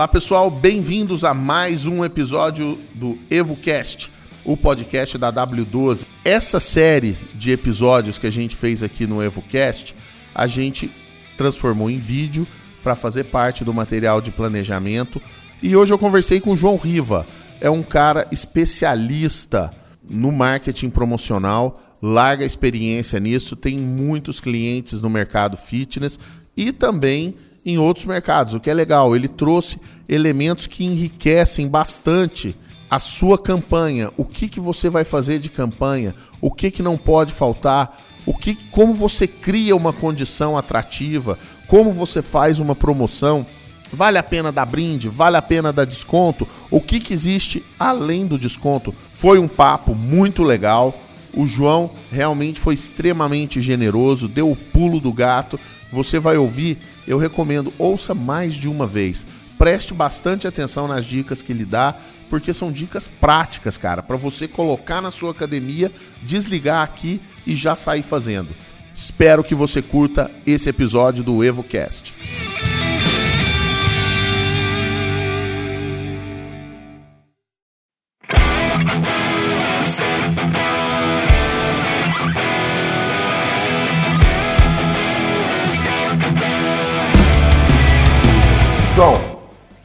Olá 0.00 0.08
pessoal, 0.08 0.50
bem-vindos 0.50 1.24
a 1.24 1.34
mais 1.34 1.86
um 1.86 2.02
episódio 2.02 2.78
do 2.94 3.18
EvoCast, 3.30 4.10
o 4.46 4.56
podcast 4.56 5.18
da 5.18 5.30
W12. 5.30 6.06
Essa 6.24 6.58
série 6.58 7.14
de 7.34 7.52
episódios 7.52 8.16
que 8.16 8.26
a 8.26 8.30
gente 8.30 8.56
fez 8.56 8.82
aqui 8.82 9.06
no 9.06 9.22
EvoCast, 9.22 9.94
a 10.34 10.46
gente 10.46 10.90
transformou 11.36 11.90
em 11.90 11.98
vídeo 11.98 12.46
para 12.82 12.96
fazer 12.96 13.24
parte 13.24 13.62
do 13.62 13.74
material 13.74 14.22
de 14.22 14.30
planejamento. 14.30 15.20
E 15.62 15.76
hoje 15.76 15.92
eu 15.92 15.98
conversei 15.98 16.40
com 16.40 16.52
o 16.52 16.56
João 16.56 16.78
Riva, 16.78 17.26
é 17.60 17.68
um 17.68 17.82
cara 17.82 18.26
especialista 18.32 19.70
no 20.08 20.32
marketing 20.32 20.88
promocional, 20.88 21.98
larga 22.00 22.46
experiência 22.46 23.20
nisso, 23.20 23.54
tem 23.54 23.76
muitos 23.76 24.40
clientes 24.40 25.02
no 25.02 25.10
mercado 25.10 25.58
fitness 25.58 26.18
e 26.56 26.72
também 26.72 27.34
em 27.70 27.78
outros 27.78 28.04
mercados, 28.04 28.54
o 28.54 28.60
que 28.60 28.70
é 28.70 28.74
legal. 28.74 29.14
Ele 29.14 29.28
trouxe 29.28 29.78
elementos 30.08 30.66
que 30.66 30.84
enriquecem 30.84 31.68
bastante 31.68 32.56
a 32.90 32.98
sua 32.98 33.38
campanha. 33.38 34.10
O 34.16 34.24
que, 34.24 34.48
que 34.48 34.60
você 34.60 34.90
vai 34.90 35.04
fazer 35.04 35.38
de 35.38 35.48
campanha? 35.48 36.14
O 36.40 36.50
que, 36.50 36.70
que 36.70 36.82
não 36.82 36.98
pode 36.98 37.32
faltar? 37.32 37.98
O 38.26 38.34
que, 38.34 38.54
como 38.70 38.92
você 38.92 39.26
cria 39.26 39.76
uma 39.76 39.92
condição 39.92 40.58
atrativa? 40.58 41.38
Como 41.66 41.92
você 41.92 42.20
faz 42.20 42.58
uma 42.58 42.74
promoção? 42.74 43.46
Vale 43.92 44.18
a 44.18 44.22
pena 44.22 44.52
dar 44.52 44.66
brinde? 44.66 45.08
Vale 45.08 45.36
a 45.36 45.42
pena 45.42 45.72
dar 45.72 45.84
desconto? 45.84 46.46
O 46.70 46.80
que, 46.80 47.00
que 47.00 47.12
existe 47.12 47.64
além 47.78 48.26
do 48.26 48.38
desconto? 48.38 48.94
Foi 49.10 49.38
um 49.38 49.48
papo 49.48 49.94
muito 49.94 50.42
legal. 50.42 50.98
O 51.32 51.46
João 51.46 51.90
realmente 52.10 52.58
foi 52.58 52.74
extremamente 52.74 53.60
generoso, 53.60 54.28
deu 54.28 54.50
o 54.50 54.56
pulo 54.56 55.00
do 55.00 55.12
gato. 55.12 55.58
Você 55.92 56.18
vai 56.18 56.36
ouvir, 56.36 56.78
eu 57.10 57.18
recomendo, 57.18 57.72
ouça 57.76 58.14
mais 58.14 58.54
de 58.54 58.68
uma 58.68 58.86
vez. 58.86 59.26
Preste 59.58 59.92
bastante 59.92 60.46
atenção 60.46 60.86
nas 60.86 61.04
dicas 61.04 61.42
que 61.42 61.52
ele 61.52 61.64
dá, 61.64 61.94
porque 62.30 62.52
são 62.54 62.70
dicas 62.70 63.08
práticas, 63.08 63.76
cara, 63.76 64.00
para 64.00 64.16
você 64.16 64.46
colocar 64.46 65.00
na 65.00 65.10
sua 65.10 65.32
academia, 65.32 65.90
desligar 66.22 66.84
aqui 66.84 67.20
e 67.44 67.56
já 67.56 67.74
sair 67.74 68.02
fazendo. 68.02 68.48
Espero 68.94 69.42
que 69.42 69.56
você 69.56 69.82
curta 69.82 70.30
esse 70.46 70.68
episódio 70.68 71.24
do 71.24 71.42
EvoCast. 71.42 72.14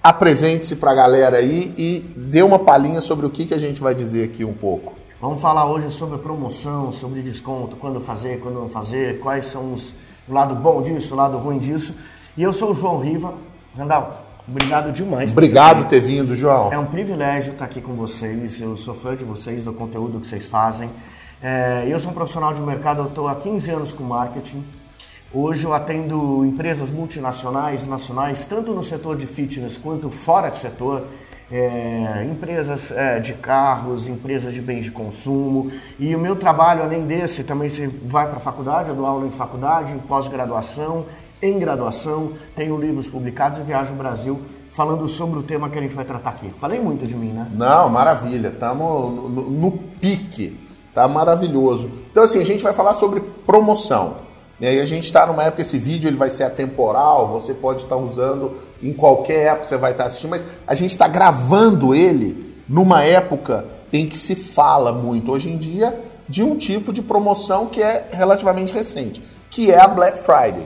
Apresente-se 0.05 0.75
para 0.75 0.91
a 0.91 0.93
galera 0.93 1.37
aí 1.37 1.73
e 1.75 1.99
dê 2.15 2.43
uma 2.43 2.59
palhinha 2.59 3.01
sobre 3.01 3.25
o 3.25 3.29
que, 3.29 3.43
que 3.43 3.55
a 3.55 3.57
gente 3.57 3.81
vai 3.81 3.95
dizer 3.95 4.25
aqui 4.25 4.45
um 4.45 4.53
pouco. 4.53 4.93
Vamos 5.19 5.41
falar 5.41 5.65
hoje 5.65 5.89
sobre 5.89 6.19
promoção, 6.19 6.93
sobre 6.93 7.23
desconto, 7.23 7.75
quando 7.75 7.99
fazer, 7.99 8.39
quando 8.39 8.59
não 8.59 8.69
fazer, 8.69 9.19
quais 9.19 9.45
são 9.45 9.73
os, 9.73 9.95
o 10.27 10.33
lado 10.33 10.53
bom 10.53 10.79
disso, 10.83 11.15
o 11.15 11.17
lado 11.17 11.39
ruim 11.39 11.57
disso. 11.57 11.95
E 12.37 12.43
eu 12.43 12.53
sou 12.53 12.71
o 12.71 12.75
João 12.75 12.99
Riva. 12.99 13.33
Randall, 13.75 14.13
obrigado 14.47 14.91
demais. 14.91 15.31
Obrigado 15.31 15.77
por 15.77 15.87
ter 15.87 16.01
vindo, 16.01 16.35
João. 16.35 16.71
É 16.71 16.77
um 16.77 16.85
privilégio 16.85 17.53
estar 17.53 17.65
aqui 17.65 17.81
com 17.81 17.95
vocês. 17.95 18.61
Eu 18.61 18.77
sou 18.77 18.93
fã 18.93 19.15
de 19.15 19.23
vocês, 19.23 19.63
do 19.63 19.73
conteúdo 19.73 20.19
que 20.19 20.27
vocês 20.27 20.45
fazem. 20.45 20.87
É, 21.41 21.83
eu 21.87 21.99
sou 21.99 22.11
um 22.11 22.13
profissional 22.13 22.53
de 22.53 22.61
mercado, 22.61 23.01
eu 23.01 23.07
estou 23.07 23.27
há 23.27 23.33
15 23.33 23.71
anos 23.71 23.91
com 23.91 24.03
marketing. 24.03 24.63
Hoje 25.38 25.66
eu 25.66 25.73
atendo 25.73 26.45
empresas 26.45 26.89
multinacionais, 26.89 27.85
nacionais, 27.85 28.46
tanto 28.46 28.72
no 28.72 28.81
setor 28.81 29.18
de 29.18 29.28
fitness 29.28 29.75
quanto 29.75 30.09
fora 30.09 30.47
de 30.47 30.57
setor. 30.57 31.07
É, 31.51 32.25
empresas 32.31 32.90
é, 32.90 33.19
de 33.19 33.34
carros, 33.34 34.07
empresas 34.07 34.53
de 34.53 34.62
bens 34.62 34.85
de 34.85 34.91
consumo. 34.91 35.69
E 36.00 36.16
o 36.16 36.19
meu 36.19 36.38
trabalho, 36.38 36.84
além 36.84 37.06
desse, 37.06 37.44
também 37.44 37.68
você 37.68 37.85
vai 37.88 38.28
para 38.28 38.38
a 38.38 38.40
faculdade, 38.40 38.88
eu 38.88 38.95
dou 38.95 39.06
aula 39.06 39.28
em 39.28 39.31
faculdade, 39.31 39.91
em 39.91 40.00
pós-graduação, 40.00 41.06
em 41.41 41.59
graduação, 41.59 42.31
tenho 42.56 42.79
livros 42.79 43.06
publicados 43.06 43.59
e 43.59 43.63
viajo 43.63 43.91
o 43.91 43.97
Brasil 43.97 44.40
falando 44.69 45.07
sobre 45.09 45.38
o 45.38 45.44
tema 45.44 45.69
que 45.69 45.78
a 45.78 45.81
gente 45.81 45.95
vai 45.95 46.06
tratar 46.06 46.29
aqui. 46.29 46.50
Falei 46.62 46.79
muito 46.79 47.06
de 47.06 47.13
mim, 47.13 47.34
né? 47.34 47.51
Não, 47.53 47.90
maravilha. 47.90 48.47
Estamos 48.47 49.13
no, 49.13 49.29
no, 49.29 49.51
no 49.51 49.72
pique. 50.00 50.57
Tá 50.94 51.09
maravilhoso. 51.09 51.91
Então, 52.09 52.24
assim, 52.24 52.40
a 52.40 52.45
gente 52.45 52.63
vai 52.63 52.72
falar 52.72 52.94
sobre 52.94 53.19
promoção. 53.45 54.24
E 54.65 54.67
aí 54.67 54.81
a 54.81 54.85
gente 54.85 55.03
está 55.03 55.27
numa 55.27 55.43
época, 55.43 55.61
esse 55.61 55.77
vídeo 55.77 56.07
ele 56.07 56.17
vai 56.17 56.31
ser 56.31 56.43
atemporal, 56.43 57.27
você 57.27 57.53
pode 57.53 57.83
estar 57.83 57.97
usando 57.97 58.55
em 58.81 58.91
qualquer 58.91 59.49
época, 59.49 59.65
você 59.65 59.77
vai 59.77 59.91
estar 59.91 60.05
assistindo, 60.05 60.31
mas 60.31 60.43
a 60.65 60.73
gente 60.73 60.89
está 60.89 61.07
gravando 61.07 61.93
ele 61.93 62.57
numa 62.67 63.03
época 63.03 63.63
em 63.93 64.07
que 64.07 64.17
se 64.17 64.33
fala 64.33 64.91
muito 64.91 65.31
hoje 65.31 65.51
em 65.51 65.57
dia 65.59 65.95
de 66.27 66.41
um 66.41 66.55
tipo 66.55 66.91
de 66.91 67.03
promoção 67.03 67.67
que 67.67 67.79
é 67.79 68.07
relativamente 68.11 68.73
recente, 68.73 69.21
que 69.51 69.71
é 69.71 69.79
a 69.79 69.87
Black 69.87 70.17
Friday. 70.17 70.65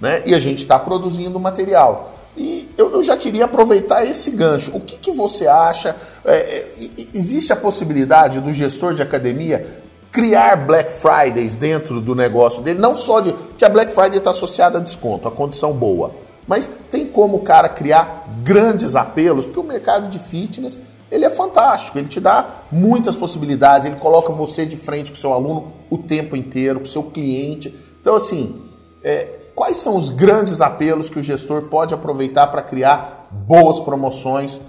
Né? 0.00 0.22
E 0.24 0.36
a 0.36 0.38
gente 0.38 0.58
está 0.58 0.78
produzindo 0.78 1.40
material. 1.40 2.12
E 2.36 2.70
eu, 2.78 2.92
eu, 2.92 3.02
já 3.02 3.16
queria 3.16 3.46
aproveitar 3.46 4.04
esse 4.04 4.30
gancho. 4.30 4.70
O 4.72 4.78
que, 4.78 4.96
que 4.96 5.10
você 5.10 5.48
acha? 5.48 5.96
É, 6.24 6.36
é, 6.36 6.68
existe 7.12 7.52
a 7.52 7.56
possibilidade 7.56 8.40
do 8.40 8.52
gestor 8.52 8.94
de 8.94 9.02
academia 9.02 9.82
criar 10.12 10.56
Black 10.56 10.92
Fridays 10.92 11.56
dentro 11.56 11.98
do 11.98 12.14
negócio 12.14 12.62
dele, 12.62 12.78
não 12.78 12.94
só 12.94 13.20
de 13.20 13.32
que 13.56 13.64
a 13.64 13.68
Black 13.70 13.90
Friday 13.90 14.18
está 14.18 14.30
associada 14.30 14.78
a 14.78 14.80
desconto, 14.80 15.26
a 15.26 15.30
condição 15.30 15.72
boa, 15.72 16.14
mas 16.46 16.70
tem 16.90 17.06
como 17.06 17.38
o 17.38 17.42
cara 17.42 17.68
criar 17.68 18.28
grandes 18.44 18.94
apelos, 18.94 19.46
porque 19.46 19.58
o 19.58 19.64
mercado 19.64 20.08
de 20.08 20.18
fitness 20.18 20.78
ele 21.10 21.24
é 21.24 21.30
fantástico, 21.30 21.98
ele 21.98 22.08
te 22.08 22.20
dá 22.20 22.62
muitas 22.70 23.16
possibilidades, 23.16 23.86
ele 23.86 23.96
coloca 23.96 24.32
você 24.32 24.66
de 24.66 24.76
frente 24.76 25.10
com 25.10 25.16
o 25.16 25.20
seu 25.20 25.32
aluno 25.32 25.72
o 25.90 25.98
tempo 25.98 26.36
inteiro, 26.36 26.80
com 26.80 26.86
o 26.86 26.88
seu 26.88 27.04
cliente. 27.04 27.74
Então, 28.00 28.14
assim, 28.14 28.62
é, 29.04 29.28
quais 29.54 29.76
são 29.76 29.96
os 29.96 30.08
grandes 30.08 30.60
apelos 30.62 31.10
que 31.10 31.18
o 31.18 31.22
gestor 31.22 31.62
pode 31.62 31.92
aproveitar 31.92 32.46
para 32.46 32.62
criar 32.62 33.28
boas 33.30 33.78
promoções 33.78 34.60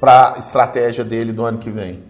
para 0.00 0.34
a 0.34 0.38
estratégia 0.38 1.04
dele 1.04 1.32
do 1.32 1.44
ano 1.44 1.58
que 1.58 1.70
vem? 1.70 2.02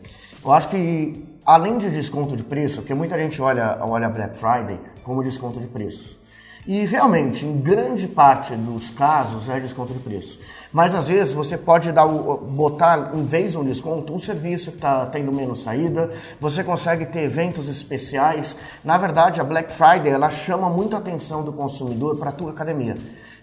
Eu 0.43 0.51
acho 0.51 0.69
que 0.69 1.24
além 1.45 1.79
de 1.79 1.91
desconto 1.91 2.37
de 2.37 2.43
preço, 2.43 2.77
porque 2.77 2.95
muita 2.95 3.19
gente 3.19 3.41
olha, 3.41 3.79
olha 3.81 4.09
Black 4.09 4.37
Friday 4.37 4.79
como 5.03 5.23
desconto 5.23 5.61
de 5.61 5.67
preço. 5.67 6.19
E 6.67 6.87
realmente, 6.87 7.45
em 7.45 7.61
grande 7.61 8.09
parte 8.09 8.57
dos 8.57 8.89
casos, 8.89 9.51
é 9.51 9.61
desconto 9.61 9.93
de 9.93 9.99
preço. 9.99 10.41
Mas 10.73 10.95
às 10.95 11.09
vezes 11.09 11.35
você 11.35 11.59
pode 11.59 11.93
dar 11.93 12.07
o, 12.07 12.39
botar, 12.39 13.11
em 13.15 13.23
vez 13.23 13.53
de 13.53 13.59
um 13.59 13.65
desconto, 13.65 14.15
um 14.15 14.19
serviço 14.19 14.71
que 14.71 14.79
está 14.79 15.05
tendo 15.07 15.31
menos 15.31 15.63
saída, 15.63 16.11
você 16.41 16.65
consegue 16.65 17.05
ter 17.05 17.21
eventos 17.21 17.69
especiais. 17.69 18.57
Na 18.83 18.97
verdade, 18.97 19.43
a 19.43 19.45
Black 19.45 19.73
Friday 19.73 20.09
ela 20.11 20.31
chama 20.31 20.71
muito 20.71 20.97
a 20.97 21.01
atenção 21.01 21.45
do 21.45 21.53
consumidor 21.53 22.17
para 22.17 22.31
a 22.31 22.33
tua 22.33 22.51
academia. 22.51 22.97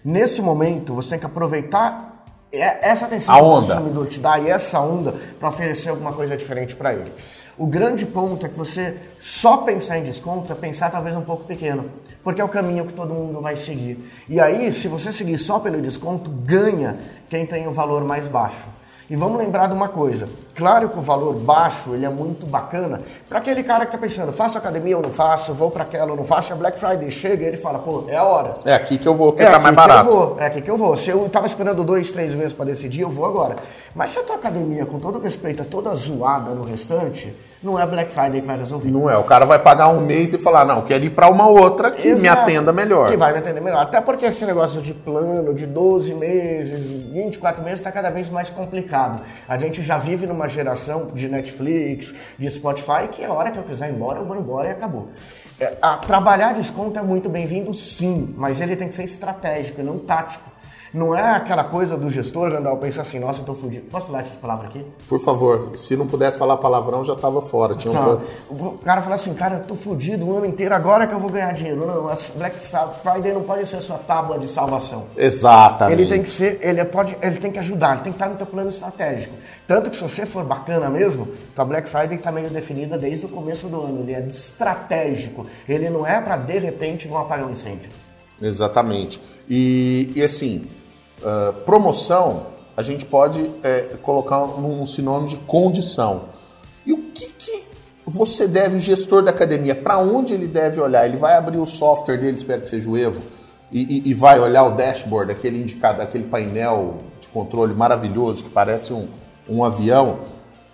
Nesse 0.04 0.42
momento, 0.42 0.92
você 0.92 1.10
tem 1.10 1.20
que 1.20 1.26
aproveitar 1.26 2.24
essa 2.50 3.06
atenção 3.06 3.34
que 3.34 3.40
o 3.40 3.44
consumidor 3.44 4.06
te 4.08 4.20
dá 4.20 4.38
e 4.38 4.50
essa 4.50 4.80
onda 4.80 5.14
para 5.38 5.48
oferecer 5.48 5.90
alguma 5.90 6.12
coisa 6.12 6.36
diferente 6.36 6.74
para 6.74 6.92
ele. 6.92 7.12
O 7.58 7.66
grande 7.66 8.06
ponto 8.06 8.46
é 8.46 8.48
que 8.48 8.56
você 8.56 8.96
só 9.20 9.58
pensar 9.58 9.98
em 9.98 10.04
desconto 10.04 10.50
é 10.50 10.54
pensar 10.54 10.90
talvez 10.90 11.14
um 11.14 11.20
pouco 11.20 11.44
pequeno, 11.44 11.84
porque 12.24 12.40
é 12.40 12.44
o 12.44 12.48
caminho 12.48 12.86
que 12.86 12.94
todo 12.94 13.12
mundo 13.12 13.42
vai 13.42 13.56
seguir. 13.56 14.10
E 14.28 14.40
aí, 14.40 14.72
se 14.72 14.88
você 14.88 15.12
seguir 15.12 15.36
só 15.36 15.58
pelo 15.58 15.80
desconto, 15.80 16.30
ganha 16.30 16.96
quem 17.28 17.44
tem 17.44 17.68
o 17.68 17.72
valor 17.72 18.04
mais 18.04 18.26
baixo. 18.26 18.68
E 19.10 19.16
vamos 19.16 19.36
lembrar 19.36 19.66
de 19.66 19.74
uma 19.74 19.88
coisa, 19.88 20.28
claro 20.54 20.88
que 20.88 20.98
o 20.98 21.02
valor 21.02 21.34
baixo 21.34 21.94
ele 21.94 22.04
é 22.04 22.08
muito 22.08 22.46
bacana 22.46 23.00
para 23.28 23.38
aquele 23.38 23.62
cara 23.62 23.86
que 23.86 23.94
está 23.94 23.98
pensando, 23.98 24.32
faço 24.32 24.58
academia 24.58 24.96
ou 24.96 25.02
não 25.02 25.12
faço, 25.12 25.54
vou 25.54 25.70
para 25.70 25.82
aquela 25.82 26.10
ou 26.10 26.16
não 26.16 26.24
faço, 26.24 26.52
a 26.52 26.56
Black 26.56 26.78
Friday 26.78 27.10
chega 27.10 27.44
e 27.44 27.46
ele 27.46 27.56
fala, 27.56 27.78
pô, 27.78 28.04
é 28.08 28.16
a 28.16 28.24
hora. 28.24 28.52
É 28.64 28.74
aqui 28.74 28.98
que 28.98 29.06
eu 29.06 29.14
vou, 29.14 29.32
que 29.32 29.42
é 29.42 29.50
tá 29.50 29.58
mais 29.58 29.74
barato. 29.74 30.08
Que 30.08 30.14
eu 30.14 30.20
vou, 30.20 30.40
é 30.40 30.46
aqui 30.46 30.60
que 30.60 30.70
eu 30.70 30.76
vou. 30.76 30.96
Se 30.96 31.10
eu 31.10 31.26
estava 31.26 31.46
esperando 31.46 31.84
dois, 31.84 32.10
três 32.10 32.34
meses 32.34 32.52
para 32.52 32.66
decidir, 32.66 33.00
eu 33.02 33.08
vou 33.08 33.24
agora. 33.24 33.56
Mas 33.94 34.10
se 34.10 34.18
a 34.18 34.22
tua 34.22 34.36
academia, 34.36 34.86
com 34.86 34.98
todo 34.98 35.18
respeito, 35.18 35.62
é 35.62 35.64
toda 35.64 35.94
zoada 35.94 36.50
no 36.50 36.64
restante, 36.64 37.34
não 37.62 37.78
é 37.78 37.86
Black 37.86 38.12
Friday 38.12 38.40
que 38.40 38.46
vai 38.46 38.58
resolver. 38.58 38.90
Não 38.90 39.08
é. 39.08 39.16
O 39.16 39.24
cara 39.24 39.44
vai 39.44 39.58
pagar 39.58 39.88
um 39.88 40.00
mês 40.00 40.32
e 40.32 40.38
falar, 40.38 40.64
não, 40.64 40.82
quero 40.82 41.04
ir 41.04 41.10
para 41.10 41.28
uma 41.28 41.46
outra 41.46 41.92
que 41.92 42.08
Exato, 42.08 42.22
me 42.22 42.28
atenda 42.28 42.72
melhor. 42.72 43.08
Que 43.10 43.16
vai 43.16 43.32
me 43.32 43.38
atender 43.38 43.60
melhor. 43.60 43.80
Até 43.80 44.00
porque 44.00 44.26
esse 44.26 44.44
negócio 44.44 44.82
de 44.82 44.92
plano 44.92 45.54
de 45.54 45.64
12 45.64 46.12
meses, 46.14 46.80
24 47.12 47.62
meses 47.62 47.78
está 47.78 47.92
cada 47.92 48.10
vez 48.10 48.28
mais 48.28 48.50
complicado. 48.50 49.22
A 49.48 49.56
gente 49.56 49.82
já 49.82 49.96
vive 49.96 50.26
numa 50.26 50.41
geração 50.48 51.06
de 51.06 51.28
Netflix, 51.28 52.14
de 52.38 52.50
Spotify, 52.50 53.08
que 53.10 53.24
a 53.24 53.32
hora 53.32 53.50
que 53.50 53.58
eu 53.58 53.62
quiser 53.62 53.90
ir 53.90 53.94
embora, 53.94 54.20
eu 54.20 54.24
vou 54.24 54.36
embora 54.36 54.68
e 54.68 54.70
acabou. 54.70 55.08
É, 55.58 55.76
a, 55.80 55.96
trabalhar 55.96 56.54
desconto 56.54 56.98
é 56.98 57.02
muito 57.02 57.28
bem-vindo, 57.28 57.72
sim, 57.72 58.34
mas 58.36 58.60
ele 58.60 58.76
tem 58.76 58.88
que 58.88 58.94
ser 58.94 59.04
estratégico 59.04 59.80
e 59.80 59.84
não 59.84 59.98
tático. 59.98 60.51
Não 60.94 61.16
é 61.16 61.22
aquela 61.36 61.64
coisa 61.64 61.96
do 61.96 62.10
gestor, 62.10 62.52
Randall, 62.52 62.76
pensar 62.76 63.00
assim, 63.02 63.18
nossa, 63.18 63.40
eu 63.40 63.44
tô 63.46 63.54
fudido. 63.54 63.86
Posso 63.90 64.06
falar 64.08 64.20
essas 64.20 64.36
palavras 64.36 64.66
aqui? 64.68 64.84
Por 65.08 65.18
favor, 65.18 65.70
se 65.74 65.96
não 65.96 66.06
pudesse 66.06 66.38
falar 66.38 66.58
palavrão, 66.58 67.02
já 67.02 67.16
tava 67.16 67.40
fora. 67.40 67.74
Tinha 67.74 67.94
Tá. 67.94 68.18
um... 68.50 68.54
O 68.54 68.78
cara 68.78 69.00
fala 69.00 69.14
assim, 69.14 69.32
cara, 69.32 69.56
eu 69.56 69.62
tô 69.64 69.74
fudido 69.74 70.26
o 70.26 70.36
ano 70.36 70.44
inteiro, 70.44 70.74
agora 70.74 71.06
que 71.06 71.14
eu 71.14 71.18
vou 71.18 71.30
ganhar 71.30 71.52
dinheiro. 71.54 71.86
Não, 71.86 72.08
a 72.10 72.16
Black 72.36 72.56
Friday 73.02 73.32
não 73.32 73.42
pode 73.42 73.66
ser 73.66 73.76
a 73.76 73.80
sua 73.80 73.96
tábua 73.96 74.38
de 74.38 74.46
salvação. 74.48 75.04
Exatamente. 75.16 75.98
Ele 76.02 76.10
tem 76.10 76.22
que 76.22 76.28
ser, 76.28 76.58
ele 76.62 76.84
pode, 76.84 77.16
ele 77.22 77.38
tem 77.38 77.50
que 77.50 77.58
ajudar, 77.58 77.92
ele 77.94 78.02
tem 78.02 78.12
que 78.12 78.16
estar 78.16 78.28
no 78.28 78.36
teu 78.36 78.46
plano 78.46 78.68
estratégico. 78.68 79.34
Tanto 79.66 79.90
que 79.90 79.96
se 79.96 80.02
você 80.02 80.26
for 80.26 80.44
bacana 80.44 80.90
mesmo, 80.90 81.26
tua 81.54 81.64
Black 81.64 81.88
Friday 81.88 82.16
está 82.18 82.30
meio 82.30 82.50
definida 82.50 82.98
desde 82.98 83.24
o 83.24 83.28
começo 83.30 83.66
do 83.68 83.80
ano. 83.80 84.00
Ele 84.02 84.12
é 84.12 84.20
estratégico. 84.28 85.46
Ele 85.66 85.88
não 85.88 86.06
é 86.06 86.20
para 86.20 86.36
de 86.36 86.58
repente 86.58 87.08
não 87.08 87.16
apagar 87.16 87.46
um 87.46 87.52
incêndio. 87.52 87.88
Exatamente. 88.40 89.20
E, 89.48 90.12
e 90.14 90.22
assim, 90.22 90.66
uh, 91.24 91.52
promoção 91.64 92.52
a 92.76 92.82
gente 92.82 93.04
pode 93.04 93.52
é, 93.62 93.96
colocar 94.00 94.42
um 94.42 94.84
sinônimo 94.86 95.28
de 95.28 95.36
condição. 95.36 96.22
E 96.86 96.92
o 96.92 96.98
que, 97.14 97.28
que 97.28 97.66
você 98.06 98.48
deve, 98.48 98.76
o 98.76 98.80
gestor 98.80 99.22
da 99.22 99.30
academia, 99.30 99.74
para 99.74 99.98
onde 99.98 100.32
ele 100.32 100.48
deve 100.48 100.80
olhar? 100.80 101.06
Ele 101.06 101.18
vai 101.18 101.36
abrir 101.36 101.58
o 101.58 101.66
software 101.66 102.16
dele, 102.16 102.36
espero 102.36 102.62
que 102.62 102.70
seja 102.70 102.88
o 102.88 102.96
Evo, 102.96 103.20
e, 103.70 103.98
e, 103.98 104.10
e 104.10 104.14
vai 104.14 104.40
olhar 104.40 104.64
o 104.64 104.70
dashboard, 104.70 105.32
aquele 105.32 105.60
indicado, 105.60 106.00
aquele 106.00 106.24
painel 106.24 106.96
de 107.20 107.28
controle 107.28 107.74
maravilhoso 107.74 108.44
que 108.44 108.50
parece 108.50 108.92
um, 108.92 109.06
um 109.48 109.62
avião. 109.62 110.20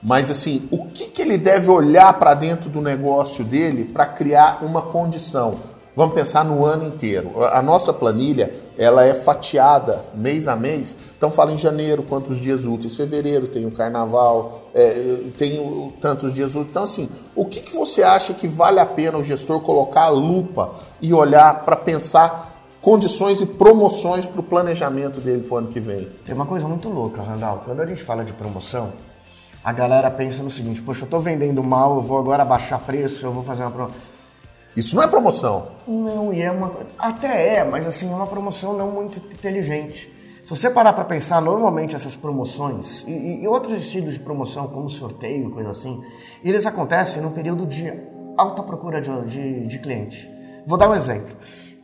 Mas 0.00 0.30
assim, 0.30 0.68
o 0.70 0.86
que, 0.86 1.06
que 1.06 1.22
ele 1.22 1.36
deve 1.36 1.68
olhar 1.70 2.12
para 2.16 2.34
dentro 2.34 2.70
do 2.70 2.80
negócio 2.80 3.44
dele 3.44 3.84
para 3.84 4.06
criar 4.06 4.64
uma 4.64 4.82
condição? 4.82 5.58
Vamos 5.98 6.14
pensar 6.14 6.44
no 6.44 6.64
ano 6.64 6.86
inteiro. 6.86 7.44
A 7.46 7.60
nossa 7.60 7.92
planilha 7.92 8.54
ela 8.78 9.04
é 9.04 9.14
fatiada 9.14 10.04
mês 10.14 10.46
a 10.46 10.54
mês. 10.54 10.96
Então 11.16 11.28
fala 11.28 11.50
em 11.50 11.58
janeiro 11.58 12.04
quantos 12.04 12.38
dias 12.38 12.64
úteis, 12.64 12.96
fevereiro 12.96 13.48
tem 13.48 13.66
o 13.66 13.72
carnaval, 13.72 14.70
é, 14.72 15.24
tem 15.36 15.58
o, 15.58 15.92
tantos 16.00 16.32
dias 16.32 16.50
úteis. 16.50 16.70
Então 16.70 16.84
assim, 16.84 17.08
o 17.34 17.44
que, 17.44 17.60
que 17.60 17.74
você 17.74 18.04
acha 18.04 18.32
que 18.32 18.46
vale 18.46 18.78
a 18.78 18.86
pena 18.86 19.18
o 19.18 19.24
gestor 19.24 19.58
colocar 19.58 20.02
a 20.02 20.08
lupa 20.08 20.70
e 21.02 21.12
olhar 21.12 21.64
para 21.64 21.74
pensar 21.74 22.62
condições 22.80 23.40
e 23.40 23.46
promoções 23.46 24.24
para 24.24 24.38
o 24.38 24.44
planejamento 24.44 25.18
dele 25.18 25.42
para 25.42 25.54
o 25.56 25.58
ano 25.58 25.66
que 25.66 25.80
vem? 25.80 26.08
Tem 26.24 26.32
uma 26.32 26.46
coisa 26.46 26.68
muito 26.68 26.88
louca, 26.88 27.22
Randall. 27.22 27.62
Quando 27.64 27.80
a 27.80 27.86
gente 27.86 28.04
fala 28.04 28.24
de 28.24 28.32
promoção, 28.34 28.92
a 29.64 29.72
galera 29.72 30.08
pensa 30.12 30.44
no 30.44 30.50
seguinte: 30.52 30.80
poxa, 30.80 31.00
eu 31.00 31.06
estou 31.06 31.20
vendendo 31.20 31.60
mal, 31.64 31.96
eu 31.96 32.02
vou 32.02 32.18
agora 32.18 32.44
baixar 32.44 32.78
preço, 32.78 33.26
eu 33.26 33.32
vou 33.32 33.42
fazer 33.42 33.62
uma 33.62 33.72
promoção. 33.72 34.17
Isso 34.78 34.94
não 34.94 35.02
é 35.02 35.08
promoção. 35.08 35.72
Não, 35.88 36.32
e 36.32 36.40
é 36.40 36.52
uma. 36.52 36.72
Até 36.96 37.56
é, 37.56 37.64
mas 37.64 37.84
assim, 37.84 38.08
é 38.08 38.14
uma 38.14 38.28
promoção 38.28 38.74
não 38.74 38.92
muito 38.92 39.18
inteligente. 39.18 40.08
Se 40.44 40.50
você 40.50 40.70
parar 40.70 40.92
para 40.92 41.04
pensar, 41.04 41.42
normalmente 41.42 41.96
essas 41.96 42.14
promoções 42.14 43.04
e, 43.06 43.42
e, 43.42 43.48
outros 43.48 43.82
estilos 43.82 44.14
de 44.14 44.20
promoção, 44.20 44.68
como 44.68 44.88
sorteio, 44.88 45.50
coisa 45.50 45.70
assim, 45.70 46.00
eles 46.44 46.64
acontecem 46.64 47.20
num 47.20 47.32
período 47.32 47.66
de 47.66 47.92
alta 48.36 48.62
procura 48.62 49.00
de, 49.00 49.10
de, 49.24 49.66
de 49.66 49.78
cliente. 49.80 50.30
Vou 50.64 50.78
dar 50.78 50.88
um 50.88 50.94
exemplo. 50.94 51.36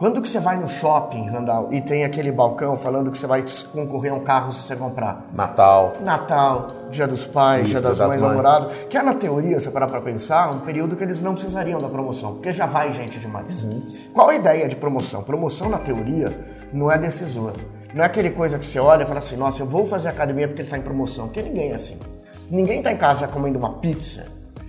Quando 0.05 0.21
que 0.21 0.29
você 0.29 0.39
vai 0.39 0.59
no 0.59 0.69
shopping, 0.69 1.31
Randall, 1.31 1.73
e 1.73 1.81
tem 1.81 2.05
aquele 2.05 2.31
balcão 2.31 2.77
falando 2.77 3.11
que 3.11 3.17
você 3.17 3.27
vai 3.27 3.43
concorrer 3.73 4.13
a 4.13 4.15
um 4.15 4.21
carro 4.21 4.53
se 4.53 4.61
você 4.61 4.77
comprar? 4.77 5.25
Natal. 5.33 5.95
Natal, 6.03 6.73
Dia 6.91 7.09
dos 7.09 7.27
Pais, 7.27 7.63
Isso, 7.63 7.71
Dia 7.71 7.81
das, 7.81 7.97
das 7.97 8.09
Mães, 8.09 8.21
mães. 8.21 8.37
namorado. 8.37 8.69
Que 8.91 8.99
é, 8.99 9.03
na 9.03 9.15
teoria, 9.15 9.59
se 9.59 9.71
parar 9.71 9.87
pra 9.87 10.03
pensar, 10.03 10.53
um 10.53 10.59
período 10.59 10.95
que 10.95 11.03
eles 11.03 11.23
não 11.23 11.33
precisariam 11.33 11.81
da 11.81 11.89
promoção, 11.89 12.35
porque 12.35 12.53
já 12.53 12.67
vai 12.67 12.93
gente 12.93 13.19
demais. 13.19 13.65
Uhum. 13.65 13.83
Qual 14.13 14.29
a 14.29 14.35
ideia 14.35 14.69
de 14.69 14.77
promoção? 14.77 15.23
Promoção, 15.23 15.71
na 15.71 15.79
teoria, 15.79 16.31
não 16.71 16.93
é 16.93 16.99
decisora. 16.99 17.57
Não 17.95 18.05
é 18.05 18.07
aquele 18.07 18.29
coisa 18.29 18.59
que 18.59 18.67
você 18.67 18.79
olha 18.79 19.05
e 19.05 19.07
fala 19.07 19.21
assim, 19.21 19.39
nossa, 19.39 19.63
eu 19.63 19.67
vou 19.67 19.89
fazer 19.89 20.09
academia 20.09 20.47
porque 20.47 20.61
ele 20.61 20.69
tá 20.69 20.77
em 20.77 20.83
promoção. 20.83 21.29
Porque 21.29 21.41
ninguém 21.41 21.71
é 21.71 21.77
assim. 21.77 21.99
Ninguém 22.51 22.83
tá 22.83 22.93
em 22.93 22.99
casa 22.99 23.27
comendo 23.27 23.59
uma 23.59 23.71
pizza 23.71 24.25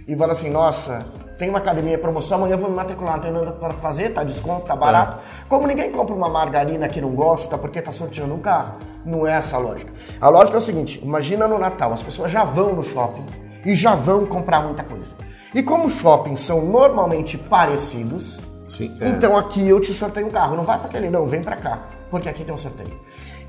e 0.07 0.15
fala 0.15 0.31
assim, 0.31 0.49
nossa, 0.49 1.05
tem 1.37 1.49
uma 1.49 1.59
academia 1.59 1.97
promoção, 1.97 2.37
amanhã 2.37 2.53
eu 2.53 2.59
vou 2.59 2.69
me 2.69 2.75
matricular, 2.75 3.15
não 3.15 3.21
tem 3.21 3.31
nada 3.31 3.51
para 3.51 3.73
fazer, 3.73 4.13
tá 4.13 4.23
desconto, 4.23 4.65
tá 4.65 4.75
barato. 4.75 5.17
É. 5.17 5.45
Como 5.49 5.67
ninguém 5.67 5.91
compra 5.91 6.15
uma 6.15 6.29
margarina 6.29 6.87
que 6.87 7.01
não 7.01 7.11
gosta 7.11 7.57
porque 7.57 7.81
tá 7.81 7.91
sorteando 7.91 8.33
um 8.33 8.39
carro. 8.39 8.75
Não 9.05 9.27
é 9.27 9.33
essa 9.33 9.57
a 9.57 9.59
lógica. 9.59 9.91
A 10.19 10.29
lógica 10.29 10.57
é 10.57 10.59
o 10.59 10.61
seguinte, 10.61 10.99
imagina 11.03 11.47
no 11.47 11.59
Natal, 11.59 11.93
as 11.93 12.01
pessoas 12.01 12.31
já 12.31 12.43
vão 12.43 12.73
no 12.73 12.83
shopping 12.83 13.25
e 13.65 13.75
já 13.75 13.95
vão 13.95 14.25
comprar 14.25 14.61
muita 14.61 14.83
coisa. 14.83 15.25
E 15.53 15.61
como 15.61 15.89
shoppings 15.89 16.41
são 16.41 16.61
normalmente 16.61 17.37
parecidos, 17.37 18.39
Sim, 18.63 18.95
é. 18.99 19.09
então 19.09 19.37
aqui 19.37 19.67
eu 19.67 19.79
te 19.79 19.93
sorteio 19.93 20.27
um 20.27 20.29
carro. 20.29 20.55
Não 20.55 20.63
vai 20.63 20.77
para 20.77 20.87
aquele, 20.87 21.09
não, 21.09 21.25
vem 21.25 21.41
para 21.41 21.55
cá, 21.55 21.83
porque 22.09 22.27
aqui 22.27 22.43
tem 22.43 22.53
um 22.53 22.57
sorteio. 22.57 22.99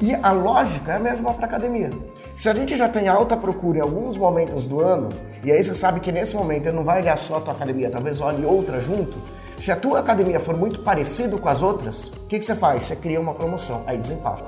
E 0.00 0.14
a 0.14 0.30
lógica 0.30 0.92
é 0.92 0.96
a 0.96 1.00
mesma 1.00 1.32
para 1.32 1.46
academia. 1.46 1.90
Se 2.38 2.50
a 2.50 2.54
gente 2.54 2.76
já 2.76 2.86
tem 2.86 3.08
alta 3.08 3.34
procura 3.36 3.78
em 3.78 3.80
alguns 3.80 4.18
momentos 4.18 4.66
do 4.66 4.80
ano, 4.80 5.08
e 5.42 5.50
aí 5.50 5.64
você 5.64 5.74
sabe 5.74 6.00
que 6.00 6.12
nesse 6.12 6.36
momento 6.36 6.66
ele 6.66 6.76
não 6.76 6.84
vai 6.84 7.00
olhar 7.00 7.16
só 7.16 7.36
a 7.36 7.40
tua 7.40 7.54
academia, 7.54 7.90
talvez 7.90 8.20
olhe 8.20 8.44
outra 8.44 8.78
junto. 8.78 9.16
Se 9.58 9.72
a 9.72 9.76
tua 9.76 10.00
academia 10.00 10.38
for 10.38 10.54
muito 10.54 10.80
parecido 10.80 11.38
com 11.38 11.48
as 11.48 11.62
outras, 11.62 12.08
o 12.08 12.26
que, 12.26 12.38
que 12.38 12.44
você 12.44 12.54
faz? 12.54 12.84
Você 12.84 12.94
cria 12.94 13.18
uma 13.18 13.32
promoção, 13.32 13.82
aí 13.86 13.96
desempata. 13.96 14.44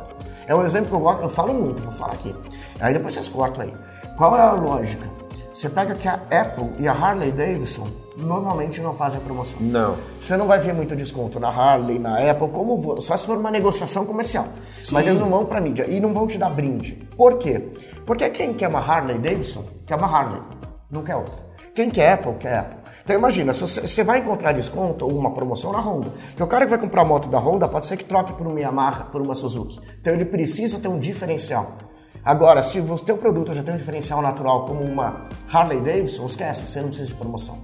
É 0.47 0.55
um 0.55 0.65
exemplo 0.65 0.89
que 0.89 0.95
eu 0.95 1.01
gosto, 1.01 1.23
eu 1.23 1.31
falo 1.31 1.55
muito, 1.55 1.83
vou 1.83 1.93
falar 1.93 2.13
aqui. 2.13 2.35
Aí 2.79 2.93
depois 2.93 3.15
vocês 3.15 3.29
cortam 3.29 3.65
aí. 3.65 3.75
Qual 4.19 4.37
é 4.37 4.41
a 4.41 4.53
lógica? 4.53 5.09
Você 5.55 5.71
pega 5.71 5.95
que 5.95 6.07
a 6.07 6.21
Apple 6.31 6.73
e 6.79 6.87
a 6.87 6.93
Harley 6.93 7.33
Davidson 7.33 7.89
normalmente 8.19 8.81
não 8.81 8.95
fazem 8.95 9.21
promoção. 9.21 9.59
Não. 9.61 9.97
Você 10.21 10.37
não 10.37 10.47
vai 10.47 10.59
ver 10.59 10.75
muito 10.75 10.97
desconto 10.97 11.39
na 11.39 11.49
Harley, 11.49 11.99
na 11.99 12.19
Apple, 12.19 12.49
como 12.49 13.01
só 13.01 13.17
se 13.17 13.27
for 13.27 13.39
uma 13.39 13.51
negociação 13.51 14.05
comercial. 14.05 14.49
Sim. 14.83 14.95
Mas 14.95 15.07
eles 15.07 15.21
não 15.21 15.31
vão 15.31 15.45
para 15.45 15.61
mídia 15.61 15.87
e 15.89 16.01
não 16.01 16.13
vão 16.13 16.27
te 16.27 16.37
dar 16.37 16.51
brinde. 16.51 16.95
Por 17.17 17.39
quê? 17.39 17.63
Porque 18.05 18.29
quem 18.31 18.53
quer 18.55 18.69
uma 18.69 18.81
Harley 18.81 19.19
Davidson 19.19 19.65
quer 19.87 19.97
uma 19.97 20.07
Harley, 20.07 20.43
não 20.91 21.03
quer 21.03 21.17
outra. 21.17 21.35
Quem 21.75 21.91
quer 21.91 22.15
Apple 22.15 22.35
quer 22.35 22.59
Apple. 22.59 22.79
Então 23.05 23.17
imagina, 23.17 23.55
você 23.55 24.05
vai 24.05 24.19
encontrar 24.19 24.53
desconto 24.53 25.07
ou 25.07 25.13
uma 25.13 25.31
promoção 25.31 25.73
na 25.73 25.81
Honda. 25.81 26.11
Porque 26.29 26.43
o 26.43 26.47
cara 26.47 26.67
que 26.67 26.71
vai 26.71 26.79
comprar 26.79 27.03
a 27.03 27.05
moto 27.05 27.29
da 27.29 27.39
Honda 27.39 27.67
pode 27.67 27.87
ser 27.87 27.97
que 27.97 28.05
troque 28.05 28.35
por 28.35 28.47
uma 28.47 28.61
Yamaha, 28.61 29.05
por 29.05 29.23
uma 29.23 29.35
Suzuki. 29.35 29.81
Então 29.99 30.13
ele 30.13 30.27
precisa 30.27 30.79
ter 30.79 30.89
um 30.89 30.99
diferencial. 30.99 31.79
Agora, 32.23 32.63
se 32.63 32.81
o 32.81 32.99
teu 32.99 33.17
produto 33.17 33.55
já 33.55 33.63
tem 33.63 33.75
um 33.75 33.79
diferencial 33.79 34.21
natural 34.21 34.67
como 34.67 34.83
uma 34.83 35.29
Harley 35.51 35.81
Davidson, 35.81 36.27
esquece, 36.27 36.67
você 36.67 36.81
não 36.81 36.89
precisa 36.89 37.09
de 37.09 37.15
promoção 37.15 37.57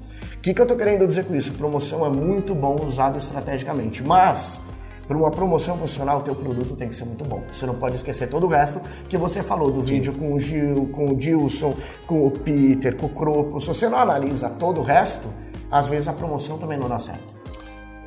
que, 0.45 0.53
que 0.53 0.61
eu 0.61 0.65
estou 0.65 0.77
querendo 0.77 1.07
dizer 1.07 1.25
com 1.25 1.35
isso? 1.35 1.53
Promoção 1.53 2.05
é 2.05 2.11
muito 2.11 2.55
bom 2.55 2.77
usado 2.87 3.19
estrategicamente, 3.19 4.03
mas 4.03 4.61
para 5.09 5.17
uma 5.17 5.31
promoção 5.31 5.79
funcional, 5.79 6.19
o 6.19 6.23
teu 6.23 6.35
produto 6.35 6.77
tem 6.77 6.87
que 6.87 6.95
ser 6.95 7.07
muito 7.07 7.25
bom. 7.25 7.43
Você 7.51 7.65
não 7.65 7.75
pode 7.75 7.97
esquecer 7.97 8.29
todo 8.29 8.45
o 8.45 8.49
resto 8.49 8.79
que 9.09 9.17
você 9.17 9.43
falou 9.43 9.71
do 9.71 9.81
vídeo 9.81 10.13
com 10.13 10.35
o 10.35 10.41
Gil, 10.41 10.91
com 10.93 11.13
o 11.13 11.17
Dilson, 11.17 11.75
com 12.07 12.27
o 12.27 12.31
Peter, 12.31 12.95
com 12.95 13.07
o 13.07 13.09
Croco. 13.09 13.59
Se 13.59 13.69
você 13.69 13.89
não 13.89 13.99
analisa 13.99 14.51
todo 14.51 14.83
o 14.83 14.85
resto, 14.85 15.29
às 15.71 15.89
vezes 15.89 16.09
a 16.09 16.13
promoção 16.13 16.59
também 16.59 16.79
não 16.79 16.91
dá 16.91 16.99
certo. 16.99 17.35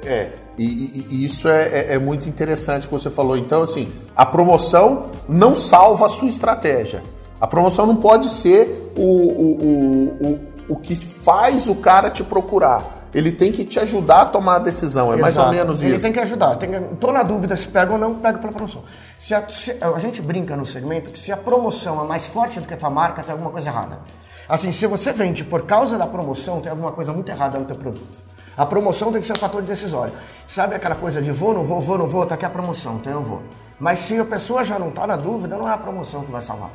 É, 0.06 0.32
e, 0.60 0.64
e, 0.64 1.08
e 1.10 1.26
isso 1.26 1.50
é, 1.50 1.68
é, 1.70 1.94
é, 1.96 2.00
muito 2.00 2.30
interessante 2.30 2.88
que 2.88 2.94
você 2.94 3.10
falou. 3.10 3.36
Então, 3.36 3.64
assim, 3.64 3.92
a 4.16 4.28
promoção 4.28 5.08
não 5.28 5.56
salva 5.56 6.06
a 6.06 6.10
sua 6.10 6.30
estratégia. 6.30 7.02
A 7.42 7.48
promoção 7.48 7.88
não 7.88 7.96
pode 7.96 8.30
ser 8.30 8.92
o, 8.96 9.02
o, 9.02 10.18
o, 10.22 10.34
o 10.34 10.57
que 10.76 10.96
faz 10.96 11.68
o 11.68 11.76
cara 11.76 12.10
te 12.10 12.24
procurar. 12.24 12.98
Ele 13.14 13.32
tem 13.32 13.52
que 13.52 13.64
te 13.64 13.80
ajudar 13.80 14.22
a 14.22 14.26
tomar 14.26 14.58
a 14.58 14.60
decisão. 14.60 15.14
É 15.14 15.18
Exato. 15.18 15.22
mais 15.22 15.38
ou 15.38 15.50
menos 15.50 15.82
Ele 15.82 15.96
isso. 15.96 16.06
Ele 16.06 16.14
tem 16.14 16.14
que 16.14 16.20
ajudar. 16.20 16.56
Tem 16.58 16.70
que... 16.70 16.96
Tô 16.98 17.12
na 17.12 17.24
dúvida 17.24 17.56
se 17.56 17.68
pega 17.68 17.94
ou 17.94 17.98
não, 17.98 18.16
pega 18.16 18.38
pela 18.38 18.52
promoção. 18.52 18.84
Se 19.18 19.34
a, 19.34 19.48
se 19.50 19.76
a, 19.82 20.00
gente 20.00 20.22
brinca 20.22 20.56
no 20.56 20.66
segmento 20.66 21.10
que 21.10 21.18
se 21.18 21.32
a 21.32 21.38
promoção 21.38 22.04
é 22.04 22.08
mais 22.08 22.28
forte 22.28 22.60
do 22.60 22.68
que 22.68 22.74
a 22.74 22.78
tua 22.78 22.90
marca, 22.90 23.24
tem 23.24 23.32
alguma 23.32 23.50
coisa 23.50 23.70
errada. 23.70 24.00
Assim, 24.48 24.72
se 24.72 24.86
você 24.86 25.12
vende 25.12 25.44
por 25.44 25.64
causa 25.64 25.98
da 25.98 26.06
promoção, 26.06 26.62
tem 26.62 26.70
alguma 26.70 26.92
coisa 26.92 27.12
muito 27.12 27.30
errada 27.30 27.58
no 27.58 27.66
teu 27.66 27.76
produto. 27.76 28.20
A 28.56 28.66
promoção 28.66 29.12
tem 29.12 29.22
que 29.22 29.28
ser 29.28 29.34
um 29.34 29.38
fator 29.38 29.62
decisório. 29.62 30.14
Sabe 30.48 30.76
aquela 30.76 30.96
coisa 30.96 31.22
de 31.22 31.32
vou, 31.32 31.54
não 31.54 31.66
vou, 31.66 31.80
vou, 31.80 31.98
não 31.98 32.08
vou, 32.08 32.26
tá 32.26 32.36
aqui 32.36 32.46
a 32.46 32.50
promoção, 32.50 32.96
então 32.96 33.14
eu 33.14 33.22
vou. 33.22 33.42
Mas 33.80 34.00
se 34.00 34.20
a 34.20 34.26
pessoa 34.26 34.64
já 34.64 34.80
não 34.80 34.90
está 34.90 35.06
na 35.06 35.16
dúvida, 35.16 35.56
não 35.56 35.68
é 35.68 35.74
a 35.74 35.78
promoção 35.78 36.24
que 36.24 36.32
vai 36.32 36.42
salvar. 36.42 36.72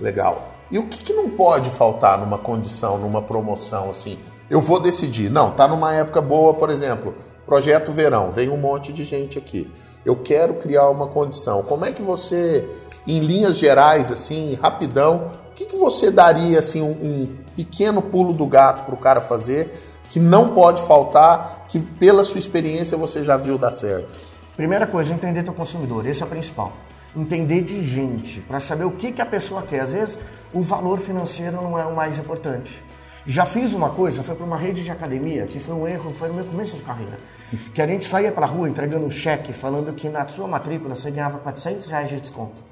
Legal. 0.00 0.48
E 0.70 0.78
o 0.78 0.86
que, 0.86 1.02
que, 1.02 1.12
não 1.12 1.28
pode 1.28 1.68
faltar 1.70 2.18
numa 2.18 2.38
condição, 2.38 2.96
numa 2.96 3.20
promoção 3.20 3.90
assim? 3.90 4.18
Eu 4.48 4.60
vou 4.60 4.80
decidir. 4.80 5.30
Não, 5.30 5.50
tá 5.50 5.66
numa 5.68 5.92
época 5.94 6.20
boa, 6.20 6.54
por 6.54 6.70
exemplo, 6.70 7.14
projeto 7.44 7.92
verão, 7.92 8.30
vem 8.30 8.48
um 8.48 8.56
monte 8.56 8.92
de 8.92 9.04
gente 9.04 9.36
aqui. 9.36 9.70
Eu 10.04 10.16
quero 10.16 10.54
criar 10.54 10.88
uma 10.88 11.08
condição. 11.08 11.62
Como 11.62 11.84
é 11.84 11.92
que 11.92 12.02
você, 12.02 12.68
em 13.06 13.18
linhas 13.18 13.58
gerais, 13.58 14.10
assim, 14.10 14.54
rapidão, 14.54 15.30
o 15.50 15.54
que, 15.54 15.66
que 15.66 15.76
você 15.76 16.10
daria 16.10 16.58
assim 16.58 16.80
um, 16.80 16.92
um 16.92 17.36
pequeno 17.54 18.00
pulo 18.00 18.32
do 18.32 18.46
gato 18.46 18.84
para 18.84 18.94
o 18.94 18.98
cara 18.98 19.20
fazer 19.20 19.74
que 20.08 20.18
não 20.18 20.54
pode 20.54 20.82
faltar, 20.82 21.66
que 21.68 21.78
pela 21.78 22.24
sua 22.24 22.38
experiência 22.38 22.96
você 22.96 23.22
já 23.22 23.36
viu 23.36 23.58
dar 23.58 23.72
certo? 23.72 24.18
Primeira 24.56 24.86
coisa, 24.86 25.12
entender 25.12 25.42
teu 25.42 25.52
consumidor. 25.52 26.06
Esse 26.06 26.22
é 26.22 26.26
o 26.26 26.28
principal 26.28 26.72
entender 27.16 27.62
de 27.62 27.80
gente, 27.80 28.40
para 28.40 28.60
saber 28.60 28.84
o 28.84 28.92
que, 28.92 29.12
que 29.12 29.22
a 29.22 29.26
pessoa 29.26 29.62
quer. 29.62 29.80
Às 29.80 29.92
vezes, 29.92 30.18
o 30.52 30.62
valor 30.62 30.98
financeiro 30.98 31.56
não 31.62 31.78
é 31.78 31.84
o 31.84 31.94
mais 31.94 32.18
importante. 32.18 32.82
Já 33.26 33.44
fiz 33.44 33.72
uma 33.74 33.90
coisa, 33.90 34.22
foi 34.22 34.34
para 34.34 34.46
uma 34.46 34.56
rede 34.56 34.82
de 34.82 34.90
academia, 34.90 35.46
que 35.46 35.60
foi 35.60 35.74
um 35.74 35.86
erro, 35.86 36.12
foi 36.14 36.28
no 36.28 36.34
meu 36.34 36.44
começo 36.44 36.76
de 36.76 36.82
carreira. 36.82 37.18
Que 37.74 37.82
a 37.82 37.86
gente 37.86 38.04
saía 38.04 38.30
para 38.30 38.46
a 38.46 38.48
rua 38.48 38.68
entregando 38.68 39.04
um 39.04 39.10
cheque 39.10 39.52
falando 39.52 39.92
que 39.92 40.08
na 40.08 40.26
sua 40.28 40.46
matrícula 40.46 40.94
você 40.94 41.10
ganhava 41.10 41.38
400 41.38 41.86
reais 41.88 42.08
de 42.08 42.20
desconto. 42.20 42.62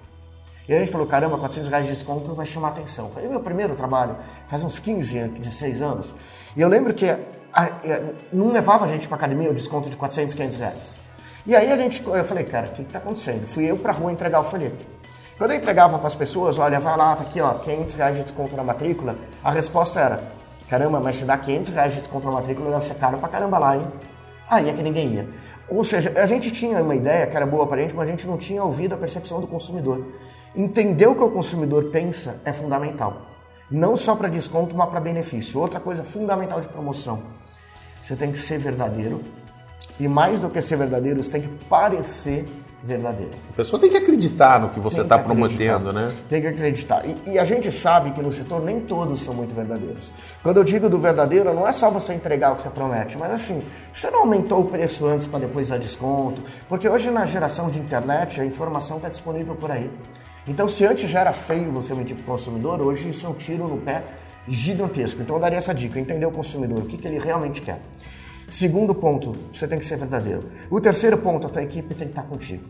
E 0.69 0.73
aí 0.73 0.79
a 0.79 0.81
gente 0.83 0.93
falou, 0.93 1.07
caramba, 1.07 1.37
400 1.37 1.69
reais 1.69 1.87
de 1.87 1.93
desconto 1.95 2.33
vai 2.33 2.47
chamar 2.47 2.69
atenção. 2.69 3.11
Foi 3.11 3.27
meu 3.27 3.41
primeiro 3.41 3.75
trabalho, 3.75 4.17
faz 4.47 4.63
uns 4.63 4.79
15 4.79 5.19
anos, 5.19 5.39
16 5.41 5.83
anos. 5.83 6.15
E 6.57 6.61
eu 6.61 6.69
lembro 6.69 6.95
que 6.95 7.09
a, 7.09 7.19
a, 7.53 7.69
não 8.33 8.53
levava 8.53 8.85
a 8.85 8.89
gente 8.89 9.09
para 9.09 9.17
academia 9.17 9.51
o 9.51 9.55
desconto 9.55 9.91
de 9.91 9.97
400, 9.97 10.35
500 10.35 10.57
reais. 10.59 10.99
E 11.49 11.57
aí 11.57 11.73
a 11.73 11.79
gente, 11.79 12.07
eu 12.07 12.25
falei, 12.27 12.45
cara, 12.45 12.67
o 12.67 12.73
que 12.75 12.83
está 12.83 12.99
acontecendo? 12.99 13.49
Fui 13.49 13.65
eu 13.65 13.79
para 13.79 13.91
a 13.91 13.95
rua 13.95 14.13
entregar 14.13 14.39
o 14.39 14.45
folheto. 14.45 14.85
Quando 15.39 15.53
eu 15.53 15.57
entregava 15.57 15.97
para 15.97 16.07
as 16.07 16.15
pessoas, 16.15 16.59
olha, 16.59 16.79
vai 16.79 16.95
lá, 16.95 17.17
tá 17.17 17.23
aqui, 17.23 17.41
ó, 17.41 17.55
500 17.55 17.95
reais 17.95 18.17
de 18.19 18.23
desconto 18.25 18.55
na 18.55 18.63
matrícula, 18.63 19.17
a 19.43 19.51
resposta 19.51 19.99
era, 19.99 20.23
caramba, 20.69 21.01
mas 21.01 21.17
se 21.17 21.25
dá 21.25 21.39
500 21.39 21.71
reais 21.71 21.95
de 21.95 22.01
desconto 22.01 22.27
na 22.27 22.33
matrícula, 22.33 22.71
deve 22.73 22.85
ser 22.85 22.97
caro 22.97 23.17
pra 23.17 23.31
caramba 23.31 23.59
lá, 23.59 23.79
hein? 23.79 23.87
Aí 24.51 24.69
é 24.69 24.75
que 24.75 24.83
ninguém 24.83 25.15
ia. 25.15 25.29
Ou 25.71 25.83
seja, 25.85 26.13
a 26.21 26.27
gente 26.27 26.51
tinha 26.51 26.83
uma 26.83 26.95
ideia 26.95 27.27
que 27.27 27.35
era 27.35 27.47
boa 27.47 27.67
para 27.67 27.79
a 27.79 27.81
gente, 27.81 27.95
mas 27.95 28.07
a 28.07 28.11
gente 28.11 28.27
não 28.27 28.37
tinha 28.37 28.63
ouvido 28.63 28.95
a 28.95 28.99
percepção 28.99 29.41
do 29.41 29.47
consumidor. 29.47 30.05
Entender 30.55 31.07
o 31.07 31.15
que 31.15 31.25
o 31.25 31.31
consumidor 31.31 31.91
pensa 31.91 32.43
é 32.45 32.53
fundamental. 32.53 33.23
Não 33.71 33.97
só 33.97 34.15
para 34.15 34.29
desconto, 34.29 34.77
mas 34.77 34.91
para 34.91 35.01
benefício. 35.01 35.59
Outra 35.59 35.81
coisa 35.81 36.05
fundamental 36.05 36.61
de 36.61 36.69
promoção: 36.69 37.23
você 38.03 38.15
tem 38.15 38.33
que 38.33 38.39
ser 38.39 38.59
verdadeiro. 38.59 39.38
E 39.99 40.07
mais 40.07 40.41
do 40.41 40.49
que 40.49 40.63
ser 40.63 40.77
verdadeiro, 40.77 41.23
você 41.23 41.33
tem 41.33 41.43
que 41.43 41.49
parecer 41.67 42.47
verdadeiro. 42.83 43.33
A 43.51 43.57
pessoa 43.57 43.81
tem 43.81 43.91
que 43.91 43.97
acreditar 43.97 44.61
no 44.61 44.69
que 44.69 44.79
você 44.79 45.01
está 45.01 45.19
prometendo, 45.19 45.93
né? 45.93 46.15
Tem 46.29 46.41
que 46.41 46.47
acreditar. 46.47 47.05
E, 47.05 47.33
e, 47.33 47.39
a 47.39 47.45
gente 47.45 47.73
sabe 47.73 48.13
que 48.13 48.23
no 48.23 48.33
setor 48.33 48.63
nem 48.63 48.81
todos 48.81 49.21
são 49.23 49.35
muito 49.35 49.55
verdadeiros. 49.55 50.13
Quando 50.43 50.59
eu 50.59 50.65
digo 50.65 50.89
do 50.89 50.99
verdadeiro, 50.99 51.53
não 51.53 51.67
é 51.67 51.73
só 51.73 51.91
você 51.91 52.15
entregar 52.15 52.53
o 52.53 52.57
que 52.57 52.63
você 52.63 52.71
promete, 52.71 53.19
mas 53.19 53.33
assim, 53.33 53.63
você 53.93 54.11
não 54.11 54.21
aumentou 54.21 54.61
o 54.61 54.67
preço 54.67 55.07
antes 55.07 55.27
para 55.27 55.41
depois 55.41 55.69
dar 55.69 55.79
desconto, 55.79 56.41
porque 56.69 56.89
hoje 56.89 57.11
na 57.11 57.27
geração 57.27 57.69
de 57.69 57.79
internet 57.79 58.41
a 58.41 58.45
informação 58.45 58.99
está 58.99 59.09
disponível 59.09 59.57
por 59.57 59.71
aí. 59.71 59.91
Então, 60.47 60.69
se 60.69 60.85
antes 60.85 61.11
já 61.11 61.21
era 61.21 61.33
feio 61.33 61.71
você 61.73 61.93
mentir 61.95 62.17
para 62.17 62.23
o 62.23 62.27
consumidor, 62.27 62.81
hoje 62.81 63.09
isso 63.11 63.27
é 63.27 63.29
um 63.29 63.35
tiro 63.35 63.67
no 63.67 63.79
pé 63.79 64.03
gigantesco. 64.47 65.21
Então, 65.21 65.37
eu 65.37 65.41
daria 65.41 65.59
essa 65.59 65.75
dica: 65.75 65.99
entender 65.99 66.25
o 66.25 66.31
consumidor, 66.31 66.79
o 66.79 66.87
que, 66.87 66.97
que 66.97 67.07
ele 67.07 67.19
realmente 67.19 67.61
quer. 67.61 67.81
Segundo 68.49 68.95
ponto, 68.95 69.37
você 69.53 69.69
tem 69.69 69.79
que 69.79 69.87
ser 69.87 69.99
verdadeiro. 69.99 70.45
O 70.71 70.81
terceiro 70.81 71.19
ponto, 71.19 71.47
a 71.47 71.51
tua 71.51 71.63
equipe 71.63 71.95
tem 71.95 72.09
que 72.09 72.13
estar 72.13 72.23
contigo. 72.23 72.65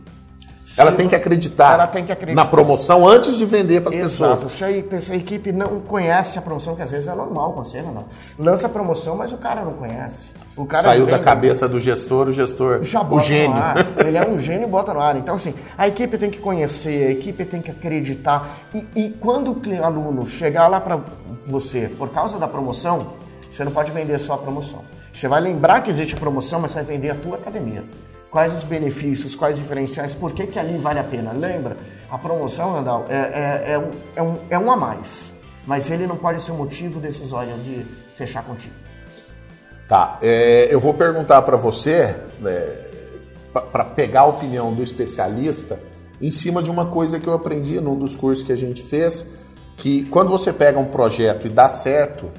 Ela 0.77 0.93
tem 0.93 1.09
que 1.09 1.17
acreditar, 1.17 1.75
ela 1.75 1.87
tem 1.87 2.05
que 2.05 2.13
acreditar 2.13 2.45
na 2.45 2.49
promoção 2.49 3.07
antes 3.07 3.37
de 3.37 3.45
vender 3.45 3.81
para 3.81 3.91
as 3.91 3.97
pessoas. 3.97 4.53
Se 4.53 4.65
a, 4.65 5.01
se 5.01 5.13
a 5.13 5.17
equipe 5.17 5.51
não 5.51 5.81
conhece 5.81 6.39
a 6.39 6.43
promoção, 6.43 6.77
que 6.77 6.83
às 6.83 6.91
vezes 6.91 7.09
é 7.09 7.15
normal 7.15 7.51
acontecer, 7.51 7.83
não. 7.83 8.05
Lança 8.39 8.67
a 8.67 8.71
promoção, 8.71 9.17
mas 9.17 9.33
o 9.33 9.39
cara 9.39 9.63
não 9.63 9.73
conhece. 9.73 10.29
O 10.57 10.67
cara 10.67 10.83
Saiu 10.83 11.07
da 11.07 11.19
cabeça 11.19 11.69
do 11.69 11.81
gestor, 11.81 12.29
o 12.29 12.33
gestor, 12.33 12.83
já 12.83 13.03
o 13.03 13.19
gênio. 13.19 13.57
Ele 14.05 14.19
é 14.19 14.29
um 14.29 14.39
gênio 14.39 14.67
e 14.67 14.71
bota 14.71 14.93
no 14.93 15.01
ar. 15.01 15.17
Então, 15.17 15.37
assim, 15.37 15.55
a 15.77 15.89
equipe 15.89 16.19
tem 16.19 16.31
que 16.31 16.39
conhecer, 16.39 17.09
a 17.09 17.11
equipe 17.11 17.45
tem 17.45 17.63
que 17.63 17.71
acreditar. 17.71 18.59
E, 18.75 18.87
e 18.95 19.11
quando 19.11 19.53
o 19.53 19.85
aluno 19.85 20.29
chegar 20.29 20.69
lá 20.69 20.81
para 20.81 21.01
você 21.47 21.91
por 21.97 22.11
causa 22.11 22.39
da 22.39 22.47
promoção, 22.47 23.15
você 23.51 23.65
não 23.65 23.73
pode 23.73 23.91
vender 23.91 24.19
só 24.19 24.35
a 24.35 24.39
promoção. 24.39 24.85
Você 25.19 25.27
vai 25.27 25.41
lembrar 25.41 25.83
que 25.83 25.91
existe 25.91 26.15
promoção, 26.15 26.61
mas 26.61 26.71
você 26.71 26.77
vai 26.77 26.95
vender 26.97 27.11
a 27.11 27.15
tua 27.17 27.35
academia. 27.35 27.83
Quais 28.31 28.53
os 28.53 28.63
benefícios, 28.63 29.35
quais 29.35 29.57
os 29.57 29.63
diferenciais, 29.63 30.15
por 30.15 30.31
que, 30.31 30.47
que 30.47 30.61
ali 30.61 30.79
vale 30.79 31.01
a 31.01 31.03
pena? 31.05 31.33
Lembra, 31.33 31.77
a 32.09 32.17
promoção, 32.17 32.75
Randall, 32.75 33.05
é, 33.09 33.17
é, 33.17 33.73
é, 33.73 33.79
um, 33.79 33.91
é, 34.15 34.23
um, 34.23 34.39
é 34.51 34.59
um 34.61 34.71
a 34.71 34.77
mais. 34.77 35.33
Mas 35.67 35.91
ele 35.91 36.07
não 36.07 36.15
pode 36.15 36.41
ser 36.41 36.53
motivo 36.53 37.01
decisório 37.01 37.53
de 37.65 37.85
fechar 38.15 38.45
contigo. 38.45 38.75
Tá, 39.89 40.21
é, 40.23 40.69
eu 40.71 40.79
vou 40.79 40.95
perguntar 40.95 41.43
para 41.43 41.57
você, 41.57 42.15
né, 42.39 42.77
para 43.73 43.85
pegar 43.85 44.21
a 44.21 44.27
opinião 44.27 44.73
do 44.73 44.85
especialista, 44.85 45.81
em 46.23 46.31
cima 46.31 46.63
de 46.63 46.71
uma 46.71 46.87
coisa 46.87 47.19
que 47.19 47.27
eu 47.27 47.33
aprendi 47.33 47.81
num 47.81 47.99
dos 47.99 48.15
cursos 48.15 48.45
que 48.45 48.53
a 48.53 48.57
gente 48.57 48.85
fez, 48.85 49.27
que 49.77 50.05
quando 50.05 50.29
você 50.29 50.53
pega 50.53 50.79
um 50.79 50.85
projeto 50.85 51.49
e 51.49 51.51
dá 51.51 51.69
certo, 51.69 52.31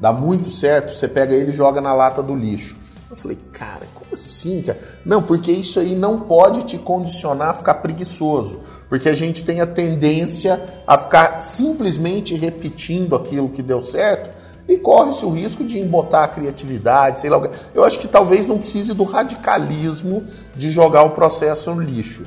dá 0.00 0.12
muito 0.12 0.50
certo, 0.50 0.94
você 0.94 1.08
pega 1.08 1.34
ele 1.34 1.50
e 1.50 1.54
joga 1.54 1.80
na 1.80 1.94
lata 1.94 2.22
do 2.22 2.34
lixo. 2.34 2.76
Eu 3.08 3.14
falei, 3.14 3.38
cara, 3.52 3.86
como 3.94 4.12
assim, 4.12 4.62
cara? 4.62 4.80
Não, 5.04 5.22
porque 5.22 5.52
isso 5.52 5.78
aí 5.78 5.94
não 5.94 6.20
pode 6.20 6.64
te 6.64 6.76
condicionar 6.76 7.50
a 7.50 7.54
ficar 7.54 7.74
preguiçoso. 7.74 8.58
Porque 8.88 9.08
a 9.08 9.14
gente 9.14 9.44
tem 9.44 9.60
a 9.60 9.66
tendência 9.66 10.60
a 10.86 10.98
ficar 10.98 11.40
simplesmente 11.40 12.34
repetindo 12.34 13.14
aquilo 13.14 13.48
que 13.48 13.62
deu 13.62 13.80
certo 13.80 14.30
e 14.68 14.76
corre-se 14.76 15.24
o 15.24 15.30
risco 15.30 15.64
de 15.64 15.78
embotar 15.78 16.24
a 16.24 16.28
criatividade, 16.28 17.20
sei 17.20 17.30
lá. 17.30 17.40
Eu 17.72 17.84
acho 17.84 17.98
que 17.98 18.08
talvez 18.08 18.46
não 18.48 18.58
precise 18.58 18.92
do 18.92 19.04
radicalismo 19.04 20.24
de 20.56 20.70
jogar 20.70 21.04
o 21.04 21.10
processo 21.10 21.72
no 21.72 21.80
lixo, 21.80 22.26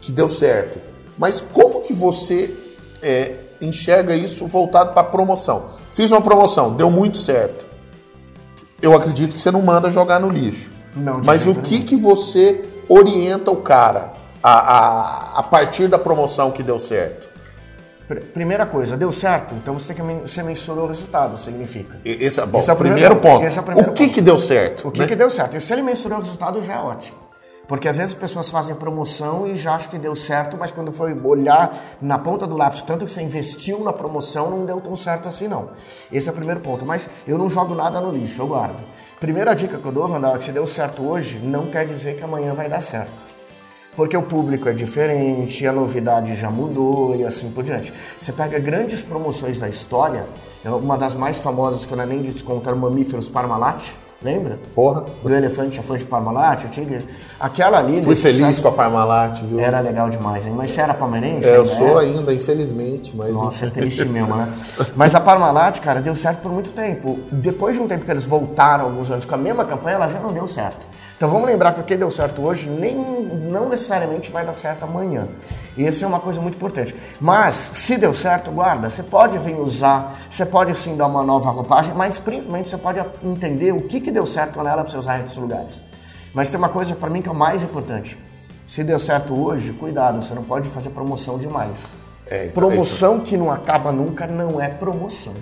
que 0.00 0.12
deu 0.12 0.28
certo. 0.28 0.78
Mas 1.18 1.40
como 1.40 1.80
que 1.80 1.92
você 1.92 2.54
é, 3.02 3.34
enxerga 3.64 4.14
isso 4.14 4.46
voltado 4.46 4.92
para 4.92 5.04
promoção. 5.04 5.64
Fiz 5.92 6.10
uma 6.10 6.20
promoção, 6.20 6.74
deu 6.74 6.90
muito 6.90 7.18
certo. 7.18 7.66
Eu 8.80 8.94
acredito 8.94 9.34
que 9.34 9.42
você 9.42 9.50
não 9.50 9.62
manda 9.62 9.90
jogar 9.90 10.20
no 10.20 10.28
lixo. 10.28 10.72
Não, 10.94 11.22
Mas 11.24 11.46
o 11.46 11.54
que, 11.54 11.80
que 11.80 11.96
você 11.96 12.64
orienta 12.88 13.50
o 13.50 13.56
cara 13.56 14.12
a, 14.42 14.52
a, 14.52 15.38
a 15.38 15.42
partir 15.42 15.88
da 15.88 15.98
promoção 15.98 16.50
que 16.50 16.62
deu 16.62 16.78
certo? 16.78 17.34
Primeira 18.34 18.66
coisa, 18.66 18.98
deu 18.98 19.10
certo, 19.10 19.54
então 19.54 19.78
você, 19.78 19.94
tem 19.94 20.06
que, 20.06 20.28
você 20.28 20.42
mensurou 20.42 20.84
o 20.84 20.88
resultado, 20.88 21.38
significa. 21.38 21.98
Esse, 22.04 22.38
é, 22.38 22.44
bom, 22.44 22.58
esse 22.58 22.68
é 22.68 22.72
o 22.74 22.76
primeiro, 22.76 23.16
primeiro 23.16 23.40
ponto. 23.40 23.46
É 23.46 23.60
o, 23.60 23.62
primeiro 23.62 23.90
o 23.90 23.94
que, 23.94 24.04
ponto. 24.04 24.14
que 24.14 24.20
deu 24.20 24.38
certo? 24.38 24.88
O 24.88 24.92
que, 24.92 25.00
né? 25.00 25.06
que 25.06 25.16
deu 25.16 25.30
certo? 25.30 25.56
E 25.56 25.60
se 25.60 25.72
ele 25.72 25.80
mensurou 25.80 26.18
o 26.18 26.20
resultado, 26.20 26.62
já 26.62 26.74
é 26.74 26.78
ótimo. 26.78 27.23
Porque 27.66 27.88
às 27.88 27.96
vezes 27.96 28.12
as 28.12 28.18
pessoas 28.18 28.48
fazem 28.48 28.74
promoção 28.74 29.46
e 29.46 29.56
já 29.56 29.74
acham 29.74 29.90
que 29.90 29.98
deu 29.98 30.14
certo, 30.14 30.56
mas 30.58 30.70
quando 30.70 30.92
foi 30.92 31.18
olhar 31.18 31.96
na 32.00 32.18
ponta 32.18 32.46
do 32.46 32.56
lápis, 32.56 32.82
tanto 32.82 33.06
que 33.06 33.12
você 33.12 33.22
investiu 33.22 33.82
na 33.82 33.92
promoção, 33.92 34.50
não 34.50 34.66
deu 34.66 34.80
tão 34.80 34.94
certo 34.94 35.28
assim 35.28 35.48
não. 35.48 35.70
Esse 36.12 36.28
é 36.28 36.32
o 36.32 36.34
primeiro 36.34 36.60
ponto. 36.60 36.84
Mas 36.84 37.08
eu 37.26 37.38
não 37.38 37.48
jogo 37.48 37.74
nada 37.74 38.00
no 38.00 38.12
lixo, 38.12 38.42
eu 38.42 38.46
guardo. 38.46 38.82
Primeira 39.18 39.54
dica 39.54 39.78
que 39.78 39.84
eu 39.84 39.92
dou, 39.92 40.06
Randall, 40.06 40.36
é 40.36 40.38
que 40.38 40.44
se 40.44 40.52
deu 40.52 40.66
certo 40.66 41.02
hoje, 41.02 41.38
não 41.38 41.70
quer 41.70 41.86
dizer 41.86 42.16
que 42.16 42.24
amanhã 42.24 42.52
vai 42.52 42.68
dar 42.68 42.82
certo. 42.82 43.34
Porque 43.96 44.16
o 44.16 44.22
público 44.22 44.68
é 44.68 44.72
diferente, 44.72 45.66
a 45.66 45.72
novidade 45.72 46.34
já 46.34 46.50
mudou 46.50 47.14
e 47.14 47.24
assim 47.24 47.48
por 47.50 47.62
diante. 47.62 47.94
Você 48.18 48.32
pega 48.32 48.58
grandes 48.58 49.02
promoções 49.02 49.60
da 49.60 49.68
história, 49.68 50.26
uma 50.64 50.98
das 50.98 51.14
mais 51.14 51.38
famosas 51.38 51.86
que 51.86 51.92
eu 51.92 51.96
não 51.96 52.04
é 52.04 52.06
nem 52.06 52.20
descontar 52.20 52.74
Mamíferos 52.74 53.28
Parmalat, 53.28 53.94
Lembra? 54.24 54.58
Porra. 54.74 55.04
Do 55.22 55.34
elefante, 55.34 55.78
a 55.78 55.82
fã 55.82 55.98
de 55.98 56.06
Parmalat, 56.06 56.64
o 56.64 56.68
tigre. 56.68 57.04
Aquela 57.38 57.78
ali. 57.78 58.02
Fui 58.02 58.16
feliz 58.16 58.58
com 58.58 58.68
a 58.68 58.72
Parmalat, 58.72 59.42
viu? 59.42 59.60
Era 59.60 59.80
legal 59.80 60.08
demais, 60.08 60.46
hein? 60.46 60.54
Mas 60.56 60.70
você 60.70 60.80
era 60.80 60.94
palmeirense? 60.94 61.46
É, 61.46 61.58
eu 61.58 61.66
sou 61.66 61.98
ainda, 61.98 62.32
infelizmente. 62.32 63.14
Mas... 63.14 63.34
Nossa, 63.34 63.66
é 63.66 63.70
triste 63.70 64.08
mesmo, 64.08 64.34
né? 64.34 64.50
Mas 64.96 65.14
a 65.14 65.20
Parmalat, 65.20 65.78
cara, 65.80 66.00
deu 66.00 66.16
certo 66.16 66.40
por 66.40 66.50
muito 66.50 66.70
tempo. 66.70 67.18
Depois 67.30 67.74
de 67.74 67.82
um 67.82 67.86
tempo 67.86 68.06
que 68.06 68.10
eles 68.10 68.24
voltaram, 68.24 68.86
alguns 68.86 69.10
anos, 69.10 69.26
com 69.26 69.34
a 69.34 69.38
mesma 69.38 69.66
campanha, 69.66 69.96
ela 69.96 70.08
já 70.08 70.18
não 70.18 70.32
deu 70.32 70.48
certo. 70.48 70.86
Então 71.16 71.28
vamos 71.28 71.46
lembrar 71.46 71.74
que 71.74 71.80
o 71.80 71.84
que 71.84 71.94
deu 71.94 72.10
certo 72.10 72.42
hoje 72.42 72.66
nem, 72.68 72.96
não 72.96 73.68
necessariamente 73.68 74.32
vai 74.32 74.44
dar 74.44 74.54
certo 74.54 74.84
amanhã. 74.84 75.28
Isso 75.76 76.04
é 76.04 76.06
uma 76.06 76.20
coisa 76.20 76.40
muito 76.40 76.54
importante. 76.54 76.94
Mas 77.20 77.54
se 77.54 77.96
deu 77.96 78.14
certo, 78.14 78.50
guarda. 78.50 78.88
Você 78.88 79.02
pode 79.02 79.38
vir 79.38 79.56
usar, 79.56 80.26
você 80.30 80.46
pode 80.46 80.76
sim 80.78 80.96
dar 80.96 81.06
uma 81.06 81.22
nova 81.22 81.50
roupagem, 81.50 81.92
mas 81.94 82.18
principalmente 82.18 82.68
você 82.68 82.76
pode 82.76 83.02
entender 83.22 83.72
o 83.72 83.82
que, 83.82 84.00
que 84.00 84.10
deu 84.10 84.26
certo 84.26 84.62
nela 84.62 84.82
para 84.82 84.92
você 84.92 84.98
usar 84.98 85.16
em 85.16 85.20
outros 85.20 85.36
lugares. 85.36 85.82
Mas 86.32 86.48
tem 86.48 86.58
uma 86.58 86.68
coisa 86.68 86.94
para 86.94 87.10
mim 87.10 87.22
que 87.22 87.28
é 87.28 87.32
o 87.32 87.34
mais 87.34 87.62
importante. 87.62 88.16
Se 88.66 88.82
deu 88.82 88.98
certo 88.98 89.38
hoje, 89.38 89.72
cuidado, 89.72 90.22
você 90.22 90.34
não 90.34 90.42
pode 90.42 90.68
fazer 90.68 90.90
promoção 90.90 91.38
demais. 91.38 91.94
É, 92.26 92.46
então 92.46 92.66
promoção 92.66 93.16
isso... 93.16 93.24
que 93.24 93.36
não 93.36 93.52
acaba 93.52 93.92
nunca 93.92 94.26
não 94.26 94.60
é 94.60 94.68
promoção. 94.68 95.34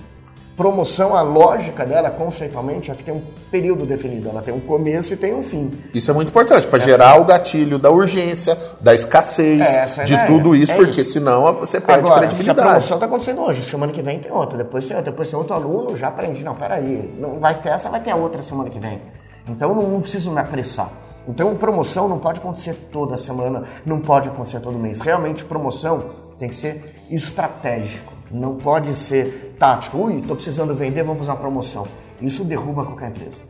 Promoção, 0.56 1.16
a 1.16 1.23
lógica 1.23 1.87
dela, 1.87 2.11
conceitualmente, 2.11 2.90
é 2.90 2.94
que 2.94 3.02
tem 3.02 3.14
um 3.14 3.23
período 3.50 3.87
definido. 3.87 4.28
Ela 4.28 4.42
tem 4.42 4.52
um 4.52 4.61
começo 4.61 5.14
e 5.14 5.16
tem 5.16 5.35
um 5.35 5.42
fim. 5.42 5.71
Isso 5.94 6.11
é 6.11 6.14
muito 6.14 6.28
importante, 6.28 6.66
para 6.66 6.78
gerar 6.78 7.18
o 7.18 7.25
gatilho 7.25 7.78
da 7.78 7.90
urgência, 7.90 8.59
da 8.78 8.94
escassez, 8.94 9.75
é 9.75 10.04
de 10.04 10.26
tudo 10.26 10.54
isso, 10.54 10.73
é 10.73 10.76
porque 10.76 11.00
isso. 11.00 11.12
senão 11.12 11.54
você 11.54 11.80
perde 11.80 12.04
Agora, 12.04 12.26
credibilidade. 12.26 12.61
A 12.61 12.64
promoção 12.64 12.97
está 12.99 13.06
acontecendo 13.06 13.40
hoje, 13.40 13.62
semana 13.62 13.92
que 13.92 14.02
vem 14.02 14.18
tem 14.18 14.30
outra, 14.30 14.59
depois 14.59 14.87
tem 14.87 14.94
outra, 14.97 15.11
depois 15.11 15.30
tem 15.30 15.38
outro 15.38 15.54
aluno, 15.54 15.97
já 15.97 16.09
aprendi. 16.09 16.44
Não, 16.44 16.54
peraí, 16.54 17.14
não 17.18 17.40
vai 17.40 17.54
ter 17.54 17.71
essa, 17.71 17.88
vai 17.88 18.00
ter 18.00 18.11
a 18.11 18.16
outra 18.16 18.42
semana 18.42 18.68
que 18.68 18.78
vem. 18.78 19.00
Então 19.49 19.75
não, 19.75 19.88
não 19.88 20.00
preciso 20.02 20.30
me 20.30 20.38
apressar. 20.38 20.90
Então 21.26 21.54
promoção 21.54 22.09
não 22.09 22.18
pode 22.18 22.40
acontecer 22.40 22.75
toda 22.90 23.16
semana, 23.16 23.64
não 23.87 24.00
pode 24.00 24.28
acontecer 24.28 24.61
todo 24.61 24.78
mês. 24.78 25.00
Realmente 25.00 25.44
promoção 25.44 26.22
tem 26.42 26.49
que 26.49 26.56
ser 26.56 26.96
estratégico. 27.08 28.12
Não 28.28 28.56
pode 28.56 28.99
ser 28.99 29.54
tático. 29.61 29.96
Ui, 29.96 30.18
estou 30.18 30.34
precisando 30.34 30.75
vender, 30.75 31.04
vamos 31.04 31.18
fazer 31.18 31.30
uma 31.30 31.37
promoção. 31.37 31.87
Isso 32.20 32.42
derruba 32.42 32.84
qualquer 32.84 33.11
empresa. 33.11 33.44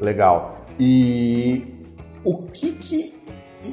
Legal. 0.00 0.58
E 0.78 1.84
o 2.22 2.42
que 2.42 2.70
que 2.70 3.14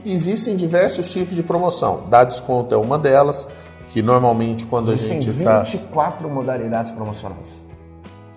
existem 0.03 0.55
diversos 0.55 1.11
tipos 1.11 1.35
de 1.35 1.43
promoção? 1.43 2.05
Dar 2.09 2.23
desconto 2.23 2.73
é 2.73 2.77
uma 2.79 2.97
delas, 2.97 3.47
que 3.89 4.01
normalmente 4.01 4.65
quando 4.65 4.91
Existem 4.91 5.19
a 5.19 5.21
gente 5.21 5.37
está... 5.37 5.61
24 5.61 6.27
modalidades 6.27 6.91
promocionais. 6.93 7.63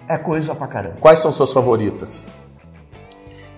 É 0.06 0.18
coisa 0.18 0.54
pra 0.54 0.66
caramba. 0.66 0.96
Quais 1.00 1.20
são 1.20 1.32
suas 1.32 1.50
favoritas? 1.50 2.26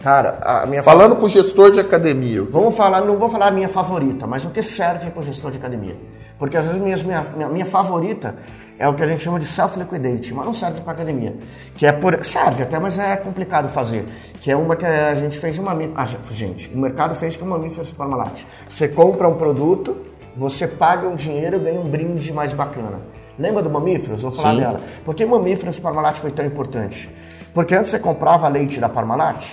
Cara, 0.02 0.38
a 0.42 0.66
minha 0.66 0.82
Falando 0.82 1.14
pro 1.16 1.28
gestor 1.28 1.70
de 1.70 1.78
academia. 1.78 2.42
Vamos 2.50 2.74
falar, 2.74 3.02
não 3.02 3.18
vou 3.18 3.28
falar 3.28 3.48
a 3.48 3.50
minha 3.50 3.68
favorita, 3.68 4.26
mas 4.26 4.44
o 4.46 4.50
que 4.50 4.62
serve 4.62 5.10
para 5.10 5.20
o 5.20 5.22
gestor 5.22 5.50
de 5.50 5.58
academia. 5.58 5.96
Porque 6.38 6.56
às 6.56 6.64
vezes 6.64 6.80
minhas, 6.80 7.02
minha, 7.02 7.20
minha, 7.36 7.48
minha 7.48 7.66
favorita 7.66 8.34
é 8.78 8.88
o 8.88 8.94
que 8.94 9.02
a 9.02 9.06
gente 9.06 9.22
chama 9.22 9.38
de 9.38 9.46
self-liquidate, 9.46 10.32
mas 10.32 10.46
não 10.46 10.54
serve 10.54 10.80
para 10.80 10.92
academia. 10.92 11.36
Que 11.74 11.84
é 11.84 11.92
por, 11.92 12.24
serve 12.24 12.62
até, 12.62 12.78
mas 12.78 12.98
é 12.98 13.14
complicado 13.14 13.68
fazer. 13.68 14.06
Que 14.40 14.50
é 14.50 14.56
uma 14.56 14.74
que 14.74 14.86
a 14.86 15.14
gente 15.14 15.38
fez 15.38 15.58
uma 15.58 15.72
ah, 15.94 16.06
gente, 16.32 16.72
o 16.74 16.78
mercado 16.78 17.14
fez 17.14 17.36
com 17.36 17.44
mamíferos 17.44 17.92
Parmalat. 17.92 18.42
Você 18.70 18.88
compra 18.88 19.28
um 19.28 19.34
produto, 19.34 19.98
você 20.34 20.66
paga 20.66 21.06
um 21.06 21.14
dinheiro 21.14 21.56
e 21.56 21.58
ganha 21.58 21.78
um 21.78 21.90
brinde 21.90 22.32
mais 22.32 22.54
bacana. 22.54 23.00
Lembra 23.38 23.62
do 23.62 23.68
mamíferos? 23.68 24.22
Vou 24.22 24.30
falar 24.30 24.54
Sim. 24.54 24.60
dela. 24.60 24.80
Por 25.04 25.14
que 25.14 25.26
mamíferos 25.26 25.78
Parmalat 25.78 26.16
foi 26.16 26.30
tão 26.30 26.46
importante? 26.46 27.10
Porque 27.52 27.74
antes 27.74 27.90
você 27.90 27.98
comprava 27.98 28.48
leite 28.48 28.80
da 28.80 28.88
Parmalat, 28.88 29.44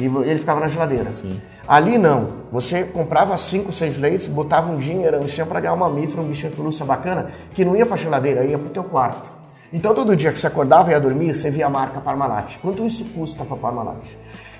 e 0.00 0.06
ele 0.06 0.38
ficava 0.38 0.58
na 0.58 0.66
geladeira. 0.66 1.12
Sim. 1.12 1.38
Ali 1.68 1.98
não. 1.98 2.40
Você 2.50 2.84
comprava 2.84 3.36
cinco, 3.36 3.72
seis 3.72 3.98
leites, 3.98 4.26
botava 4.26 4.72
um 4.72 4.78
dinheiro 4.78 5.22
em 5.22 5.28
cima 5.28 5.46
para 5.46 5.60
ganhar 5.60 5.74
uma 5.74 5.88
mamífero, 5.88 6.22
um 6.22 6.26
bichinho 6.26 6.50
de 6.50 6.56
pelúcia 6.56 6.84
bacana, 6.86 7.30
que 7.54 7.64
não 7.64 7.76
ia 7.76 7.84
para 7.84 7.96
geladeira, 7.96 8.44
ia 8.44 8.58
para 8.58 8.66
o 8.66 8.70
teu 8.70 8.82
quarto. 8.82 9.30
Então 9.72 9.94
todo 9.94 10.16
dia 10.16 10.32
que 10.32 10.40
você 10.40 10.46
acordava 10.46 10.90
e 10.90 10.94
ia 10.94 11.00
dormir, 11.00 11.34
você 11.34 11.50
via 11.50 11.66
a 11.66 11.70
marca 11.70 12.00
Parmalat. 12.00 12.58
Quanto 12.60 12.84
isso 12.84 13.04
custa 13.14 13.44
para 13.44 13.56
Parmalat? 13.56 14.16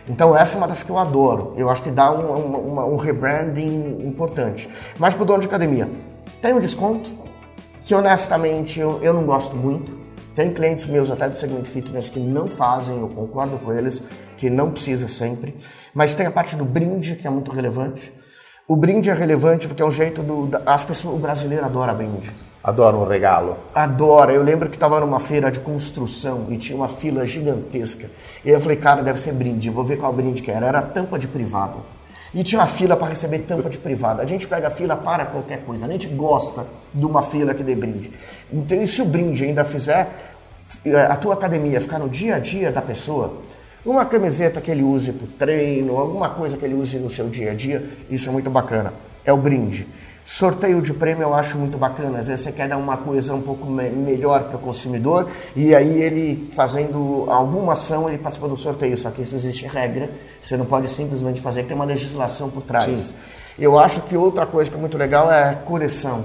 Então 0.09 0.37
essa 0.37 0.55
é 0.55 0.59
uma 0.59 0.69
das 0.69 0.83
que 0.83 0.91
eu 0.91 0.99
adoro. 0.99 1.55
Eu 1.57 1.71
acho 1.71 1.83
que 1.83 1.91
dá 1.91 2.13
um, 2.13 2.35
um, 2.35 2.93
um 2.93 2.97
rebranding 2.97 4.07
importante. 4.07 4.69
Mas 4.99 5.15
para 5.15 5.23
o 5.23 5.27
dono 5.27 5.41
de 5.41 5.47
academia, 5.47 5.91
tem 6.43 6.53
um 6.53 6.61
desconto 6.61 7.11
que 7.83 7.95
honestamente 7.95 8.79
eu, 8.79 9.01
eu 9.03 9.15
não 9.15 9.25
gosto 9.25 9.57
muito. 9.57 10.00
Tem 10.41 10.51
clientes 10.51 10.87
meus 10.87 11.11
até 11.11 11.29
do 11.29 11.37
segmento 11.37 11.69
fitness 11.69 12.09
que 12.09 12.19
não 12.19 12.49
fazem, 12.49 12.99
eu 12.99 13.11
concordo 13.11 13.59
com 13.59 13.75
eles, 13.75 14.03
que 14.39 14.49
não 14.49 14.71
precisa 14.71 15.07
sempre. 15.07 15.55
Mas 15.93 16.15
tem 16.15 16.25
a 16.25 16.31
parte 16.31 16.57
do 16.57 16.65
brinde, 16.65 17.15
que 17.15 17.27
é 17.27 17.31
muito 17.31 17.51
relevante. 17.51 18.11
O 18.67 18.75
brinde 18.75 19.11
é 19.11 19.13
relevante 19.13 19.69
porque 19.69 19.83
é 19.83 19.85
um 19.85 19.93
jeito 19.93 20.23
do. 20.23 20.49
As 20.65 20.83
pessoas, 20.83 21.17
o 21.17 21.19
brasileiro 21.19 21.63
adora 21.63 21.93
brinde. 21.93 22.33
Adora 22.65 22.97
um 22.97 23.05
regalo. 23.05 23.59
Adora. 23.75 24.33
Eu 24.33 24.43
lembro 24.43 24.71
que 24.71 24.77
estava 24.77 24.99
numa 25.01 25.21
feira 25.21 25.51
de 25.51 25.61
construção 25.61 26.47
e 26.49 26.57
tinha 26.57 26.75
uma 26.75 26.89
fila 26.89 27.27
gigantesca. 27.27 28.09
E 28.43 28.49
eu 28.49 28.63
falei, 28.63 28.79
cara, 28.79 29.03
deve 29.03 29.21
ser 29.21 29.35
brinde, 29.35 29.69
vou 29.69 29.85
ver 29.85 29.99
qual 29.99 30.11
brinde 30.11 30.41
que 30.41 30.51
era. 30.51 30.65
Era 30.65 30.81
tampa 30.81 31.19
de 31.19 31.29
privado. 31.29 31.83
E 32.33 32.45
tinha 32.45 32.61
uma 32.61 32.69
fila 32.69 32.97
para 32.97 33.09
receber 33.09 33.41
tampa 33.41 33.69
de 33.69 33.77
privado. 33.77 34.23
A 34.23 34.25
gente 34.25 34.47
pega 34.47 34.69
a 34.69 34.71
fila 34.71 34.97
para 34.97 35.27
qualquer 35.27 35.65
coisa. 35.65 35.85
A 35.85 35.89
gente 35.89 36.07
gosta 36.07 36.65
de 36.95 37.05
uma 37.05 37.23
fila 37.25 37.53
que 37.53 37.63
dê 37.63 37.75
brinde. 37.75 38.13
Então, 38.53 38.81
e 38.81 38.87
se 38.87 39.03
o 39.03 39.05
brinde 39.05 39.45
ainda 39.45 39.65
fizer 39.65 40.30
a 41.09 41.17
tua 41.17 41.35
academia 41.35 41.81
ficar 41.81 41.99
no 41.99 42.09
dia 42.09 42.37
a 42.37 42.39
dia 42.39 42.71
da 42.71 42.83
pessoa, 42.83 43.41
uma 43.85 44.05
camiseta 44.05 44.61
que 44.61 44.71
ele 44.71 44.83
use 44.83 45.13
para 45.13 45.25
o 45.25 45.29
treino, 45.29 45.97
alguma 45.97 46.29
coisa 46.31 46.57
que 46.57 46.65
ele 46.65 46.75
use 46.75 46.99
no 46.99 47.11
seu 47.11 47.29
dia 47.29 47.53
a 47.53 47.55
dia, 47.55 47.83
isso 48.11 48.29
é 48.29 48.33
muito 48.33 48.51
bacana. 48.51 48.93
É 49.25 49.33
o 49.33 49.37
brinde. 49.37 49.87
Sorteio 50.25 50.81
de 50.81 50.93
prêmio 50.93 51.23
eu 51.23 51.35
acho 51.35 51.59
muito 51.59 51.77
bacana. 51.77 52.19
Às 52.19 52.29
vezes 52.29 52.45
você 52.45 52.53
quer 52.53 52.69
dar 52.69 52.77
uma 52.77 52.97
coisa 52.97 53.35
um 53.35 53.43
pouco 53.43 53.67
me 53.67 53.91
melhor 53.91 54.45
para 54.45 54.57
o 54.57 54.61
consumidor 54.61 55.29
e 55.57 55.75
aí 55.75 56.01
ele 56.01 56.51
fazendo 56.55 57.25
alguma 57.29 57.73
ação, 57.73 58.09
ele 58.09 58.19
participa 58.19 58.47
do 58.47 58.57
sorteio. 58.57 58.97
Só 58.97 59.11
que 59.11 59.23
isso 59.23 59.35
existe 59.35 59.67
regra, 59.67 60.09
você 60.41 60.57
não 60.57 60.67
pode 60.67 60.89
simplesmente 60.89 61.41
fazer, 61.41 61.65
tem 61.65 61.75
uma 61.75 61.85
legislação 61.85 62.49
por 62.49 62.63
trás. 62.63 62.85
Sim. 62.85 63.15
Eu 63.59 63.79
acho 63.79 64.03
que 64.03 64.17
outra 64.17 64.47
coisa 64.47 64.71
que 64.71 64.77
é 64.77 64.81
muito 64.81 64.97
legal 64.97 65.33
é 65.33 65.51
a 65.51 65.55
coleção. 65.55 66.25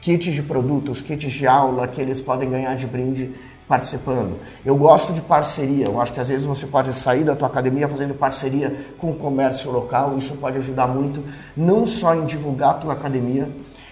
Kits 0.00 0.32
de 0.32 0.42
produtos, 0.42 1.02
kits 1.02 1.32
de 1.32 1.46
aula 1.46 1.88
que 1.88 2.00
eles 2.00 2.20
podem 2.20 2.48
ganhar 2.48 2.74
de 2.76 2.86
brinde 2.86 3.32
participando. 3.70 4.36
Eu 4.66 4.74
gosto 4.74 5.12
de 5.12 5.20
parceria. 5.20 5.86
Eu 5.86 6.00
acho 6.00 6.12
que 6.12 6.18
às 6.18 6.26
vezes 6.26 6.44
você 6.44 6.66
pode 6.66 6.92
sair 6.92 7.22
da 7.22 7.36
tua 7.36 7.46
academia 7.46 7.86
fazendo 7.86 8.14
parceria 8.14 8.76
com 8.98 9.12
o 9.12 9.14
comércio 9.14 9.70
local. 9.70 10.16
Isso 10.18 10.34
pode 10.34 10.58
ajudar 10.58 10.88
muito, 10.88 11.22
não 11.56 11.86
só 11.86 12.12
em 12.12 12.26
divulgar 12.26 12.70
a 12.70 12.74
tua 12.74 12.92
academia, 12.94 13.48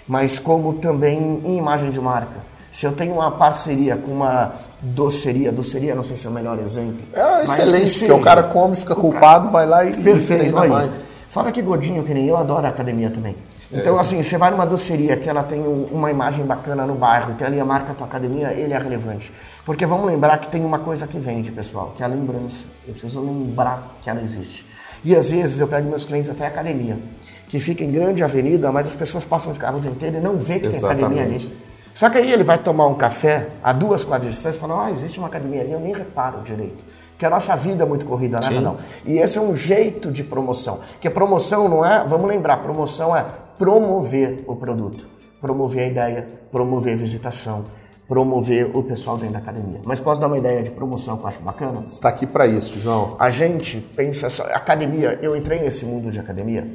mas 0.09 0.41
como 0.41 0.75
também 0.75 1.41
em 1.45 1.57
imagem 1.59 1.93
de 1.93 2.01
marca. 2.01 2.41
Se 2.73 2.87
eu 2.87 2.93
tenho 2.93 3.15
uma 3.15 3.31
parceria 3.31 3.97
com 3.97 4.11
uma 4.11 4.53
doceria, 4.83 5.53
doceria 5.53 5.95
não 5.95 6.03
sei 6.03 6.17
se 6.17 6.27
é 6.27 6.31
o 6.31 6.33
melhor 6.33 6.59
exemplo. 6.59 6.99
É 7.13 7.45
excelente, 7.45 8.01
porque 8.01 8.13
o 8.13 8.21
cara 8.21 8.43
come, 8.43 8.75
fica 8.75 8.97
culpado, 8.97 9.49
cara... 9.49 9.53
vai 9.53 9.67
lá 9.67 9.85
e 9.85 10.03
Perfeito, 10.03 10.55
mais. 10.55 10.91
Fala 11.29 11.53
que 11.53 11.63
godinho 11.63 12.03
que 12.03 12.13
nem 12.13 12.27
eu 12.27 12.37
adoro 12.37 12.67
a 12.67 12.71
academia 12.71 13.11
também. 13.11 13.37
Então, 13.71 13.99
assim, 13.99 14.23
você 14.23 14.39
vai 14.39 14.51
numa 14.51 14.65
doceria 14.65 15.17
que 15.17 15.29
ela 15.29 15.43
tem 15.43 15.61
um, 15.61 15.85
uma 15.93 16.11
imagem 16.11 16.45
bacana 16.45 16.87
no 16.87 16.95
bairro, 16.95 17.35
que 17.35 17.45
ali 17.45 17.61
a 17.61 17.65
marca 17.65 17.93
tua 17.93 18.07
academia, 18.07 18.53
ele 18.53 18.73
é 18.73 18.79
relevante. 18.79 19.31
Porque 19.65 19.85
vamos 19.85 20.07
lembrar 20.07 20.39
que 20.39 20.51
tem 20.51 20.65
uma 20.65 20.79
coisa 20.79 21.07
que 21.07 21.19
vende, 21.19 21.53
pessoal, 21.53 21.93
que 21.95 22.03
é 22.03 22.07
a 22.07 22.09
lembrança. 22.09 22.65
Eu 22.87 22.95
preciso 22.95 23.21
lembrar 23.21 23.97
que 24.03 24.09
ela 24.09 24.23
existe. 24.23 24.65
E 25.05 25.15
às 25.15 25.31
vezes 25.31 25.61
eu 25.61 25.69
pego 25.69 25.89
meus 25.89 26.07
clientes 26.07 26.31
até 26.31 26.47
a 26.47 26.49
academia, 26.49 26.99
que 27.49 27.61
fica 27.61 27.85
em 27.85 27.91
grande 27.91 28.23
avenida, 28.23 28.73
mas 28.73 28.87
as 28.89 28.95
pessoas 28.95 29.25
passam 29.25 29.53
de 29.53 29.59
carro 29.59 29.77
o 29.77 29.81
dia 29.81 29.91
inteiro 29.91 30.17
e 30.17 30.21
não 30.21 30.39
vê 30.39 30.59
que 30.59 30.67
Exatamente. 30.67 30.99
tem 30.99 31.07
academia 31.07 31.37
ali. 31.37 31.59
Só 31.95 32.09
que 32.09 32.19
aí 32.19 32.33
ele 32.33 32.45
vai 32.45 32.59
tomar 32.59 32.87
um 32.87 32.95
café 32.95 33.49
a 33.63 33.73
duas 33.73 34.05
quadras 34.05 34.31
de 34.31 34.35
distância 34.35 34.57
e 34.57 34.61
fala, 34.61 34.87
ah, 34.87 34.93
existe 34.93 35.19
uma 35.19 35.29
academia 35.29 35.61
ali, 35.61 35.73
eu 35.73 35.81
nem 35.81 35.93
reparo 35.93 36.41
direito. 36.43 36.85
Porque 37.11 37.27
a 37.27 37.31
nossa 37.31 37.55
vida 37.57 37.83
é 37.83 37.87
muito 37.87 38.07
corrida, 38.07 38.39
né, 38.49 38.61
não? 38.61 38.77
E 39.05 39.19
esse 39.19 39.37
é 39.37 39.41
um 39.41 39.57
jeito 39.57 40.11
de 40.11 40.23
promoção. 40.23 40.79
Porque 40.93 41.11
promoção 41.11 41.69
não 41.69 41.85
é, 41.85 42.05
vamos 42.07 42.29
lembrar, 42.29 42.59
promoção 42.59 43.17
é 43.17 43.27
promover 43.59 44.45
o 44.47 44.55
produto, 44.55 45.07
promover 45.41 45.85
a 45.85 45.87
ideia, 45.89 46.27
promover 46.51 46.95
a 46.95 46.97
visitação, 46.97 47.65
promover 48.07 48.75
o 48.75 48.83
pessoal 48.83 49.19
dentro 49.19 49.35
da 49.35 49.41
academia. 49.41 49.81
Mas 49.85 50.01
posso 50.01 50.21
dar 50.21 50.29
uma 50.29 50.39
ideia 50.39 50.63
de 50.63 50.71
promoção 50.71 51.17
que 51.17 51.25
eu 51.25 51.29
acho 51.29 51.43
bacana? 51.43 51.85
Está 51.91 52.09
aqui 52.09 52.27
para 52.27 52.47
isso, 52.47 52.79
João. 52.79 53.17
A 53.19 53.31
gente 53.31 53.81
pensa 53.95 54.31
só, 54.31 54.45
academia, 54.45 55.19
eu 55.21 55.37
entrei 55.37 55.61
nesse 55.61 55.85
mundo 55.85 56.11
de 56.11 56.19
academia 56.19 56.67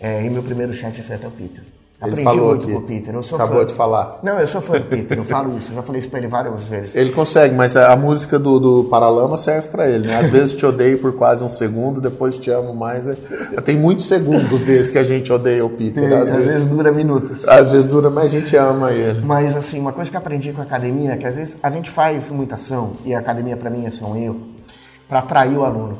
é, 0.00 0.24
e 0.24 0.30
meu 0.30 0.42
primeiro 0.42 0.72
chefe 0.72 1.02
foi 1.02 1.16
até 1.16 1.26
o 1.26 1.30
Peter. 1.30 1.62
Ele 2.02 2.10
Aprendi 2.10 2.24
falou 2.24 2.48
muito 2.48 2.64
aqui. 2.64 2.72
com 2.72 2.78
o 2.78 2.82
Peter. 2.82 3.14
Eu 3.14 3.22
sou 3.22 3.36
Acabou 3.36 3.60
fã. 3.60 3.66
de 3.66 3.74
falar. 3.74 4.18
Não, 4.22 4.38
eu 4.38 4.46
sou 4.46 4.60
fã 4.60 4.74
do 4.74 4.84
Peter, 4.84 5.16
eu 5.16 5.24
falo 5.24 5.56
isso, 5.56 5.70
eu 5.70 5.76
já 5.76 5.82
falei 5.82 6.00
isso 6.00 6.10
pra 6.10 6.18
ele 6.18 6.28
várias 6.28 6.64
vezes. 6.64 6.94
Ele 6.94 7.10
consegue, 7.10 7.54
mas 7.54 7.76
a 7.76 7.94
música 7.96 8.38
do, 8.38 8.58
do 8.58 8.84
Paralama 8.84 9.36
serve 9.38 9.68
para 9.68 9.88
ele, 9.88 10.08
né? 10.08 10.18
Às 10.18 10.28
vezes 10.28 10.54
te 10.54 10.66
odeio 10.66 10.98
por 10.98 11.14
quase 11.14 11.42
um 11.42 11.48
segundo, 11.48 12.00
depois 12.00 12.36
te 12.36 12.50
amo 12.50 12.74
mais. 12.74 13.06
É, 13.06 13.14
tem 13.64 13.78
muitos 13.78 14.06
segundos 14.06 14.62
desses 14.62 14.90
que 14.90 14.98
a 14.98 15.04
gente 15.04 15.32
odeia 15.32 15.64
o 15.64 15.70
Peter. 15.70 16.06
Tem, 16.06 16.12
às, 16.12 16.30
vezes, 16.30 16.46
vezes, 16.46 16.68
dura 16.68 16.92
minutos. 16.92 17.46
Às 17.48 17.70
vezes 17.70 17.88
dura, 17.88 18.10
mas 18.10 18.24
a 18.26 18.28
gente 18.28 18.56
ama 18.56 18.92
ele. 18.92 19.24
Mas 19.24 19.56
assim, 19.56 19.78
uma 19.78 19.92
coisa 19.92 20.10
que 20.10 20.16
eu 20.16 20.20
aprendi 20.20 20.52
com 20.52 20.60
a 20.60 20.64
academia 20.64 21.12
é 21.12 21.16
que 21.16 21.26
às 21.26 21.36
vezes 21.36 21.56
a 21.62 21.70
gente 21.70 21.90
faz 21.90 22.28
muita 22.30 22.56
ação, 22.56 22.92
e 23.04 23.14
a 23.14 23.18
academia 23.20 23.56
para 23.56 23.70
mim 23.70 23.86
é 23.86 23.90
só 23.90 24.06
um 24.06 24.16
erro, 24.16 24.40
para 25.08 25.20
atrair 25.20 25.56
o 25.56 25.64
aluno. 25.64 25.96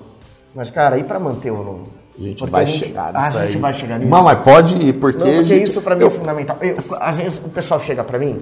Mas, 0.54 0.70
cara, 0.70 0.98
e 0.98 1.04
para 1.04 1.18
manter 1.18 1.50
o 1.50 1.56
aluno? 1.56 2.03
A 2.16 2.22
gente 2.22 2.38
porque 2.38 2.50
vai 2.50 2.62
a 2.62 2.66
gente, 2.66 2.78
chegar 2.78 3.12
nisso 3.12 3.38
A 3.38 3.46
gente 3.46 3.58
vai 3.58 3.74
chegar 3.74 3.98
nisso. 3.98 4.10
Não, 4.10 4.22
mas 4.22 4.38
pode 4.40 4.76
ir, 4.76 4.92
porque... 4.94 5.18
Não, 5.18 5.26
porque 5.26 5.44
gente, 5.46 5.64
isso 5.64 5.82
para 5.82 5.96
mim 5.96 6.02
é 6.02 6.04
eu... 6.04 6.08
é 6.08 6.10
fundamental. 6.12 6.56
Eu, 6.60 6.76
às 7.00 7.16
vezes 7.16 7.40
o 7.44 7.48
pessoal 7.48 7.80
chega 7.80 8.04
para 8.04 8.18
mim 8.18 8.40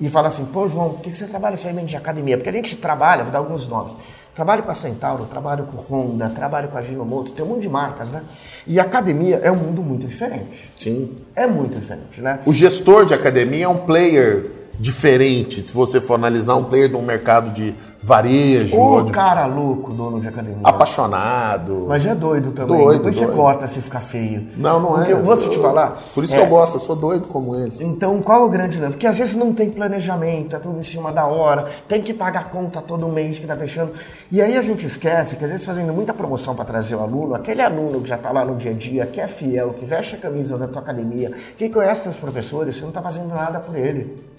e 0.00 0.10
fala 0.10 0.28
assim, 0.28 0.44
pô, 0.44 0.68
João, 0.68 0.90
por 0.90 1.02
que 1.02 1.16
você 1.16 1.26
trabalha 1.26 1.56
somente 1.56 1.86
de 1.86 1.96
academia? 1.96 2.36
Porque 2.36 2.50
a 2.50 2.52
gente 2.52 2.76
trabalha, 2.76 3.22
vou 3.22 3.32
dar 3.32 3.38
alguns 3.38 3.66
nomes. 3.68 3.92
Trabalho 4.34 4.62
com 4.62 4.70
a 4.70 4.74
Centauro, 4.74 5.26
trabalho 5.26 5.66
com 5.66 5.94
Honda, 5.94 6.30
trabalho 6.30 6.68
com 6.68 6.78
a 6.78 6.80
Ginomoto, 6.80 7.32
tem 7.32 7.44
um 7.44 7.48
monte 7.48 7.62
de 7.62 7.68
marcas, 7.68 8.10
né? 8.10 8.22
E 8.66 8.80
academia 8.80 9.38
é 9.42 9.52
um 9.52 9.56
mundo 9.56 9.82
muito 9.82 10.06
diferente. 10.06 10.70
Sim. 10.74 11.16
É 11.36 11.46
muito 11.46 11.78
diferente, 11.78 12.20
né? 12.20 12.40
O 12.46 12.52
gestor 12.52 13.04
de 13.04 13.12
academia 13.12 13.66
é 13.66 13.68
um 13.68 13.76
player 13.76 14.50
diferente, 14.78 15.66
se 15.66 15.72
você 15.72 16.00
for 16.00 16.14
analisar 16.14 16.56
um 16.56 16.64
player 16.64 16.88
de 16.88 16.96
um 16.96 17.02
mercado 17.02 17.50
de 17.50 17.74
varejo. 18.02 18.76
O 18.76 19.02
de... 19.02 19.12
cara 19.12 19.46
louco, 19.46 19.92
dono 19.92 20.20
de 20.20 20.26
academia. 20.26 20.60
Apaixonado. 20.64 21.86
Mas 21.88 22.04
é 22.04 22.14
doido 22.14 22.50
também. 22.50 22.76
Doido, 22.76 22.98
Depois 22.98 23.16
doido. 23.16 23.30
você 23.30 23.36
corta 23.36 23.68
se 23.68 23.80
ficar 23.80 24.00
feio. 24.00 24.48
Não, 24.56 24.80
não 24.80 24.92
Porque 24.94 25.12
é. 25.12 25.14
Eu 25.14 25.22
vou 25.22 25.36
te 25.36 25.58
falar. 25.58 26.02
Por 26.12 26.24
isso 26.24 26.34
é... 26.34 26.38
que 26.38 26.44
eu 26.44 26.48
gosto, 26.48 26.74
eu 26.76 26.80
sou 26.80 26.96
doido 26.96 27.28
como 27.28 27.54
eles. 27.54 27.80
Então, 27.80 28.20
qual 28.20 28.42
é 28.42 28.44
o 28.44 28.48
grande 28.48 28.78
lance? 28.80 28.92
Porque 28.92 29.06
às 29.06 29.16
vezes 29.16 29.36
não 29.36 29.52
tem 29.52 29.70
planejamento, 29.70 30.56
é 30.56 30.58
tudo 30.58 30.80
em 30.80 30.82
cima 30.82 31.12
da 31.12 31.26
hora, 31.26 31.66
tem 31.86 32.02
que 32.02 32.12
pagar 32.12 32.50
conta 32.50 32.82
todo 32.82 33.08
mês 33.08 33.38
que 33.38 33.46
tá 33.46 33.54
fechando. 33.54 33.92
E 34.32 34.42
aí 34.42 34.56
a 34.56 34.62
gente 34.62 34.84
esquece 34.84 35.36
que 35.36 35.44
às 35.44 35.50
vezes 35.50 35.64
fazendo 35.64 35.92
muita 35.92 36.12
promoção 36.12 36.56
para 36.56 36.64
trazer 36.64 36.96
o 36.96 37.00
aluno, 37.00 37.34
aquele 37.36 37.62
aluno 37.62 38.00
que 38.00 38.08
já 38.08 38.18
tá 38.18 38.32
lá 38.32 38.44
no 38.44 38.56
dia 38.56 38.72
a 38.72 38.74
dia, 38.74 39.06
que 39.06 39.20
é 39.20 39.28
fiel, 39.28 39.74
que 39.74 39.84
veste 39.84 40.16
a 40.16 40.18
camisa 40.18 40.58
da 40.58 40.66
tua 40.66 40.82
academia, 40.82 41.30
que 41.56 41.68
conhece 41.68 42.08
os 42.08 42.16
professores, 42.16 42.76
você 42.76 42.84
não 42.84 42.90
tá 42.90 43.00
fazendo 43.00 43.28
nada 43.28 43.60
por 43.60 43.76
ele. 43.76 44.31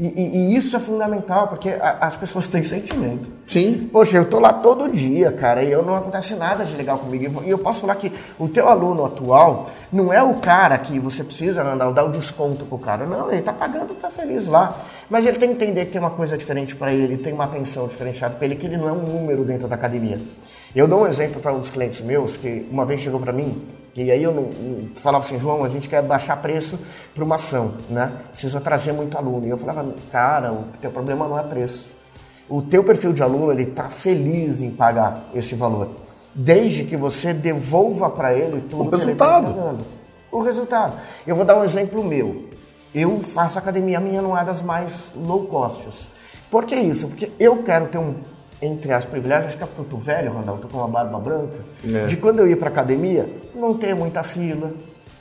E, 0.00 0.06
e, 0.06 0.36
e, 0.36 0.56
isso 0.56 0.74
é 0.74 0.78
fundamental, 0.78 1.48
porque 1.48 1.68
a, 1.68 1.98
as 2.06 2.16
pessoas 2.16 2.48
têm 2.48 2.64
sentimento. 2.64 3.28
Sim. 3.44 3.86
Poxa, 3.92 4.16
eu 4.16 4.24
tô 4.24 4.40
lá 4.40 4.50
todo 4.50 4.90
dia, 4.90 5.30
cara, 5.30 5.62
e 5.62 5.70
eu 5.70 5.82
não 5.82 5.94
acontece 5.94 6.34
nada 6.36 6.64
de 6.64 6.74
legal 6.74 6.98
comigo. 6.98 7.42
E 7.44 7.50
eu 7.50 7.58
posso 7.58 7.82
falar 7.82 7.96
que 7.96 8.10
o 8.38 8.48
teu 8.48 8.66
aluno 8.66 9.04
atual 9.04 9.68
não 9.92 10.10
é 10.10 10.22
o 10.22 10.36
cara 10.36 10.78
que 10.78 10.98
você 10.98 11.22
precisa 11.22 11.62
andar, 11.62 11.90
dar 11.90 12.04
o 12.04 12.10
desconto 12.10 12.64
pro 12.64 12.78
cara. 12.78 13.04
Não, 13.04 13.30
ele 13.30 13.42
tá 13.42 13.52
pagando, 13.52 13.94
tá 13.94 14.10
feliz 14.10 14.46
lá. 14.46 14.74
Mas 15.10 15.26
ele 15.26 15.38
tem 15.38 15.50
que 15.50 15.62
entender 15.62 15.84
que 15.84 15.92
tem 15.92 16.00
uma 16.00 16.12
coisa 16.12 16.38
diferente 16.38 16.74
para 16.74 16.94
ele, 16.94 17.18
tem 17.18 17.34
uma 17.34 17.44
atenção 17.44 17.86
diferenciada 17.86 18.36
para 18.36 18.46
ele, 18.46 18.56
que 18.56 18.66
ele 18.66 18.78
não 18.78 18.88
é 18.88 18.92
um 18.92 19.02
número 19.02 19.44
dentro 19.44 19.68
da 19.68 19.74
academia. 19.74 20.18
Eu 20.74 20.86
dou 20.86 21.02
um 21.02 21.06
exemplo 21.06 21.40
para 21.40 21.52
um 21.52 21.58
dos 21.58 21.70
clientes 21.70 22.00
meus, 22.00 22.36
que 22.36 22.66
uma 22.70 22.86
vez 22.86 23.00
chegou 23.00 23.18
para 23.18 23.32
mim, 23.32 23.60
e 23.94 24.10
aí 24.10 24.22
eu 24.22 24.32
não, 24.32 24.50
falava 24.94 25.24
assim, 25.24 25.38
João, 25.38 25.64
a 25.64 25.68
gente 25.68 25.88
quer 25.88 26.02
baixar 26.02 26.36
preço 26.36 26.78
para 27.14 27.24
uma 27.24 27.34
ação, 27.34 27.74
né? 27.88 28.12
Precisa 28.30 28.60
trazer 28.60 28.92
muito 28.92 29.18
aluno. 29.18 29.46
E 29.46 29.50
eu 29.50 29.58
falava, 29.58 29.92
cara, 30.12 30.52
o 30.52 30.64
teu 30.80 30.90
problema 30.90 31.26
não 31.26 31.38
é 31.38 31.42
preço. 31.42 31.90
O 32.48 32.62
teu 32.62 32.84
perfil 32.84 33.12
de 33.12 33.22
aluno, 33.22 33.52
ele 33.52 33.64
está 33.64 33.88
feliz 33.88 34.60
em 34.60 34.70
pagar 34.70 35.24
esse 35.34 35.54
valor. 35.54 35.88
Desde 36.32 36.84
que 36.84 36.96
você 36.96 37.34
devolva 37.34 38.08
para 38.08 38.32
ele 38.32 38.60
tudo 38.60 38.82
O 38.82 38.88
que 38.90 38.94
ele 38.94 39.12
está 39.12 39.40
resultado. 39.40 39.78
O 40.30 40.40
resultado. 40.40 40.92
Eu 41.26 41.34
vou 41.34 41.44
dar 41.44 41.56
um 41.56 41.64
exemplo 41.64 42.04
meu. 42.04 42.48
Eu 42.94 43.20
faço 43.20 43.58
academia, 43.58 43.98
a 43.98 44.00
minha 44.00 44.22
não 44.22 44.38
é 44.38 44.44
das 44.44 44.62
mais 44.62 45.10
low 45.16 45.46
costs. 45.46 46.08
Por 46.48 46.64
que 46.64 46.76
isso? 46.76 47.08
Porque 47.08 47.30
eu 47.38 47.62
quero 47.62 47.88
ter 47.88 47.98
um, 47.98 48.14
entre 48.62 48.92
as 48.92 49.04
privilégios, 49.04 49.48
acho 49.48 49.56
que 49.58 49.62
é 49.64 49.66
porque 49.66 49.80
eu 49.82 49.84
tô 49.86 49.96
velho, 49.96 50.32
eu 50.46 50.52
tô 50.58 50.68
com 50.68 50.78
uma 50.78 50.88
barba 50.88 51.18
branca, 51.18 51.56
É. 51.92 52.06
de 52.06 52.16
quando 52.16 52.40
eu 52.40 52.46
ir 52.48 52.56
para 52.56 52.68
academia, 52.68 53.26
não 53.54 53.74
ter 53.74 53.94
muita 53.94 54.22
fila, 54.22 54.70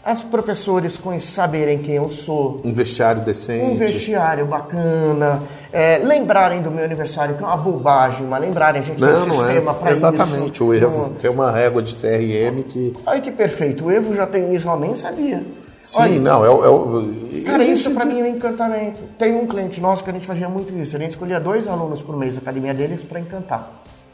as 0.03 0.23
professores 0.23 0.99
saberem 1.21 1.77
quem 1.79 1.95
eu 1.95 2.09
sou, 2.09 2.59
Um 2.63 2.73
vestiário 2.73 3.21
decente. 3.21 3.65
um 3.65 3.75
vestiário 3.75 4.45
bacana, 4.45 5.43
é, 5.71 5.97
lembrarem 5.99 6.61
do 6.61 6.71
meu 6.71 6.83
aniversário, 6.83 7.35
que 7.35 7.43
é 7.43 7.45
uma 7.47 7.57
bobagem, 7.57 8.25
mas 8.25 8.41
lembrarem, 8.41 8.81
a 8.81 8.83
gente 8.83 8.97
tem 8.97 9.07
Não, 9.07 9.23
um 9.23 9.25
não 9.27 9.35
sistema 9.37 9.71
é. 9.71 9.73
para 9.73 9.91
isso. 9.93 9.99
Exatamente. 10.05 10.63
O 10.63 10.73
Evo 10.73 10.97
Não- 11.01 11.09
tem 11.09 11.29
uma 11.29 11.51
régua 11.51 11.81
de 11.81 11.93
CRM 11.95 12.63
que. 12.63 12.93
Ai, 13.05 13.21
que 13.21 13.31
perfeito, 13.31 13.85
o 13.85 13.91
Evo 13.91 14.15
já 14.15 14.25
tem 14.25 14.53
isso, 14.55 14.67
eu 14.67 14.79
nem 14.79 14.95
sabia. 14.95 15.43
Sim, 15.83 16.01
Olha, 16.01 16.19
não, 16.19 16.45
é 16.45 16.49
o. 16.49 17.01
É 17.37 17.41
Cara, 17.45 17.63
isso 17.63 17.91
pra 17.91 18.03
de- 18.05 18.13
mim 18.13 18.19
é 18.19 18.23
um 18.23 18.27
encantamento. 18.35 19.03
Tem 19.17 19.35
um 19.35 19.47
cliente 19.47 19.79
nosso 19.81 20.03
que 20.03 20.09
a 20.09 20.13
gente 20.13 20.27
fazia 20.27 20.47
muito 20.49 20.73
isso. 20.77 20.95
A 20.95 20.99
gente 20.99 21.11
escolhia 21.11 21.39
dois 21.39 21.67
alunos 21.67 22.01
por 22.01 22.15
mês 22.17 22.35
da 22.35 22.41
academia 22.41 22.73
deles 22.73 23.03
pra 23.03 23.19
encantar. 23.19 23.69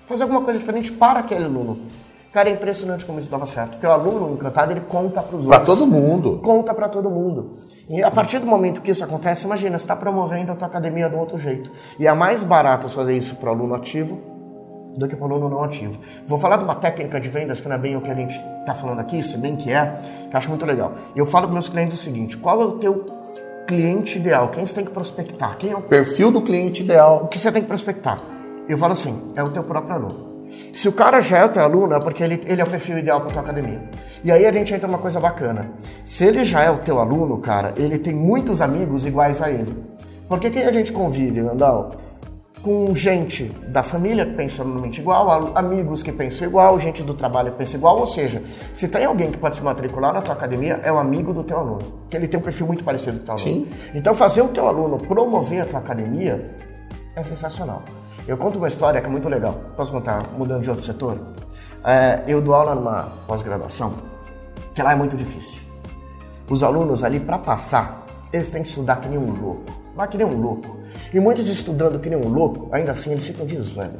Fazer 0.05 0.23
alguma 0.23 0.41
coisa 0.41 0.59
diferente 0.59 0.91
para 0.91 1.19
aquele 1.19 1.45
aluno. 1.45 1.79
Cara, 2.31 2.49
é 2.49 2.53
impressionante 2.53 3.03
como 3.05 3.19
isso 3.19 3.31
dava 3.31 3.45
certo. 3.45 3.71
Porque 3.71 3.87
o 3.87 3.91
aluno 3.91 4.33
encantado, 4.33 4.71
ele 4.71 4.81
conta 4.81 5.21
pros 5.23 5.45
Pra 5.47 5.57
outros. 5.57 5.77
todo 5.79 5.87
mundo. 5.89 6.39
Conta 6.43 6.73
pra 6.73 6.87
todo 6.87 7.09
mundo. 7.09 7.59
E 7.89 8.03
a 8.03 8.11
partir 8.11 8.39
do 8.39 8.45
momento 8.45 8.81
que 8.81 8.91
isso 8.91 9.03
acontece, 9.03 9.45
imagina, 9.45 9.77
você 9.77 9.83
está 9.83 9.95
promovendo 9.95 10.51
a 10.51 10.55
tua 10.55 10.67
academia 10.67 11.09
de 11.09 11.15
um 11.15 11.19
outro 11.19 11.37
jeito. 11.37 11.71
E 11.99 12.05
é 12.07 12.13
mais 12.13 12.43
barato 12.43 12.89
fazer 12.89 13.17
isso 13.17 13.35
para 13.35 13.49
o 13.49 13.53
aluno 13.53 13.73
ativo 13.73 14.19
do 14.97 15.07
que 15.07 15.15
para 15.15 15.27
o 15.27 15.31
aluno 15.31 15.49
não 15.49 15.63
ativo. 15.63 15.99
Vou 16.25 16.39
falar 16.39 16.57
de 16.57 16.63
uma 16.63 16.75
técnica 16.75 17.19
de 17.19 17.29
vendas 17.29 17.59
que 17.59 17.67
não 17.67 17.75
é 17.75 17.79
bem 17.79 17.95
o 17.95 18.01
que 18.01 18.09
a 18.09 18.15
gente 18.15 18.35
está 18.59 18.73
falando 18.73 18.99
aqui, 18.99 19.21
se 19.21 19.37
bem 19.37 19.55
que 19.55 19.71
é, 19.71 19.99
que 20.29 20.35
eu 20.35 20.37
acho 20.37 20.49
muito 20.49 20.65
legal. 20.65 20.93
Eu 21.15 21.25
falo 21.25 21.47
para 21.47 21.53
meus 21.53 21.69
clientes 21.69 21.93
o 21.93 21.97
seguinte: 21.97 22.37
qual 22.37 22.61
é 22.61 22.65
o 22.65 22.71
teu 22.73 23.05
cliente 23.67 24.17
ideal? 24.17 24.49
Quem 24.49 24.65
você 24.65 24.75
tem 24.75 24.85
que 24.85 24.91
prospectar? 24.91 25.57
Quem 25.57 25.71
é 25.71 25.75
o 25.75 25.81
Perfil 25.81 26.31
do 26.31 26.41
cliente 26.41 26.83
ideal. 26.83 27.23
o 27.23 27.27
que 27.27 27.39
você 27.39 27.51
tem 27.51 27.61
que 27.61 27.67
prospectar? 27.67 28.21
Eu 28.67 28.77
falo 28.77 28.93
assim, 28.93 29.31
é 29.35 29.43
o 29.43 29.49
teu 29.49 29.63
próprio 29.63 29.95
aluno. 29.95 30.35
Se 30.73 30.87
o 30.87 30.91
cara 30.91 31.21
já 31.21 31.39
é 31.39 31.45
o 31.45 31.49
teu 31.49 31.63
aluno, 31.63 31.93
é 31.93 31.99
porque 31.99 32.23
ele, 32.23 32.41
ele 32.45 32.61
é 32.61 32.63
o 32.63 32.69
perfil 32.69 32.97
ideal 32.97 33.21
para 33.21 33.31
tua 33.31 33.41
academia. 33.41 33.81
E 34.23 34.31
aí 34.31 34.45
a 34.45 34.51
gente 34.51 34.73
entra 34.73 34.87
numa 34.87 34.97
coisa 34.97 35.19
bacana. 35.19 35.71
Se 36.03 36.25
ele 36.25 36.43
já 36.43 36.61
é 36.63 36.69
o 36.69 36.77
teu 36.77 36.99
aluno, 36.99 37.37
cara, 37.37 37.73
ele 37.77 37.97
tem 37.97 38.13
muitos 38.13 38.61
amigos 38.61 39.05
iguais 39.05 39.41
a 39.41 39.49
ele. 39.49 39.75
Porque 40.27 40.49
quem 40.49 40.65
a 40.65 40.71
gente 40.71 40.91
convive, 40.91 41.41
Nandal? 41.41 41.91
Com 42.65 42.95
gente 42.95 43.43
da 43.67 43.83
família 43.83 44.25
que 44.25 44.33
pensa 44.33 44.63
normalmente 44.63 44.99
igual, 44.99 45.29
al- 45.29 45.51
amigos 45.55 46.01
que 46.01 46.11
pensam 46.11 46.47
igual, 46.47 46.79
gente 46.79 47.03
do 47.03 47.13
trabalho 47.13 47.51
que 47.51 47.59
pensa 47.59 47.77
igual. 47.77 47.99
Ou 47.99 48.07
seja, 48.07 48.41
se 48.73 48.87
tem 48.87 49.05
alguém 49.05 49.29
que 49.29 49.37
pode 49.37 49.55
se 49.57 49.61
matricular 49.63 50.11
na 50.11 50.19
tua 50.19 50.33
academia, 50.33 50.79
é 50.83 50.91
o 50.91 50.97
amigo 50.97 51.31
do 51.31 51.43
teu 51.43 51.59
aluno. 51.59 51.83
Que 52.09 52.17
ele 52.17 52.27
tem 52.27 52.39
um 52.39 52.43
perfil 52.43 52.65
muito 52.65 52.83
parecido 52.83 53.17
com 53.19 53.33
o 53.33 53.35
teu 53.35 53.35
aluno. 53.35 53.67
Sim. 53.67 53.67
Então 53.93 54.15
fazer 54.15 54.41
o 54.41 54.47
teu 54.47 54.67
aluno 54.67 54.97
promover 54.97 55.61
a 55.61 55.65
tua 55.67 55.77
academia 55.77 56.55
é 57.15 57.21
sensacional. 57.21 57.83
Eu 58.27 58.35
conto 58.35 58.57
uma 58.57 58.67
história 58.67 58.99
que 58.99 59.05
é 59.05 59.11
muito 59.11 59.29
legal. 59.29 59.61
Posso 59.77 59.91
contar, 59.91 60.23
mudando 60.35 60.63
de 60.63 60.69
outro 60.71 60.83
setor? 60.83 61.19
É, 61.83 62.21
eu 62.27 62.41
dou 62.41 62.55
aula 62.55 62.73
numa 62.73 63.03
pós-graduação, 63.27 63.93
que 64.73 64.81
lá 64.81 64.93
é 64.93 64.95
muito 64.95 65.15
difícil. 65.15 65.61
Os 66.49 66.63
alunos 66.63 67.03
ali, 67.03 67.19
para 67.19 67.37
passar, 67.37 68.07
eles 68.33 68.49
têm 68.49 68.63
que 68.63 68.69
estudar 68.69 68.95
que 68.95 69.07
nem 69.07 69.19
um 69.19 69.31
louco. 69.39 69.71
Mas 69.95 70.09
que 70.09 70.17
nem 70.17 70.25
um 70.25 70.41
louco. 70.41 70.83
E 71.15 71.19
muitos 71.21 71.47
estudando 71.47 71.97
que 71.97 72.09
nem 72.09 72.19
um 72.19 72.27
louco, 72.27 72.67
ainda 72.73 72.91
assim 72.91 73.13
eles 73.13 73.25
ficam 73.25 73.45
desvendo. 73.45 73.95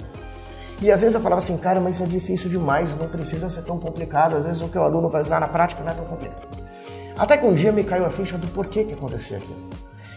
E 0.82 0.92
às 0.92 1.00
vezes 1.00 1.16
eu 1.16 1.22
falava 1.22 1.42
assim, 1.42 1.56
cara, 1.56 1.80
mas 1.80 1.94
isso 1.94 2.04
é 2.04 2.06
difícil 2.06 2.50
demais, 2.50 2.94
não 2.98 3.08
precisa 3.08 3.50
ser 3.50 3.62
tão 3.62 3.80
complicado. 3.80 4.36
Às 4.36 4.44
vezes 4.44 4.62
o 4.62 4.68
que 4.68 4.78
o 4.78 4.84
aluno 4.84 5.08
vai 5.08 5.22
usar 5.22 5.40
na 5.40 5.48
prática 5.48 5.82
não 5.82 5.92
é 5.92 5.94
tão 5.94 6.04
complicado. 6.04 6.46
Até 7.18 7.38
que 7.38 7.46
um 7.46 7.54
dia 7.54 7.72
me 7.72 7.86
caiu 7.86 8.06
a 8.06 8.10
ficha 8.10 8.38
do 8.38 8.48
porquê 8.48 8.84
que 8.84 8.96
acontecia 8.96 9.38
aquilo. 9.38 9.70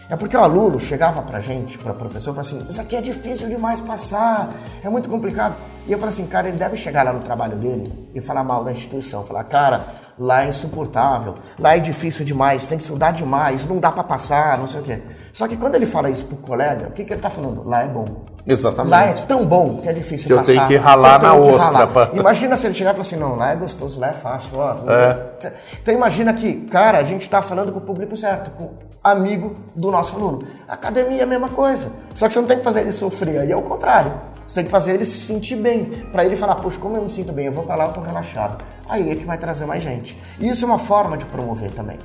É 0.09 0.17
porque 0.17 0.35
o 0.35 0.41
aluno 0.41 0.77
chegava 0.77 1.21
pra 1.21 1.39
gente, 1.39 1.77
pra 1.77 1.93
professor, 1.93 2.31
e 2.31 2.35
falava 2.35 2.41
assim, 2.41 2.65
isso 2.69 2.81
aqui 2.81 2.97
é 2.97 3.01
difícil 3.01 3.47
demais 3.47 3.79
passar, 3.79 4.49
é 4.83 4.89
muito 4.89 5.07
complicado. 5.07 5.55
E 5.87 5.93
eu 5.93 5.99
falei 5.99 6.13
assim, 6.13 6.25
cara, 6.25 6.49
ele 6.49 6.57
deve 6.57 6.75
chegar 6.75 7.03
lá 7.03 7.13
no 7.13 7.21
trabalho 7.21 7.55
dele 7.55 8.09
e 8.13 8.19
falar 8.19 8.43
mal 8.43 8.61
da 8.65 8.73
instituição. 8.73 9.23
Falar, 9.23 9.45
cara, 9.45 9.85
lá 10.17 10.43
é 10.43 10.49
insuportável, 10.49 11.35
lá 11.57 11.77
é 11.77 11.79
difícil 11.79 12.25
demais, 12.25 12.65
tem 12.65 12.77
que 12.77 12.83
estudar 12.83 13.11
demais, 13.11 13.65
não 13.65 13.79
dá 13.79 13.89
pra 13.89 14.03
passar, 14.03 14.57
não 14.57 14.67
sei 14.67 14.81
o 14.81 14.83
quê. 14.83 15.01
Só 15.33 15.47
que 15.47 15.55
quando 15.57 15.75
ele 15.75 15.85
fala 15.85 16.09
isso 16.09 16.25
pro 16.25 16.37
colega, 16.37 16.87
o 16.87 16.91
que, 16.91 17.03
que 17.03 17.13
ele 17.13 17.21
tá 17.21 17.29
falando? 17.29 17.67
Lá 17.67 17.83
é 17.83 17.87
bom. 17.87 18.05
Exatamente. 18.47 18.89
Lá 18.91 19.05
é 19.05 19.13
tão 19.13 19.45
bom 19.45 19.77
que 19.77 19.87
é 19.89 19.93
difícil 19.93 20.27
Que 20.27 20.33
eu 20.33 20.37
passar. 20.37 20.51
tenho 20.53 20.67
que 20.67 20.75
ralar 20.75 21.15
eu 21.15 21.19
tenho 21.19 21.33
na 21.33 21.39
que 21.49 21.55
ostra 21.55 21.73
ralar. 21.73 21.87
pra- 21.87 22.09
Imagina 22.13 22.57
se 22.57 22.65
ele 22.67 22.73
chegar 22.73 22.91
e 22.91 22.93
falar 22.93 23.01
assim, 23.03 23.15
não, 23.15 23.35
lá 23.35 23.51
é 23.51 23.55
gostoso, 23.55 23.99
lá 23.99 24.09
é 24.09 24.13
fácil. 24.13 24.57
Ó, 24.57 24.75
É. 24.91 25.51
Então 25.81 25.93
imagina 25.93 26.33
que, 26.33 26.53
cara, 26.65 26.97
a 26.97 27.03
gente 27.03 27.23
está 27.23 27.41
falando 27.41 27.71
com 27.71 27.77
o 27.79 27.81
público 27.81 28.17
certo, 28.17 28.49
com 28.51 28.63
o 28.65 28.71
amigo 29.03 29.53
do 29.75 29.91
nosso 29.91 30.15
aluno. 30.15 30.43
Academia 30.67 31.19
é 31.21 31.23
a 31.23 31.27
mesma 31.27 31.49
coisa. 31.49 31.89
Só 32.15 32.27
que 32.27 32.33
você 32.33 32.39
não 32.41 32.47
tem 32.47 32.57
que 32.57 32.63
fazer 32.63 32.81
ele 32.81 32.91
sofrer, 32.91 33.39
aí 33.39 33.51
é 33.51 33.55
o 33.55 33.61
contrário. 33.61 34.13
Você 34.47 34.55
tem 34.55 34.65
que 34.65 34.71
fazer 34.71 34.93
ele 34.95 35.05
se 35.05 35.19
sentir 35.27 35.55
bem. 35.55 35.85
Para 36.11 36.25
ele 36.25 36.35
falar, 36.35 36.55
poxa, 36.55 36.79
como 36.79 36.95
eu 36.97 37.03
me 37.03 37.09
sinto 37.11 37.31
bem, 37.31 37.45
eu 37.45 37.51
vou 37.51 37.63
para 37.65 37.75
lá, 37.75 37.85
eu 37.85 37.93
tô 37.93 38.01
relaxado. 38.01 38.63
Aí 38.89 39.11
é 39.11 39.15
que 39.15 39.25
vai 39.25 39.37
trazer 39.37 39.65
mais 39.65 39.83
gente. 39.83 40.17
E 40.39 40.49
isso 40.49 40.65
é 40.65 40.67
uma 40.67 40.79
forma 40.79 41.15
de 41.17 41.25
promover 41.25 41.69
também. 41.71 41.99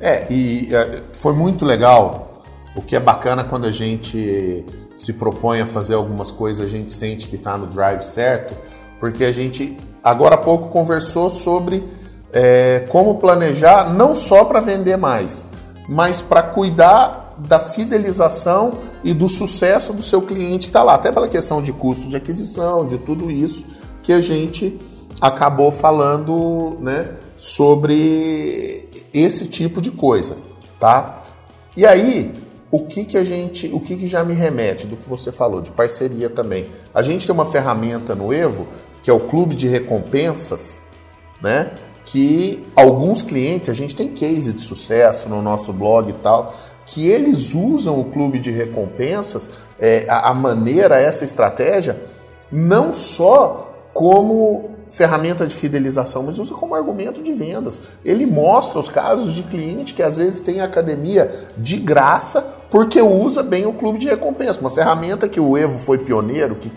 É, 0.00 0.24
e 0.30 0.72
é, 0.72 1.02
foi 1.12 1.32
muito 1.32 1.64
legal. 1.64 2.33
O 2.74 2.82
que 2.82 2.96
é 2.96 3.00
bacana 3.00 3.44
quando 3.44 3.66
a 3.66 3.70
gente 3.70 4.64
se 4.94 5.12
propõe 5.12 5.60
a 5.60 5.66
fazer 5.66 5.94
algumas 5.94 6.30
coisas, 6.30 6.64
a 6.64 6.68
gente 6.68 6.92
sente 6.92 7.28
que 7.28 7.36
está 7.36 7.56
no 7.56 7.66
drive 7.66 8.02
certo, 8.02 8.54
porque 8.98 9.24
a 9.24 9.32
gente 9.32 9.76
agora 10.02 10.34
há 10.34 10.38
pouco 10.38 10.68
conversou 10.68 11.28
sobre 11.28 11.84
é, 12.32 12.84
como 12.88 13.16
planejar 13.16 13.92
não 13.92 14.14
só 14.14 14.44
para 14.44 14.60
vender 14.60 14.96
mais, 14.96 15.46
mas 15.88 16.20
para 16.20 16.42
cuidar 16.42 17.34
da 17.38 17.58
fidelização 17.58 18.74
e 19.02 19.12
do 19.12 19.28
sucesso 19.28 19.92
do 19.92 20.02
seu 20.02 20.22
cliente 20.22 20.66
que 20.66 20.70
está 20.70 20.82
lá, 20.82 20.94
até 20.94 21.10
pela 21.10 21.28
questão 21.28 21.60
de 21.60 21.72
custo 21.72 22.08
de 22.08 22.16
aquisição, 22.16 22.86
de 22.86 22.98
tudo 22.98 23.30
isso 23.30 23.66
que 24.02 24.12
a 24.12 24.20
gente 24.20 24.78
acabou 25.20 25.70
falando, 25.70 26.76
né, 26.80 27.10
sobre 27.36 28.88
esse 29.12 29.46
tipo 29.46 29.80
de 29.80 29.90
coisa, 29.90 30.36
tá? 30.78 31.22
E 31.76 31.84
aí, 31.84 32.32
o 32.74 32.86
que 32.86 33.04
que 33.04 33.16
a 33.16 33.22
gente, 33.22 33.70
o 33.72 33.78
que 33.78 33.94
que 33.94 34.08
já 34.08 34.24
me 34.24 34.34
remete 34.34 34.84
do 34.88 34.96
que 34.96 35.08
você 35.08 35.30
falou 35.30 35.60
de 35.60 35.70
parceria 35.70 36.28
também? 36.28 36.66
A 36.92 37.02
gente 37.02 37.24
tem 37.24 37.32
uma 37.32 37.46
ferramenta 37.46 38.16
no 38.16 38.32
Evo 38.32 38.66
que 39.00 39.08
é 39.08 39.12
o 39.12 39.20
clube 39.20 39.54
de 39.54 39.68
recompensas, 39.68 40.82
né? 41.40 41.70
Que 42.04 42.66
alguns 42.74 43.22
clientes, 43.22 43.68
a 43.68 43.72
gente 43.72 43.94
tem 43.94 44.08
case 44.08 44.52
de 44.52 44.60
sucesso 44.60 45.28
no 45.28 45.40
nosso 45.40 45.72
blog 45.72 46.10
e 46.10 46.14
tal, 46.14 46.52
que 46.84 47.06
eles 47.06 47.54
usam 47.54 48.00
o 48.00 48.06
clube 48.06 48.40
de 48.40 48.50
recompensas, 48.50 49.50
é, 49.78 50.04
a, 50.08 50.30
a 50.30 50.34
maneira, 50.34 51.00
essa 51.00 51.24
estratégia, 51.24 52.02
não 52.50 52.92
só 52.92 53.72
como 53.92 54.74
ferramenta 54.88 55.46
de 55.46 55.54
fidelização, 55.54 56.22
mas 56.22 56.38
usa 56.38 56.54
como 56.54 56.74
argumento 56.74 57.22
de 57.22 57.32
vendas. 57.32 57.80
Ele 58.04 58.26
mostra 58.26 58.78
os 58.78 58.88
casos 58.88 59.32
de 59.32 59.42
cliente 59.44 59.94
que 59.94 60.02
às 60.02 60.16
vezes 60.16 60.40
tem 60.40 60.60
academia 60.60 61.48
de 61.56 61.78
graça 61.78 62.53
porque 62.74 63.00
usa 63.00 63.40
bem 63.40 63.66
o 63.66 63.72
clube 63.72 64.00
de 64.00 64.08
recompensa, 64.08 64.60
uma 64.60 64.68
ferramenta 64.68 65.28
que 65.28 65.38
o 65.38 65.56
Evo 65.56 65.78
foi 65.78 65.96
pioneiro, 65.96 66.56
que, 66.56 66.72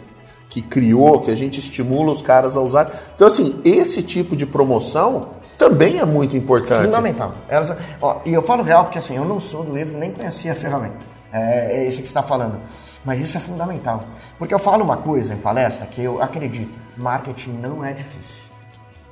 que 0.47 0.61
criou, 0.61 1.21
que 1.21 1.31
a 1.31 1.35
gente 1.35 1.59
estimula 1.59 2.11
os 2.11 2.21
caras 2.21 2.55
a 2.55 2.61
usar. 2.61 2.91
Então, 3.15 3.25
assim, 3.25 3.59
esse 3.65 4.03
tipo 4.03 4.35
de 4.35 4.45
promoção 4.45 5.29
também 5.57 5.97
é 5.97 6.05
muito 6.05 6.37
importante. 6.37 6.85
Fundamental. 6.85 7.33
Elas, 7.49 7.75
ó, 7.99 8.21
e 8.23 8.31
eu 8.31 8.43
falo 8.43 8.61
real 8.61 8.83
porque 8.83 8.99
assim, 8.99 9.15
eu 9.15 9.25
não 9.25 9.39
sou 9.39 9.63
do 9.63 9.73
livro, 9.73 9.97
nem 9.97 10.11
conhecia 10.11 10.51
a 10.51 10.55
ferramenta. 10.55 10.99
É, 11.33 11.79
é 11.79 11.87
isso 11.87 12.03
que 12.03 12.07
está 12.07 12.21
falando. 12.21 12.59
Mas 13.03 13.19
isso 13.19 13.35
é 13.35 13.39
fundamental. 13.39 14.03
Porque 14.37 14.53
eu 14.53 14.59
falo 14.59 14.83
uma 14.83 14.97
coisa 14.97 15.33
em 15.33 15.37
palestra 15.37 15.87
que 15.87 16.03
eu 16.03 16.21
acredito: 16.21 16.77
marketing 16.95 17.53
não 17.53 17.83
é 17.83 17.91
difícil. 17.91 18.43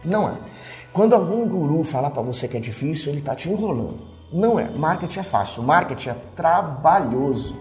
Não 0.04 0.30
é. 0.30 0.34
Quando 0.94 1.14
algum 1.14 1.48
guru 1.48 1.84
falar 1.84 2.12
para 2.12 2.22
você 2.22 2.48
que 2.48 2.58
é 2.58 2.60
difícil, 2.60 3.12
ele 3.12 3.22
está 3.22 3.34
te 3.34 3.50
enrolando. 3.50 4.15
Não 4.32 4.60
é. 4.60 4.70
Marketing 4.70 5.20
é 5.20 5.24
fácil. 5.24 5.64
Marketing 5.64 6.10
é 6.10 6.16
trabalhoso. 6.36 7.58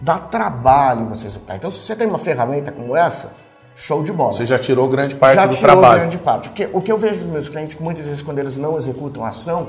Dá 0.00 0.18
trabalho 0.18 1.06
você 1.06 1.26
executar. 1.26 1.56
Então, 1.56 1.70
se 1.70 1.80
você 1.80 1.94
tem 1.94 2.06
uma 2.06 2.18
ferramenta 2.18 2.72
como 2.72 2.96
essa, 2.96 3.32
show 3.74 4.02
de 4.02 4.12
bola 4.12 4.32
Você 4.32 4.44
já 4.44 4.58
tirou 4.58 4.88
grande 4.88 5.14
parte 5.16 5.36
já 5.36 5.46
do 5.46 5.54
tirou 5.54 5.70
trabalho. 5.70 6.00
grande 6.00 6.18
parte. 6.18 6.48
Porque 6.48 6.68
o 6.72 6.80
que 6.80 6.90
eu 6.90 6.98
vejo 6.98 7.16
dos 7.16 7.26
meus 7.26 7.48
clientes, 7.48 7.74
que 7.76 7.82
muitas 7.82 8.04
vezes 8.04 8.22
quando 8.22 8.38
eles 8.38 8.56
não 8.56 8.76
executam 8.76 9.24
a 9.24 9.28
ação, 9.28 9.68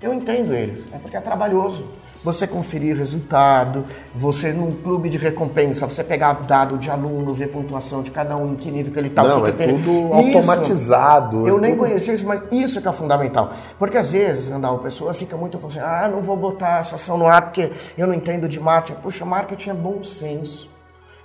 eu 0.00 0.12
entendo 0.12 0.54
eles. 0.54 0.86
É 0.92 0.98
porque 0.98 1.16
é 1.16 1.20
trabalhoso. 1.20 1.86
Você 2.22 2.46
conferir 2.46 2.94
resultado, 2.98 3.86
você 4.14 4.52
num 4.52 4.72
clube 4.72 5.08
de 5.08 5.16
recompensa, 5.16 5.86
você 5.86 6.04
pegar 6.04 6.34
dado 6.42 6.76
de 6.76 6.90
aluno, 6.90 7.32
ver 7.32 7.48
pontuação 7.48 8.02
de 8.02 8.10
cada 8.10 8.36
um, 8.36 8.52
em 8.52 8.56
que 8.56 8.70
nível 8.70 8.92
que 8.92 8.98
ele 8.98 9.08
está. 9.08 9.22
Não, 9.22 9.46
é 9.46 9.52
tudo 9.52 9.90
Isso. 9.90 10.12
automatizado, 10.14 11.46
é 11.46 11.50
Eu 11.50 11.58
nem 11.58 11.70
tudo- 11.70 11.80
conhecia 11.80 12.12
isso, 12.12 12.26
mas 12.26 12.42
isso 12.52 12.82
que 12.82 12.88
é 12.88 12.92
fundamental. 12.92 13.52
Porque 13.78 13.96
às 13.96 14.10
vezes, 14.10 14.50
Andal, 14.50 14.76
a 14.76 14.78
pessoa 14.80 15.14
fica 15.14 15.34
muito 15.34 15.58
assim, 15.66 15.78
ah, 15.80 16.10
não 16.12 16.20
vou 16.20 16.36
botar 16.36 16.80
essa 16.80 16.96
ação 16.96 17.16
no 17.16 17.26
ar 17.26 17.40
porque 17.42 17.72
eu 17.96 18.06
não 18.06 18.12
entendo 18.12 18.46
de 18.46 18.60
marketing. 18.60 19.00
Puxa, 19.00 19.24
marketing 19.24 19.70
é 19.70 19.74
bom 19.74 20.04
senso. 20.04 20.68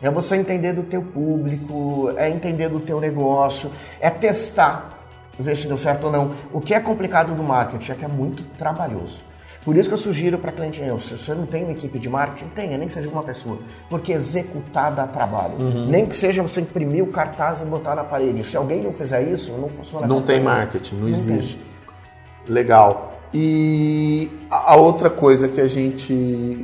É 0.01 0.10
você 0.10 0.38
entender 0.38 0.71
do 0.71 0.84
teu 0.84 1.01
público, 1.01 2.13
é 2.15 2.29
entender 2.29 2.69
do 2.69 2.79
teu 2.79 3.01
negócio, 3.01 3.69
é 3.99 4.10
testar, 4.10 4.89
ver 5.38 5.58
se 5.58 5.67
deu 5.67 5.77
certo 5.77 6.05
ou 6.05 6.12
não. 6.12 6.31
O 6.53 6.62
que 6.62 6.73
é 6.73 6.79
complicado 6.79 7.34
do 7.36 7.43
marketing 7.43 7.91
é 7.91 7.95
que 7.95 8.05
é 8.05 8.08
muito 8.08 8.43
trabalhoso. 8.58 9.19
Por 9.65 9.75
isso 9.75 9.89
que 9.89 9.95
eu 9.95 9.97
sugiro 9.97 10.38
para 10.38 10.51
cliente 10.51 10.80
meu, 10.80 10.99
se 10.99 11.17
você 11.17 11.34
não 11.34 11.47
tem 11.47 11.63
uma 11.63 11.71
equipe 11.71 11.97
de 11.97 12.08
marketing, 12.08 12.49
tenha, 12.49 12.78
nem 12.78 12.88
que 12.88 12.93
seja 12.93 13.10
uma 13.10 13.23
pessoa. 13.23 13.58
Porque 13.89 14.13
executar 14.13 14.93
dá 14.93 15.08
trabalho. 15.08 15.56
Uhum. 15.58 15.88
Nem 15.88 16.06
que 16.06 16.15
seja 16.15 16.43
você 16.43 16.62
imprimir 16.62 17.04
o 17.04 17.08
cartaz 17.08 17.62
e 17.62 17.65
botar 17.65 17.95
na 17.95 18.04
parede. 18.04 18.43
Se 18.43 18.56
alguém 18.56 18.84
não 18.84 18.93
fizer 18.93 19.23
isso, 19.23 19.51
não 19.54 19.67
funciona. 19.67 20.06
Não 20.06 20.21
tem 20.21 20.39
marketing, 20.39 20.95
não, 20.95 21.01
não 21.01 21.10
existe. 21.10 21.58
Tem. 21.58 22.54
Legal. 22.54 23.13
E 23.34 24.30
a 24.51 24.75
outra 24.75 25.10
coisa 25.10 25.47
que 25.47 25.60
a 25.60 25.67
gente 25.67 26.13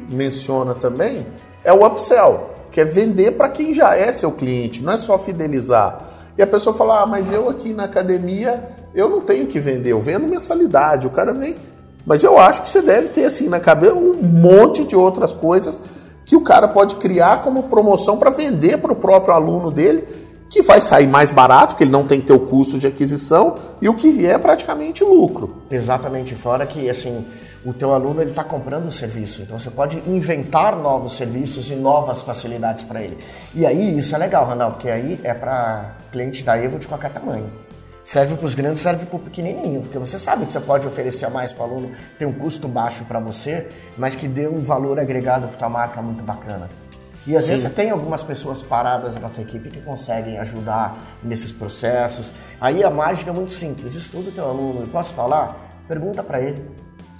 menciona 0.07 0.75
também 0.75 1.25
é 1.63 1.73
o 1.73 1.83
upsell, 1.83 2.51
que 2.71 2.79
é 2.79 2.85
vender 2.85 3.31
para 3.31 3.49
quem 3.49 3.73
já 3.73 3.95
é 3.95 4.13
seu 4.13 4.31
cliente, 4.31 4.83
não 4.83 4.93
é 4.93 4.97
só 4.97 5.17
fidelizar. 5.17 6.07
E 6.37 6.41
a 6.43 6.47
pessoa 6.47 6.75
fala: 6.75 7.01
ah, 7.01 7.05
mas 7.07 7.31
eu 7.31 7.49
aqui 7.49 7.73
na 7.73 7.85
academia 7.85 8.63
eu 8.93 9.09
não 9.09 9.21
tenho 9.21 9.47
que 9.47 9.59
vender, 9.59 9.91
eu 9.91 10.01
vendo 10.01 10.27
mensalidade. 10.27 11.07
O 11.07 11.09
cara 11.09 11.33
vem 11.33 11.55
mas 12.05 12.23
eu 12.23 12.39
acho 12.39 12.61
que 12.63 12.69
você 12.69 12.81
deve 12.81 13.09
ter 13.09 13.25
assim 13.25 13.49
na 13.49 13.59
cabeça 13.59 13.93
um 13.93 14.21
monte 14.21 14.83
de 14.83 14.95
outras 14.95 15.33
coisas 15.33 15.83
que 16.25 16.35
o 16.35 16.41
cara 16.41 16.67
pode 16.67 16.95
criar 16.95 17.41
como 17.41 17.63
promoção 17.63 18.17
para 18.17 18.29
vender 18.29 18.77
para 18.77 18.91
o 18.91 18.95
próprio 18.95 19.33
aluno 19.33 19.71
dele, 19.71 20.05
que 20.49 20.61
vai 20.61 20.81
sair 20.81 21.07
mais 21.07 21.31
barato, 21.31 21.73
porque 21.73 21.83
ele 21.83 21.91
não 21.91 22.05
tem 22.05 22.19
que 22.19 22.27
ter 22.27 22.33
o 22.33 22.39
custo 22.39 22.77
de 22.77 22.85
aquisição, 22.85 23.55
e 23.81 23.87
o 23.87 23.95
que 23.95 24.11
vier 24.11 24.35
é 24.35 24.37
praticamente 24.37 25.03
lucro. 25.03 25.61
Exatamente, 25.69 26.35
fora 26.35 26.65
que 26.65 26.89
assim, 26.89 27.25
o 27.65 27.73
teu 27.73 27.93
aluno 27.93 28.21
ele 28.21 28.31
está 28.31 28.43
comprando 28.43 28.87
o 28.87 28.91
serviço, 28.91 29.41
então 29.41 29.59
você 29.59 29.69
pode 29.69 30.01
inventar 30.07 30.75
novos 30.75 31.15
serviços 31.15 31.69
e 31.69 31.75
novas 31.75 32.21
facilidades 32.21 32.83
para 32.83 33.01
ele. 33.01 33.17
E 33.53 33.65
aí 33.65 33.97
isso 33.97 34.13
é 34.15 34.17
legal, 34.17 34.45
Randall, 34.45 34.71
porque 34.71 34.89
aí 34.89 35.19
é 35.23 35.33
para 35.33 35.95
cliente 36.11 36.43
da 36.43 36.57
Evo 36.57 36.79
de 36.79 36.87
qualquer 36.87 37.11
tamanho. 37.13 37.47
Serve 38.03 38.35
para 38.35 38.45
os 38.45 38.55
grandes, 38.55 38.81
serve 38.81 39.05
para 39.05 39.15
o 39.15 39.19
pequenininho, 39.19 39.81
porque 39.81 39.97
você 39.97 40.17
sabe 40.17 40.45
que 40.45 40.53
você 40.53 40.59
pode 40.59 40.87
oferecer 40.87 41.29
mais 41.29 41.53
para 41.53 41.65
o 41.65 41.69
aluno, 41.69 41.91
tem 42.17 42.27
um 42.27 42.33
custo 42.33 42.67
baixo 42.67 43.05
para 43.05 43.19
você, 43.19 43.69
mas 43.97 44.15
que 44.15 44.27
dê 44.27 44.47
um 44.47 44.59
valor 44.59 44.99
agregado 44.99 45.47
para 45.47 45.57
tua 45.57 45.69
marca 45.69 46.01
muito 46.01 46.23
bacana. 46.23 46.67
E 47.25 47.37
às 47.37 47.43
Sim. 47.43 47.51
vezes 47.51 47.65
você 47.65 47.69
tem 47.69 47.91
algumas 47.91 48.23
pessoas 48.23 48.63
paradas 48.63 49.15
na 49.15 49.29
tua 49.29 49.43
equipe 49.43 49.69
que 49.69 49.79
conseguem 49.81 50.39
ajudar 50.39 50.97
nesses 51.21 51.51
processos. 51.51 52.33
Aí 52.59 52.83
a 52.83 52.89
mágica 52.89 53.29
é 53.29 53.33
muito 53.33 53.53
simples. 53.53 53.95
Estuda 53.95 54.29
o 54.29 54.31
teu 54.31 54.49
aluno. 54.49 54.87
Posso 54.87 55.13
falar? 55.13 55.83
Pergunta 55.87 56.23
para 56.23 56.41
ele. 56.41 56.65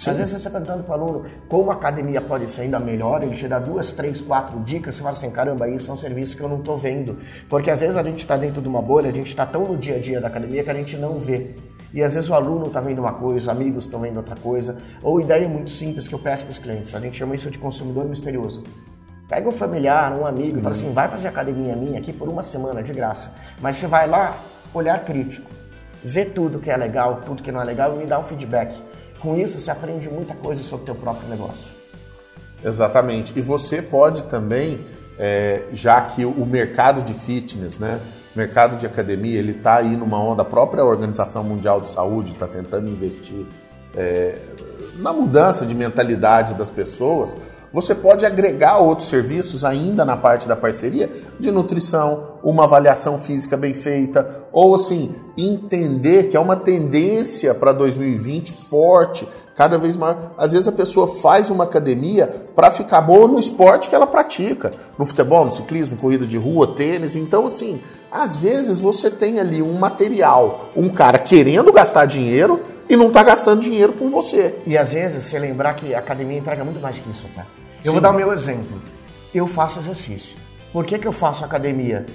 Sim. 0.02 0.10
Às 0.10 0.18
vezes 0.18 0.32
você 0.32 0.38
está 0.38 0.50
perguntando 0.50 0.84
para 0.84 0.98
o 0.98 1.00
aluno 1.00 1.26
como 1.48 1.70
a 1.70 1.76
academia 1.76 2.20
pode 2.20 2.50
ser 2.50 2.62
ainda 2.62 2.80
melhor, 2.80 3.22
ele 3.22 3.36
te 3.36 3.48
dá 3.48 3.60
duas, 3.60 3.94
três, 3.94 4.20
quatro 4.20 4.60
dicas, 4.62 4.96
você 4.96 5.04
fala 5.04 5.16
assim, 5.16 5.30
caramba, 5.30 5.70
isso 5.70 5.92
é 5.92 5.94
um 5.94 5.98
serviço 5.98 6.36
que 6.36 6.42
eu 6.42 6.50
não 6.50 6.58
estou 6.58 6.76
vendo. 6.76 7.20
Porque 7.48 7.70
às 7.70 7.82
vezes 7.82 7.96
a 7.96 8.02
gente 8.02 8.22
está 8.22 8.36
dentro 8.36 8.64
de 8.64 8.68
uma 8.68 8.82
bolha, 8.82 9.12
a 9.12 9.14
gente 9.14 9.28
está 9.28 9.46
tão 9.46 9.68
no 9.68 9.78
dia 9.78 9.98
a 9.98 10.00
dia 10.00 10.20
da 10.20 10.28
academia 10.28 10.64
que 10.64 10.72
a 10.72 10.74
gente 10.74 10.98
não 10.98 11.20
vê. 11.20 11.52
E 11.94 12.02
às 12.02 12.16
vezes 12.16 12.28
o 12.32 12.34
aluno 12.34 12.66
está 12.66 12.80
vendo 12.82 12.98
uma 12.98 13.14
coisa, 13.14 13.52
amigos 13.52 13.86
estão 13.86 14.00
vendo 14.00 14.18
outra 14.18 14.36
coisa. 14.36 14.76
Ou 15.04 15.22
ideia 15.22 15.48
muito 15.48 15.70
simples 15.70 16.08
que 16.08 16.16
eu 16.16 16.20
peço 16.20 16.46
para 16.46 16.52
os 16.54 16.58
clientes, 16.58 16.96
a 16.96 17.00
gente 17.00 17.16
chama 17.16 17.36
isso 17.36 17.52
de 17.52 17.60
consumidor 17.60 18.06
misterioso. 18.06 18.64
Pega 19.30 19.48
um 19.48 19.52
familiar, 19.52 20.12
um 20.14 20.26
amigo 20.26 20.58
e 20.58 20.62
fala 20.64 20.74
assim, 20.74 20.92
vai 20.92 21.08
fazer 21.10 21.28
academia 21.28 21.76
minha 21.76 22.00
aqui 22.00 22.12
por 22.12 22.28
uma 22.28 22.42
semana 22.42 22.82
de 22.82 22.92
graça. 22.92 23.32
Mas 23.62 23.76
você 23.76 23.86
vai 23.86 24.08
lá, 24.08 24.36
olhar 24.74 25.06
crítico, 25.06 25.48
ver 26.04 26.32
tudo 26.34 26.58
que 26.58 26.72
é 26.72 26.76
legal, 26.76 27.22
tudo 27.24 27.44
que 27.44 27.52
não 27.52 27.62
é 27.62 27.66
legal 27.66 27.94
e 27.96 28.00
me 28.00 28.08
dá 28.08 28.18
um 28.18 28.24
feedback. 28.24 28.76
Com 29.22 29.38
isso, 29.38 29.60
você 29.60 29.70
aprende 29.70 30.10
muita 30.10 30.34
coisa 30.34 30.64
sobre 30.64 30.84
o 30.84 30.86
teu 30.88 30.96
próprio 30.96 31.30
negócio. 31.30 31.70
Exatamente. 32.64 33.34
E 33.38 33.42
você 33.42 33.82
pode 33.82 34.26
também, 34.26 34.86
é, 35.18 35.66
já 35.74 36.02
que 36.02 36.26
o 36.26 36.46
mercado 36.46 37.04
de 37.04 37.14
fitness, 37.14 37.78
né, 37.78 38.00
mercado 38.36 38.78
de 38.78 38.86
academia, 38.86 39.38
ele 39.38 39.52
está 39.52 39.76
aí 39.76 39.96
numa 39.96 40.22
onda, 40.22 40.42
a 40.42 40.46
própria 40.46 40.84
Organização 40.84 41.44
Mundial 41.44 41.82
de 41.82 41.90
Saúde 41.90 42.34
está 42.34 42.48
tentando 42.48 42.90
investir 42.90 43.46
é, 43.96 44.38
na 44.98 45.12
mudança 45.12 45.66
de 45.66 45.76
mentalidade 45.76 46.54
das 46.54 46.70
pessoas, 46.70 47.38
você 47.74 47.96
pode 47.96 48.26
agregar 48.26 48.80
outros 48.80 49.08
serviços 49.08 49.64
ainda 49.64 50.04
na 50.04 50.18
parte 50.18 50.48
da 50.48 50.56
parceria 50.56 51.10
de 51.40 51.52
nutrição, 51.52 52.40
uma 52.44 52.66
avaliação 52.66 53.18
física 53.18 53.56
bem 53.56 53.74
feita, 53.74 54.46
ou 54.52 54.76
assim, 54.76 55.12
entender 55.38 56.24
que 56.24 56.36
é 56.36 56.40
uma 56.40 56.56
tendência 56.56 57.54
para 57.54 57.72
2020 57.72 58.52
forte, 58.52 59.28
cada 59.56 59.78
vez 59.78 59.96
maior. 59.96 60.34
Às 60.38 60.52
vezes 60.52 60.68
a 60.68 60.72
pessoa 60.72 61.08
faz 61.20 61.50
uma 61.50 61.64
academia 61.64 62.28
para 62.56 62.72
ficar 62.72 63.00
boa 63.00 63.28
no 63.28 63.40
esporte 63.40 63.88
que 63.88 63.96
ela 63.96 64.08
pratica, 64.08 64.74
no 64.98 65.06
futebol, 65.06 65.46
no 65.46 65.52
ciclismo, 65.52 65.96
corrida 65.96 66.26
de 66.26 66.38
rua, 66.38 66.76
tênis. 66.76 67.16
Então, 67.16 67.46
assim, 67.46 67.82
às 68.12 68.36
vezes 68.36 68.82
você 68.82 69.10
tem 69.10 69.40
ali 69.40 69.62
um 69.62 69.74
material, 69.74 70.72
um 70.76 70.90
cara 70.90 71.18
querendo 71.18 71.72
gastar 71.72 72.06
dinheiro 72.06 72.60
e 72.90 72.98
não 72.98 73.08
está 73.08 73.24
gastando 73.24 73.62
dinheiro 73.62 73.94
com 73.94 74.10
você. 74.10 74.56
E 74.66 74.78
às 74.78 74.92
vezes, 74.92 75.24
você 75.24 75.40
lembrar 75.40 75.76
que 75.76 75.96
a 75.96 76.00
academia 76.00 76.38
entrega 76.38 76.64
muito 76.66 76.82
mais 76.82 77.00
que 77.00 77.10
isso, 77.10 77.26
tá? 77.34 77.46
Eu 77.84 77.86
Sim. 77.86 77.92
vou 77.94 78.02
dar 78.02 78.12
o 78.12 78.14
meu 78.14 78.32
exemplo. 78.32 78.80
Eu 79.34 79.48
faço 79.48 79.80
exercício. 79.80 80.38
Por 80.72 80.86
que, 80.86 81.00
que 81.00 81.08
eu 81.08 81.12
faço 81.12 81.44
academia? 81.44 82.06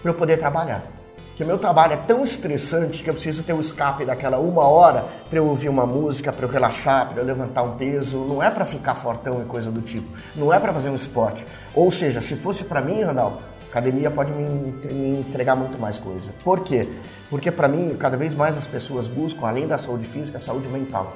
Para 0.00 0.12
eu 0.12 0.14
poder 0.14 0.38
trabalhar. 0.38 0.82
Porque 1.28 1.44
meu 1.44 1.58
trabalho 1.58 1.92
é 1.92 1.96
tão 1.96 2.24
estressante 2.24 3.04
que 3.04 3.10
eu 3.10 3.14
preciso 3.14 3.42
ter 3.42 3.52
o 3.52 3.56
um 3.56 3.60
escape 3.60 4.06
daquela 4.06 4.38
uma 4.38 4.62
hora 4.62 5.04
para 5.28 5.38
eu 5.38 5.46
ouvir 5.46 5.68
uma 5.68 5.84
música, 5.84 6.32
para 6.32 6.46
eu 6.46 6.50
relaxar, 6.50 7.10
para 7.10 7.20
eu 7.20 7.26
levantar 7.26 7.62
um 7.62 7.76
peso. 7.76 8.18
Não 8.18 8.42
é 8.42 8.50
para 8.50 8.64
ficar 8.64 8.94
fortão 8.94 9.42
e 9.42 9.44
coisa 9.44 9.70
do 9.70 9.82
tipo. 9.82 10.08
Não 10.34 10.52
é 10.52 10.58
para 10.58 10.72
fazer 10.72 10.88
um 10.88 10.96
esporte. 10.96 11.46
Ou 11.74 11.90
seja, 11.90 12.22
se 12.22 12.34
fosse 12.34 12.64
para 12.64 12.80
mim, 12.80 13.02
Randall, 13.02 13.42
academia 13.70 14.10
pode 14.10 14.32
me, 14.32 14.72
me, 14.90 15.20
entregar 15.20 15.54
muito 15.54 15.78
mais 15.78 15.98
coisa. 15.98 16.32
Por 16.42 16.60
quê? 16.60 16.88
Porque 17.28 17.50
para 17.50 17.68
mim, 17.68 17.94
cada 17.98 18.16
vez 18.16 18.34
mais 18.34 18.56
as 18.56 18.66
pessoas 18.66 19.06
buscam, 19.06 19.46
além 19.46 19.66
da 19.66 19.76
saúde 19.76 20.06
física, 20.06 20.38
a 20.38 20.40
saúde 20.40 20.66
mental. 20.68 21.12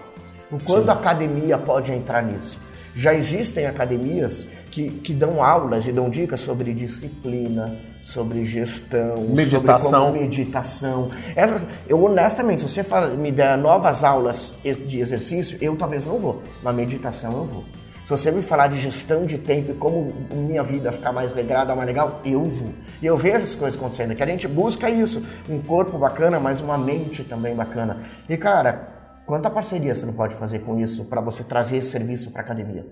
O 0.51 0.59
quanto 0.59 0.85
Sim. 0.85 0.91
a 0.91 0.93
academia 0.93 1.57
pode 1.57 1.91
entrar 1.91 2.23
nisso? 2.23 2.59
Já 2.97 3.13
existem 3.13 3.67
academias 3.67 4.47
que, 4.71 4.89
que 4.89 5.13
dão 5.13 5.43
aulas 5.43 5.87
e 5.87 5.93
dão 5.93 6.09
dicas 6.09 6.41
sobre 6.41 6.73
disciplina, 6.73 7.77
sobre 8.01 8.45
gestão, 8.45 9.23
meditação. 9.23 10.07
Sobre 10.07 10.21
meditação. 10.21 11.11
Essa, 11.35 11.63
eu 11.89 12.03
honestamente, 12.05 12.63
se 12.63 12.69
você 12.69 12.85
fala, 12.85 13.09
me 13.09 13.33
der 13.33 13.59
novas 13.59 14.05
aulas 14.05 14.53
de 14.63 15.01
exercício, 15.01 15.59
eu 15.61 15.77
talvez 15.77 16.05
não 16.05 16.19
vou. 16.19 16.43
Na 16.63 16.73
meditação 16.73 17.33
eu 17.33 17.45
vou. 17.45 17.65
Se 18.05 18.11
você 18.11 18.31
me 18.31 18.43
falar 18.43 18.69
de 18.69 18.79
gestão 18.79 19.25
de 19.25 19.39
tempo 19.39 19.73
e 19.73 19.75
como 19.75 20.13
minha 20.31 20.63
vida 20.63 20.93
ficar 20.93 21.11
mais 21.11 21.33
regrada, 21.33 21.75
mais 21.75 21.87
legal, 21.87 22.21
eu 22.23 22.45
vou. 22.45 22.69
E 23.01 23.07
eu 23.07 23.17
vejo 23.17 23.45
as 23.45 23.55
coisas 23.55 23.81
acontecendo, 23.81 24.15
que 24.15 24.23
a 24.23 24.27
gente 24.27 24.47
busca 24.47 24.91
isso, 24.91 25.25
um 25.49 25.59
corpo 25.59 25.97
bacana, 25.97 26.39
mas 26.39 26.61
uma 26.61 26.77
mente 26.77 27.25
também 27.25 27.55
bacana. 27.55 28.03
E 28.29 28.37
cara, 28.37 28.94
Quanta 29.27 29.49
parceria 29.49 29.95
você 29.95 30.05
não 30.05 30.13
pode 30.13 30.35
fazer 30.35 30.61
com 30.61 30.79
isso 30.79 31.07
para 31.07 31.21
você 31.21 31.43
trazer 31.43 31.79
esse 31.79 31.91
serviço 31.91 32.31
para 32.31 32.43
a 32.43 32.45
academia? 32.45 32.87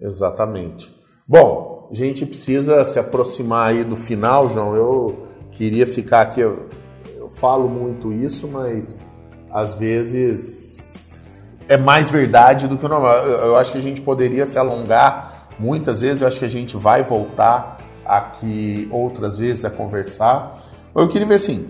Exatamente. 0.00 0.92
Bom, 1.26 1.88
a 1.90 1.94
gente 1.94 2.26
precisa 2.26 2.84
se 2.84 2.98
aproximar 2.98 3.70
aí 3.70 3.84
do 3.84 3.94
final, 3.94 4.48
João. 4.48 4.74
Eu 4.74 5.28
queria 5.52 5.86
ficar 5.86 6.22
aqui, 6.22 6.40
eu, 6.40 6.68
eu 7.16 7.28
falo 7.28 7.68
muito 7.68 8.12
isso, 8.12 8.48
mas 8.48 9.02
às 9.50 9.74
vezes 9.74 11.22
é 11.68 11.76
mais 11.76 12.10
verdade 12.10 12.66
do 12.66 12.76
que 12.76 12.84
o 12.84 12.88
normal. 12.88 13.24
Eu, 13.24 13.48
eu 13.48 13.56
acho 13.56 13.72
que 13.72 13.78
a 13.78 13.82
gente 13.82 14.00
poderia 14.00 14.44
se 14.46 14.58
alongar 14.58 15.48
muitas 15.58 16.00
vezes, 16.00 16.22
eu 16.22 16.28
acho 16.28 16.38
que 16.38 16.44
a 16.44 16.50
gente 16.50 16.76
vai 16.76 17.02
voltar 17.02 17.78
aqui 18.04 18.88
outras 18.90 19.38
vezes 19.38 19.64
a 19.64 19.70
conversar. 19.70 20.58
Eu 20.94 21.08
queria 21.08 21.26
ver 21.26 21.34
assim, 21.34 21.68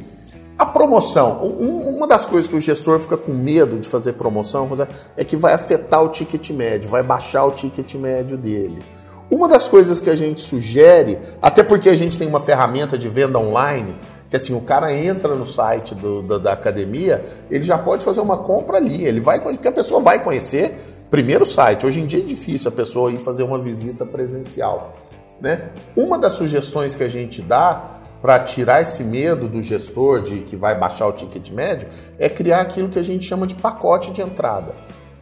a 0.58 0.66
promoção, 0.66 1.38
uma 1.38 2.04
das 2.04 2.26
coisas 2.26 2.48
que 2.48 2.56
o 2.56 2.60
gestor 2.60 2.98
fica 2.98 3.16
com 3.16 3.32
medo 3.32 3.78
de 3.78 3.88
fazer 3.88 4.14
promoção 4.14 4.68
é 5.16 5.22
que 5.22 5.36
vai 5.36 5.52
afetar 5.52 6.02
o 6.02 6.08
ticket 6.08 6.50
médio, 6.50 6.90
vai 6.90 7.02
baixar 7.02 7.44
o 7.44 7.52
ticket 7.52 7.94
médio 7.94 8.36
dele. 8.36 8.82
Uma 9.30 9.46
das 9.46 9.68
coisas 9.68 10.00
que 10.00 10.10
a 10.10 10.16
gente 10.16 10.40
sugere, 10.40 11.18
até 11.40 11.62
porque 11.62 11.88
a 11.88 11.94
gente 11.94 12.18
tem 12.18 12.26
uma 12.26 12.40
ferramenta 12.40 12.98
de 12.98 13.08
venda 13.08 13.38
online, 13.38 13.94
que 14.28 14.34
assim, 14.34 14.52
o 14.52 14.60
cara 14.60 14.92
entra 14.92 15.34
no 15.36 15.46
site 15.46 15.94
do, 15.94 16.22
da, 16.22 16.38
da, 16.38 16.52
academia, 16.54 17.24
ele 17.48 17.62
já 17.62 17.78
pode 17.78 18.04
fazer 18.04 18.20
uma 18.20 18.38
compra 18.38 18.78
ali, 18.78 19.04
ele 19.04 19.20
vai 19.20 19.40
porque 19.40 19.68
a 19.68 19.72
pessoa 19.72 20.00
vai 20.00 20.22
conhecer 20.22 20.76
primeiro 21.08 21.44
o 21.44 21.46
site. 21.46 21.86
Hoje 21.86 22.00
em 22.00 22.06
dia 22.06 22.20
é 22.20 22.24
difícil 22.24 22.68
a 22.68 22.72
pessoa 22.72 23.12
ir 23.12 23.18
fazer 23.18 23.44
uma 23.44 23.58
visita 23.58 24.04
presencial. 24.04 24.96
Né? 25.40 25.68
Uma 25.94 26.18
das 26.18 26.32
sugestões 26.32 26.96
que 26.96 27.04
a 27.04 27.08
gente 27.08 27.40
dá 27.42 27.97
para 28.20 28.38
tirar 28.40 28.82
esse 28.82 29.04
medo 29.04 29.48
do 29.48 29.62
gestor 29.62 30.22
de 30.22 30.40
que 30.40 30.56
vai 30.56 30.78
baixar 30.78 31.06
o 31.06 31.12
ticket 31.12 31.50
médio 31.50 31.88
é 32.18 32.28
criar 32.28 32.60
aquilo 32.60 32.88
que 32.88 32.98
a 32.98 33.02
gente 33.02 33.24
chama 33.24 33.46
de 33.46 33.54
pacote 33.54 34.12
de 34.12 34.20
entrada. 34.22 34.74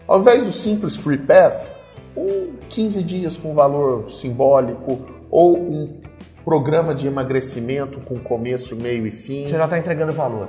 Ao 0.06 0.20
invés 0.20 0.44
do 0.44 0.52
simples 0.52 0.96
free 0.96 1.18
pass, 1.18 1.70
um 2.16 2.54
15 2.68 3.02
dias 3.02 3.37
com 3.37 3.52
valor 3.52 4.09
simbólico 4.09 5.00
ou 5.30 5.59
um 5.59 6.00
programa 6.44 6.94
de 6.94 7.06
emagrecimento 7.06 8.00
com 8.00 8.18
começo, 8.18 8.76
meio 8.76 9.06
e 9.06 9.11
fim. 9.11 9.48
Você 9.48 9.56
já 9.56 9.64
está 9.64 9.78
entregando 9.78 10.12
valor. 10.12 10.48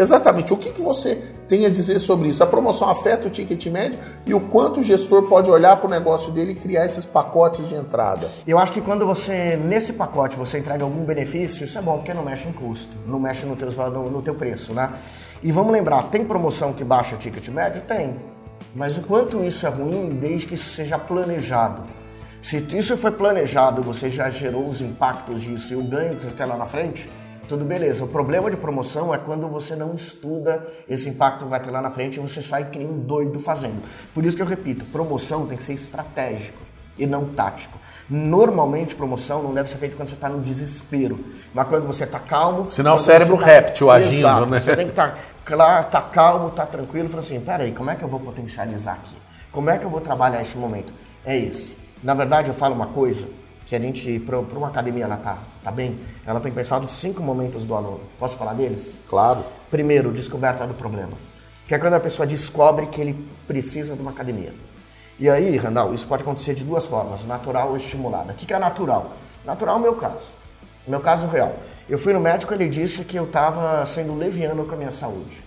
Exatamente. 0.00 0.50
O 0.50 0.56
que, 0.56 0.72
que 0.72 0.80
você 0.80 1.16
tem 1.46 1.66
a 1.66 1.68
dizer 1.68 1.98
sobre 1.98 2.28
isso? 2.28 2.42
A 2.42 2.46
promoção 2.46 2.88
afeta 2.88 3.28
o 3.28 3.30
ticket 3.30 3.66
médio 3.66 3.98
e 4.24 4.32
o 4.32 4.40
quanto 4.40 4.80
o 4.80 4.82
gestor 4.82 5.24
pode 5.24 5.50
olhar 5.50 5.76
para 5.76 5.86
o 5.86 5.90
negócio 5.90 6.32
dele 6.32 6.52
e 6.52 6.54
criar 6.54 6.86
esses 6.86 7.04
pacotes 7.04 7.68
de 7.68 7.74
entrada? 7.74 8.26
Eu 8.46 8.58
acho 8.58 8.72
que 8.72 8.80
quando 8.80 9.06
você, 9.06 9.56
nesse 9.56 9.92
pacote, 9.92 10.36
você 10.36 10.58
entrega 10.58 10.84
algum 10.84 11.04
benefício, 11.04 11.66
isso 11.66 11.76
é 11.76 11.82
bom, 11.82 11.98
porque 11.98 12.14
não 12.14 12.22
mexe 12.22 12.48
em 12.48 12.52
custo, 12.52 12.96
não 13.06 13.20
mexe 13.20 13.44
no 13.44 13.54
teu, 13.54 13.70
no, 13.90 14.10
no 14.10 14.22
teu 14.22 14.34
preço, 14.34 14.72
né? 14.72 14.90
E 15.42 15.52
vamos 15.52 15.70
lembrar, 15.70 16.04
tem 16.04 16.24
promoção 16.24 16.72
que 16.72 16.82
baixa 16.82 17.14
o 17.14 17.18
ticket 17.18 17.48
médio? 17.48 17.82
Tem. 17.82 18.16
Mas 18.74 18.96
o 18.96 19.02
quanto 19.02 19.44
isso 19.44 19.66
é 19.66 19.68
ruim 19.68 20.16
desde 20.18 20.46
que 20.46 20.54
isso 20.54 20.74
seja 20.74 20.98
planejado. 20.98 21.82
Se 22.40 22.56
isso 22.72 22.96
foi 22.96 23.10
planejado, 23.10 23.82
você 23.82 24.08
já 24.08 24.30
gerou 24.30 24.66
os 24.66 24.80
impactos 24.80 25.42
disso 25.42 25.74
e 25.74 25.76
o 25.76 25.82
ganho 25.82 26.16
que 26.16 26.24
você 26.24 26.34
tem 26.34 26.46
lá 26.46 26.56
na 26.56 26.64
frente, 26.64 27.10
tudo 27.50 27.64
beleza. 27.64 28.04
O 28.04 28.08
problema 28.08 28.50
de 28.50 28.56
promoção 28.56 29.12
é 29.12 29.18
quando 29.18 29.48
você 29.48 29.74
não 29.74 29.94
estuda 29.94 30.66
esse 30.88 31.08
impacto 31.08 31.46
vai 31.46 31.60
ter 31.60 31.70
lá 31.70 31.82
na 31.82 31.90
frente 31.90 32.16
e 32.16 32.20
você 32.20 32.40
sai 32.40 32.66
que 32.66 32.78
nem 32.78 32.88
um 32.88 32.98
doido 32.98 33.40
fazendo. 33.40 33.82
Por 34.14 34.24
isso 34.24 34.36
que 34.36 34.42
eu 34.42 34.46
repito, 34.46 34.84
promoção 34.86 35.46
tem 35.46 35.58
que 35.58 35.64
ser 35.64 35.74
estratégico 35.74 36.58
e 36.96 37.06
não 37.06 37.24
tático. 37.26 37.76
Normalmente, 38.08 38.94
promoção 38.94 39.42
não 39.42 39.52
deve 39.52 39.68
ser 39.68 39.78
feita 39.78 39.96
quando 39.96 40.08
você 40.08 40.14
está 40.14 40.28
no 40.28 40.40
desespero, 40.40 41.18
mas 41.52 41.66
quando 41.68 41.86
você 41.86 42.04
está 42.04 42.18
calmo. 42.18 42.66
Senão 42.66 42.94
o 42.94 42.98
cérebro 42.98 43.36
tá... 43.36 43.46
réptil 43.46 43.90
agindo, 43.90 44.18
Exato, 44.18 44.46
né? 44.46 44.60
Você 44.60 44.76
tem 44.76 44.86
que 44.86 44.92
estar 44.92 45.10
tá, 45.10 45.18
claro, 45.44 45.86
tá 45.90 46.02
calmo, 46.02 46.50
tá 46.50 46.66
tranquilo, 46.66 47.08
falar 47.08 47.22
assim: 47.22 47.40
peraí, 47.40 47.72
como 47.72 47.90
é 47.90 47.96
que 47.96 48.02
eu 48.02 48.08
vou 48.08 48.20
potencializar 48.20 48.94
aqui? 48.94 49.16
Como 49.52 49.70
é 49.70 49.78
que 49.78 49.84
eu 49.84 49.90
vou 49.90 50.00
trabalhar 50.00 50.40
esse 50.40 50.56
momento? 50.56 50.92
É 51.24 51.36
isso. 51.36 51.76
Na 52.02 52.14
verdade, 52.14 52.48
eu 52.48 52.54
falo 52.54 52.74
uma 52.74 52.86
coisa 52.86 53.26
que 53.70 53.76
a 53.76 53.78
gente, 53.78 54.18
para 54.18 54.36
uma 54.40 54.66
academia, 54.66 55.04
ela 55.04 55.16
tá, 55.16 55.38
tá 55.62 55.70
bem, 55.70 55.96
ela 56.26 56.40
tem 56.40 56.50
pensado 56.50 56.90
cinco 56.90 57.22
momentos 57.22 57.64
do 57.64 57.72
aluno. 57.72 58.00
Posso 58.18 58.36
falar 58.36 58.52
deles? 58.52 58.98
Claro. 59.08 59.44
Primeiro, 59.70 60.10
descoberta 60.10 60.66
do 60.66 60.74
problema. 60.74 61.12
Que 61.68 61.76
é 61.76 61.78
quando 61.78 61.94
a 61.94 62.00
pessoa 62.00 62.26
descobre 62.26 62.86
que 62.88 63.00
ele 63.00 63.28
precisa 63.46 63.94
de 63.94 64.02
uma 64.02 64.10
academia. 64.10 64.52
E 65.20 65.30
aí, 65.30 65.56
Randall, 65.56 65.94
isso 65.94 66.04
pode 66.04 66.24
acontecer 66.24 66.54
de 66.54 66.64
duas 66.64 66.84
formas, 66.86 67.24
natural 67.24 67.68
ou 67.68 67.76
estimulada. 67.76 68.32
O 68.32 68.34
que 68.34 68.52
é 68.52 68.58
natural? 68.58 69.12
Natural 69.46 69.76
é 69.76 69.78
o 69.78 69.82
meu 69.82 69.94
caso. 69.94 70.26
Meu 70.88 70.98
caso 70.98 71.28
real. 71.28 71.54
Eu 71.88 71.96
fui 71.96 72.12
no 72.12 72.18
médico, 72.18 72.52
ele 72.52 72.68
disse 72.68 73.04
que 73.04 73.16
eu 73.16 73.26
estava 73.26 73.86
sendo 73.86 74.16
leviano 74.16 74.64
com 74.64 74.74
a 74.74 74.78
minha 74.78 74.90
saúde. 74.90 75.44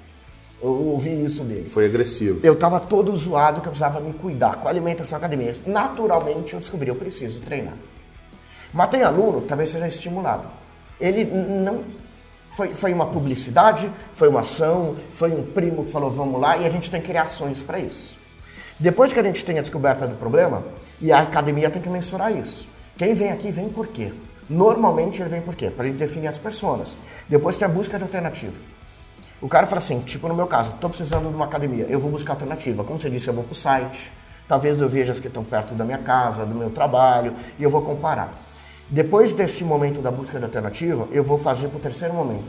Eu 0.61 0.69
ouvi 0.69 1.25
isso 1.25 1.43
dele. 1.43 1.67
Foi 1.67 1.87
agressivo. 1.87 2.39
Eu 2.41 2.53
estava 2.53 2.79
todo 2.79 3.13
zoado 3.17 3.59
que 3.59 3.67
eu 3.67 3.71
precisava 3.71 3.99
me 3.99 4.13
cuidar 4.13 4.61
com 4.61 4.69
a 4.69 4.71
alimentação 4.71 5.17
academia. 5.17 5.53
Naturalmente 5.65 6.53
eu 6.53 6.61
descobri, 6.61 6.87
eu 6.87 6.95
preciso 6.95 7.41
treinar. 7.41 7.73
Mas 8.73 8.89
tem 8.89 9.03
aluno 9.03 9.41
que 9.41 9.47
talvez 9.47 9.69
seja 9.69 9.87
estimulado. 9.87 10.47
Ele 10.99 11.23
não. 11.25 11.83
Foi, 12.51 12.73
foi 12.73 12.93
uma 12.93 13.07
publicidade, 13.07 13.91
foi 14.13 14.27
uma 14.27 14.41
ação, 14.41 14.95
foi 15.13 15.31
um 15.31 15.43
primo 15.43 15.85
que 15.85 15.91
falou 15.91 16.11
vamos 16.11 16.39
lá 16.39 16.57
e 16.57 16.67
a 16.67 16.69
gente 16.69 16.91
tem 16.91 17.01
que 17.01 17.07
criar 17.07 17.23
ações 17.23 17.63
para 17.63 17.79
isso. 17.79 18.15
Depois 18.79 19.11
que 19.11 19.19
a 19.19 19.23
gente 19.23 19.43
tem 19.43 19.57
a 19.57 19.61
descoberta 19.61 20.05
do 20.05 20.15
problema, 20.15 20.63
e 21.03 21.11
a 21.11 21.19
academia 21.19 21.69
tem 21.69 21.81
que 21.81 21.89
mensurar 21.89 22.31
isso. 22.31 22.67
Quem 22.97 23.13
vem 23.13 23.31
aqui 23.31 23.51
vem 23.51 23.69
por 23.69 23.87
quê? 23.87 24.13
Normalmente 24.49 25.21
ele 25.21 25.29
vem 25.29 25.41
por 25.41 25.55
quê? 25.55 25.69
Para 25.69 25.85
ele 25.85 25.97
definir 25.97 26.27
as 26.27 26.37
pessoas. 26.37 26.95
Depois 27.27 27.57
tem 27.57 27.65
a 27.65 27.69
busca 27.69 27.97
de 27.97 28.03
alternativa. 28.03 28.53
O 29.41 29.49
cara 29.49 29.67
fala 29.67 29.79
assim, 29.79 29.99
tipo 29.99 30.27
no 30.29 30.33
meu 30.33 30.47
caso, 30.47 30.71
estou 30.71 30.89
precisando 30.89 31.27
de 31.27 31.35
uma 31.35 31.43
academia, 31.43 31.85
eu 31.89 31.99
vou 31.99 32.09
buscar 32.09 32.33
alternativa. 32.33 32.83
Como 32.83 32.99
você 32.99 33.09
disse, 33.09 33.27
eu 33.27 33.33
vou 33.33 33.43
para 33.43 33.51
o 33.51 33.55
site, 33.55 34.11
talvez 34.47 34.79
eu 34.79 34.87
veja 34.87 35.11
as 35.11 35.19
que 35.19 35.27
estão 35.27 35.43
perto 35.43 35.73
da 35.73 35.83
minha 35.83 35.97
casa, 35.97 36.45
do 36.45 36.55
meu 36.55 36.69
trabalho, 36.69 37.35
e 37.59 37.63
eu 37.63 37.69
vou 37.69 37.81
comparar. 37.81 38.33
Depois 38.93 39.33
desse 39.33 39.63
momento 39.63 40.01
da 40.01 40.11
busca 40.11 40.37
de 40.37 40.45
alternativa, 40.45 41.07
eu 41.11 41.23
vou 41.23 41.39
fazer 41.39 41.67
para 41.67 41.77
o 41.77 41.79
terceiro 41.79 42.13
momento, 42.13 42.45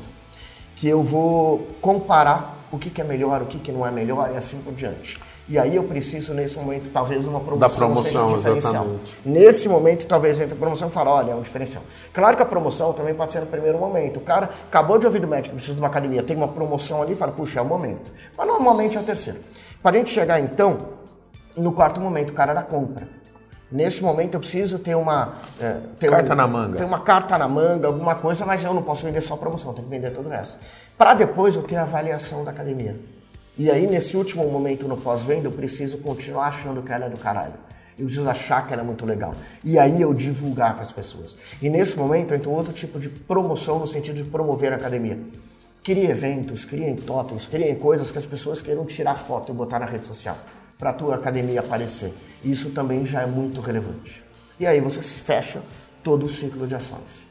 que 0.76 0.87
eu 0.87 1.02
vou 1.02 1.66
comparar 1.80 2.66
o 2.70 2.78
que, 2.78 2.90
que 2.90 3.00
é 3.00 3.04
melhor, 3.04 3.40
o 3.40 3.46
que, 3.46 3.59
que 3.59 3.72
não 3.72 3.87
é 3.87 3.90
melhor 3.90 4.30
e 4.30 4.37
assim 4.37 4.59
por 4.59 4.74
diante. 4.74 5.18
E 5.48 5.59
aí 5.59 5.74
eu 5.74 5.85
preciso, 5.85 6.35
nesse 6.35 6.59
momento, 6.59 6.90
talvez 6.90 7.26
uma 7.26 7.40
promoção, 7.40 7.59
da 7.59 7.74
promoção 7.74 8.04
seja 8.04 8.24
um 8.24 8.37
diferencial. 8.37 8.72
Exatamente. 8.74 9.16
Nesse 9.24 9.68
momento, 9.70 10.07
talvez 10.07 10.38
entre 10.38 10.52
a 10.52 10.57
promoção 10.57 10.88
e 10.88 10.90
fala, 10.90 11.12
olha, 11.12 11.30
é 11.30 11.35
um 11.35 11.40
diferencial. 11.40 11.83
Claro 12.12 12.37
que 12.37 12.42
a 12.42 12.46
promoção 12.46 12.92
também 12.92 13.14
pode 13.14 13.33
ser 13.33 13.40
no 13.40 13.46
primeiro 13.46 13.78
momento. 13.78 14.18
O 14.18 14.22
cara 14.22 14.50
acabou 14.66 14.98
de 14.98 15.07
ouvir 15.07 15.20
do 15.20 15.26
médico, 15.26 15.54
precisa 15.54 15.76
de 15.76 15.80
uma 15.80 15.88
academia, 15.88 16.22
tem 16.22 16.37
uma 16.37 16.48
promoção 16.48 17.00
ali, 17.00 17.14
fala, 17.14 17.33
puxa, 17.33 17.61
é 17.61 17.62
o 17.62 17.64
momento. 17.64 18.12
Mas 18.37 18.46
normalmente 18.46 18.98
é 18.98 19.00
o 19.00 19.04
terceiro. 19.04 19.38
Para 19.83 19.96
a 19.96 19.98
gente 19.98 20.12
chegar, 20.12 20.38
então, 20.40 20.76
no 21.57 21.72
quarto 21.72 22.02
momento, 22.02 22.33
o 22.33 22.35
cara 22.35 22.52
da 22.52 22.62
compra. 22.62 23.23
Nesse 23.70 24.03
momento 24.03 24.35
eu 24.35 24.40
preciso 24.40 24.79
ter 24.79 24.94
uma. 24.94 25.40
É, 25.61 25.79
ter 25.98 26.11
carta 26.11 26.33
um, 26.33 26.37
na 26.37 26.46
manga. 26.46 26.79
Ter 26.79 26.85
uma 26.85 27.00
carta 27.00 27.38
na 27.38 27.48
manga, 27.48 27.87
alguma 27.87 28.14
coisa, 28.14 28.44
mas 28.44 28.62
eu 28.64 28.74
não 28.74 28.83
posso 28.83 29.05
vender 29.05 29.20
só 29.20 29.37
promoção, 29.37 29.72
tenho 29.72 29.87
que 29.87 29.90
vender 29.90 30.11
todo 30.11 30.27
o 30.27 30.29
resto. 30.29 30.59
Para 30.96 31.14
depois 31.14 31.57
eu 31.57 31.62
ter 31.62 31.77
a 31.77 31.83
avaliação 31.83 32.44
da 32.44 32.50
academia. 32.50 32.96
E 33.57 33.70
aí, 33.70 33.87
nesse 33.87 34.16
último 34.16 34.46
momento 34.48 34.87
no 34.87 34.96
pós-venda, 34.96 35.48
eu 35.48 35.53
preciso 35.53 35.98
continuar 35.98 36.48
achando 36.48 36.83
que 36.83 36.92
ela 36.92 37.07
é 37.07 37.09
do 37.09 37.16
caralho. 37.16 37.55
Eu 37.98 38.07
preciso 38.07 38.29
achar 38.29 38.66
que 38.66 38.72
ela 38.72 38.83
é 38.83 38.85
muito 38.85 39.07
legal. 39.07 39.33
E 39.62 39.79
aí 39.79 40.03
eu 40.03 40.12
divulgar 40.12 40.74
para 40.74 40.83
as 40.83 40.92
pessoas. 40.92 41.37
E 41.62 41.70
nesse 41.70 41.96
momento 41.96 42.35
entra 42.35 42.50
outro 42.50 42.72
tipo 42.72 42.98
de 42.98 43.09
promoção 43.09 43.79
no 43.79 43.87
sentido 43.87 44.22
de 44.22 44.29
promover 44.29 44.72
a 44.72 44.77
academia. 44.77 45.18
Crie 45.83 46.11
eventos, 46.11 46.64
criem 46.64 46.96
totens, 46.96 47.46
criem 47.46 47.74
coisas 47.77 48.11
que 48.11 48.18
as 48.18 48.27
pessoas 48.27 48.61
queiram 48.61 48.85
tirar 48.85 49.14
foto 49.14 49.53
e 49.53 49.55
botar 49.55 49.79
na 49.79 49.87
rede 49.87 50.07
social 50.07 50.37
para 50.85 50.90
a 50.90 50.92
tua 50.92 51.14
academia 51.14 51.61
aparecer. 51.61 52.12
Isso 52.44 52.68
também 52.68 53.07
já 53.07 53.23
é 53.23 53.27
muito 53.27 53.59
relevante. 53.62 54.23
E 54.61 54.66
aí 54.66 54.83
você 54.83 55.01
fecha 55.01 55.62
todo 56.03 56.27
o 56.27 56.29
ciclo 56.29 56.66
de 56.66 56.75
ações. 56.75 57.25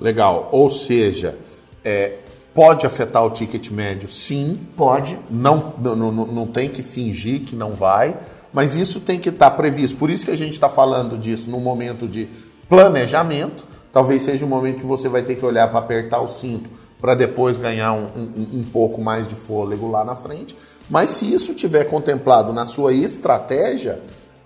Legal. 0.00 0.48
Ou 0.50 0.70
seja, 0.70 1.36
é, 1.84 2.14
Pode 2.54 2.86
afetar 2.86 3.26
o 3.26 3.30
ticket 3.30 3.68
médio? 3.70 4.08
Sim. 4.08 4.60
Pode. 4.76 5.18
Não, 5.28 5.74
não, 5.76 5.96
não, 5.96 6.12
não 6.12 6.46
tem 6.46 6.70
que 6.70 6.84
fingir 6.84 7.40
que 7.40 7.56
não 7.56 7.72
vai, 7.72 8.16
mas 8.52 8.76
isso 8.76 9.00
tem 9.00 9.18
que 9.18 9.28
estar 9.28 9.50
tá 9.50 9.56
previsto. 9.56 9.96
Por 9.96 10.08
isso 10.08 10.24
que 10.24 10.30
a 10.30 10.36
gente 10.36 10.52
está 10.52 10.68
falando 10.68 11.18
disso 11.18 11.50
no 11.50 11.58
momento 11.58 12.06
de 12.06 12.28
planejamento. 12.68 13.66
Talvez 13.92 14.22
seja 14.22 14.46
o 14.46 14.48
momento 14.48 14.78
que 14.78 14.86
você 14.86 15.08
vai 15.08 15.22
ter 15.22 15.34
que 15.34 15.44
olhar 15.44 15.68
para 15.68 15.80
apertar 15.80 16.20
o 16.20 16.28
cinto 16.28 16.70
para 17.04 17.14
depois 17.14 17.58
ganhar 17.58 17.92
um, 17.92 18.06
um, 18.16 18.60
um 18.60 18.64
pouco 18.72 18.98
mais 18.98 19.28
de 19.28 19.34
fôlego 19.34 19.90
lá 19.90 20.02
na 20.02 20.14
frente. 20.14 20.56
Mas 20.88 21.10
se 21.10 21.30
isso 21.30 21.52
tiver 21.52 21.84
contemplado 21.84 22.50
na 22.50 22.64
sua 22.64 22.94
estratégia, 22.94 24.00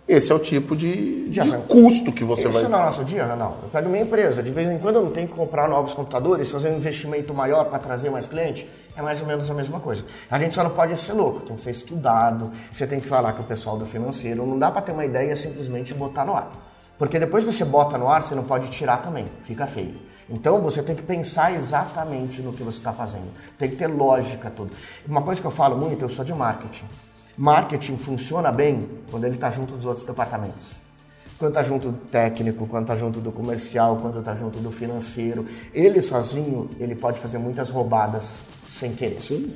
esse 0.09 0.33
é 0.33 0.35
o 0.35 0.40
tipo 0.40 0.75
de, 0.75 1.29
de 1.29 1.40
custo 1.68 2.11
que 2.11 2.25
você 2.25 2.49
vai. 2.49 2.64
Isso 2.64 2.66
é 2.66 2.77
no 2.77 2.85
nosso 2.85 3.05
dia, 3.05 3.25
Ronaldo. 3.27 3.59
Eu 3.62 3.68
pego 3.68 3.88
minha 3.88 4.03
empresa, 4.03 4.42
de 4.42 4.51
vez 4.51 4.68
em 4.73 4.77
quando 4.77 4.97
eu 4.97 5.05
não 5.05 5.12
tenho 5.12 5.29
que 5.29 5.35
comprar 5.35 5.68
novos 5.68 5.94
computadores, 5.94 6.51
fazer 6.51 6.71
um 6.71 6.79
investimento 6.79 7.33
maior 7.33 7.66
para 7.66 7.79
trazer 7.79 8.11
mais 8.11 8.27
cliente, 8.27 8.68
é 8.97 9.01
mais 9.01 9.21
ou 9.21 9.29
menos 9.29 9.49
a 9.49 9.55
mesma 9.55 9.79
coisa. 9.79 10.05
A 10.29 10.37
gente 10.37 10.57
só 10.57 10.64
não 10.64 10.71
pode 10.71 11.01
ser 11.01 11.12
louco, 11.12 11.38
tem 11.47 11.55
que 11.55 11.62
ser 11.62 11.71
estudado, 11.71 12.51
você 12.73 12.88
tem 12.88 12.99
que 12.99 13.07
falar 13.07 13.35
com 13.35 13.44
o 13.44 13.47
pessoal 13.47 13.79
do 13.79 13.87
financeiro, 13.87 14.44
não 14.44 14.59
dá 14.59 14.68
para 14.68 14.83
ter 14.83 14.90
uma 14.90 15.05
ideia 15.05 15.33
e 15.33 15.37
simplesmente 15.37 15.94
botar 15.94 16.25
no 16.25 16.35
ar. 16.35 16.51
Porque 16.99 17.21
depois 17.21 17.44
que 17.44 17.53
você 17.53 17.64
bota 17.64 17.97
no 17.97 18.09
ar, 18.09 18.25
você 18.25 18.35
não 18.35 18.42
pode 18.42 18.68
tirar 18.68 19.01
também, 19.01 19.27
fica 19.44 19.64
feio. 19.64 20.08
Então 20.31 20.61
você 20.61 20.83
tem 20.83 20.95
que 20.95 21.03
pensar 21.03 21.55
exatamente 21.55 22.43
no 22.43 22.53
que 22.53 22.62
você 22.62 22.79
está 22.79 22.93
fazendo, 22.93 23.29
tem 23.59 23.71
que 23.71 23.77
ter 23.77 23.87
lógica 23.87 24.51
tudo. 24.51 24.73
Uma 25.07 25.23
coisa 25.23 25.41
que 25.41 25.47
eu 25.47 25.51
falo 25.51 25.77
muito, 25.77 26.05
eu 26.05 26.09
sou 26.09 26.25
de 26.25 26.35
marketing. 26.35 26.85
Marketing 27.37 27.97
funciona 27.97 28.51
bem 28.51 28.88
quando 29.11 29.25
ele 29.25 29.37
está 29.37 29.51
junto 29.51 29.75
dos 29.75 29.87
outros 29.87 30.05
departamentos. 30.05 30.73
Quando 31.38 31.53
está 31.53 31.62
junto 31.62 31.93
do 31.93 31.99
técnico, 32.09 32.67
quando 32.67 32.83
está 32.83 32.97
junto 32.97 33.21
do 33.21 33.31
comercial, 33.31 33.97
quando 33.97 34.19
está 34.19 34.35
junto 34.35 34.59
do 34.59 34.73
financeiro. 34.73 35.47
Ele 35.73 36.03
sozinho, 36.03 36.69
ele 36.81 36.97
pode 36.97 37.21
fazer 37.21 37.38
muitas 37.38 37.71
roubadas 37.71 38.41
sem 38.69 38.93
querer. 38.93 39.21
Sim. 39.21 39.55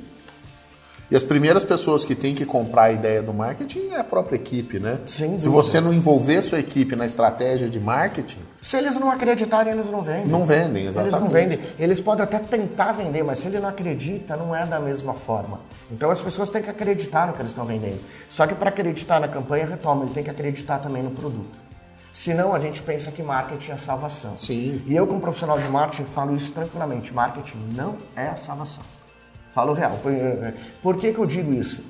E 1.11 1.15
as 1.15 1.23
primeiras 1.23 1.65
pessoas 1.65 2.05
que 2.05 2.15
têm 2.15 2.33
que 2.33 2.45
comprar 2.45 2.83
a 2.83 2.91
ideia 2.93 3.21
do 3.21 3.33
marketing 3.33 3.89
é 3.89 3.99
a 3.99 4.03
própria 4.03 4.37
equipe, 4.37 4.79
né? 4.79 4.99
Sem 5.05 5.37
Se 5.37 5.49
você 5.49 5.81
não 5.81 5.93
envolver 5.93 6.41
sua 6.41 6.59
equipe 6.59 6.95
na 6.95 7.05
estratégia 7.05 7.69
de 7.69 7.81
marketing. 7.81 8.39
Se 8.63 8.77
eles 8.77 8.95
não 8.95 9.11
acreditarem, 9.11 9.73
eles 9.73 9.89
não 9.89 10.01
vendem. 10.01 10.25
Não 10.25 10.45
vendem, 10.45 10.85
exatamente. 10.85 11.13
Eles 11.13 11.21
não 11.21 11.29
vendem. 11.29 11.59
Eles 11.77 11.99
podem 11.99 12.23
até 12.23 12.39
tentar 12.39 12.93
vender, 12.93 13.21
mas 13.21 13.39
se 13.39 13.47
ele 13.47 13.59
não 13.59 13.67
acredita, 13.67 14.37
não 14.37 14.55
é 14.55 14.65
da 14.65 14.79
mesma 14.79 15.13
forma. 15.13 15.59
Então 15.91 16.09
as 16.09 16.21
pessoas 16.21 16.49
têm 16.49 16.63
que 16.63 16.69
acreditar 16.69 17.27
no 17.27 17.33
que 17.33 17.41
eles 17.41 17.51
estão 17.51 17.65
vendendo. 17.65 17.99
Só 18.29 18.47
que 18.47 18.55
para 18.55 18.69
acreditar 18.69 19.19
na 19.19 19.27
campanha, 19.27 19.65
retoma, 19.65 20.05
ele 20.05 20.13
tem 20.13 20.23
que 20.23 20.29
acreditar 20.29 20.79
também 20.79 21.03
no 21.03 21.11
produto. 21.11 21.59
Senão 22.13 22.55
a 22.55 22.59
gente 22.59 22.81
pensa 22.81 23.11
que 23.11 23.21
marketing 23.21 23.73
é 23.73 23.77
salvação. 23.77 24.37
Sim. 24.37 24.81
E 24.87 24.95
eu, 24.95 25.05
como 25.05 25.19
profissional 25.19 25.59
de 25.59 25.67
marketing, 25.67 26.05
falo 26.05 26.33
isso 26.33 26.53
tranquilamente. 26.53 27.13
Marketing 27.13 27.57
não 27.75 27.97
é 28.15 28.27
a 28.27 28.37
salvação. 28.37 28.83
Falo 29.51 29.73
real. 29.73 29.99
Por, 30.81 30.95
que, 30.95 31.11
que 31.11 31.19
eu 31.19 31.25
digo 31.25 31.53
isso? 31.53 31.83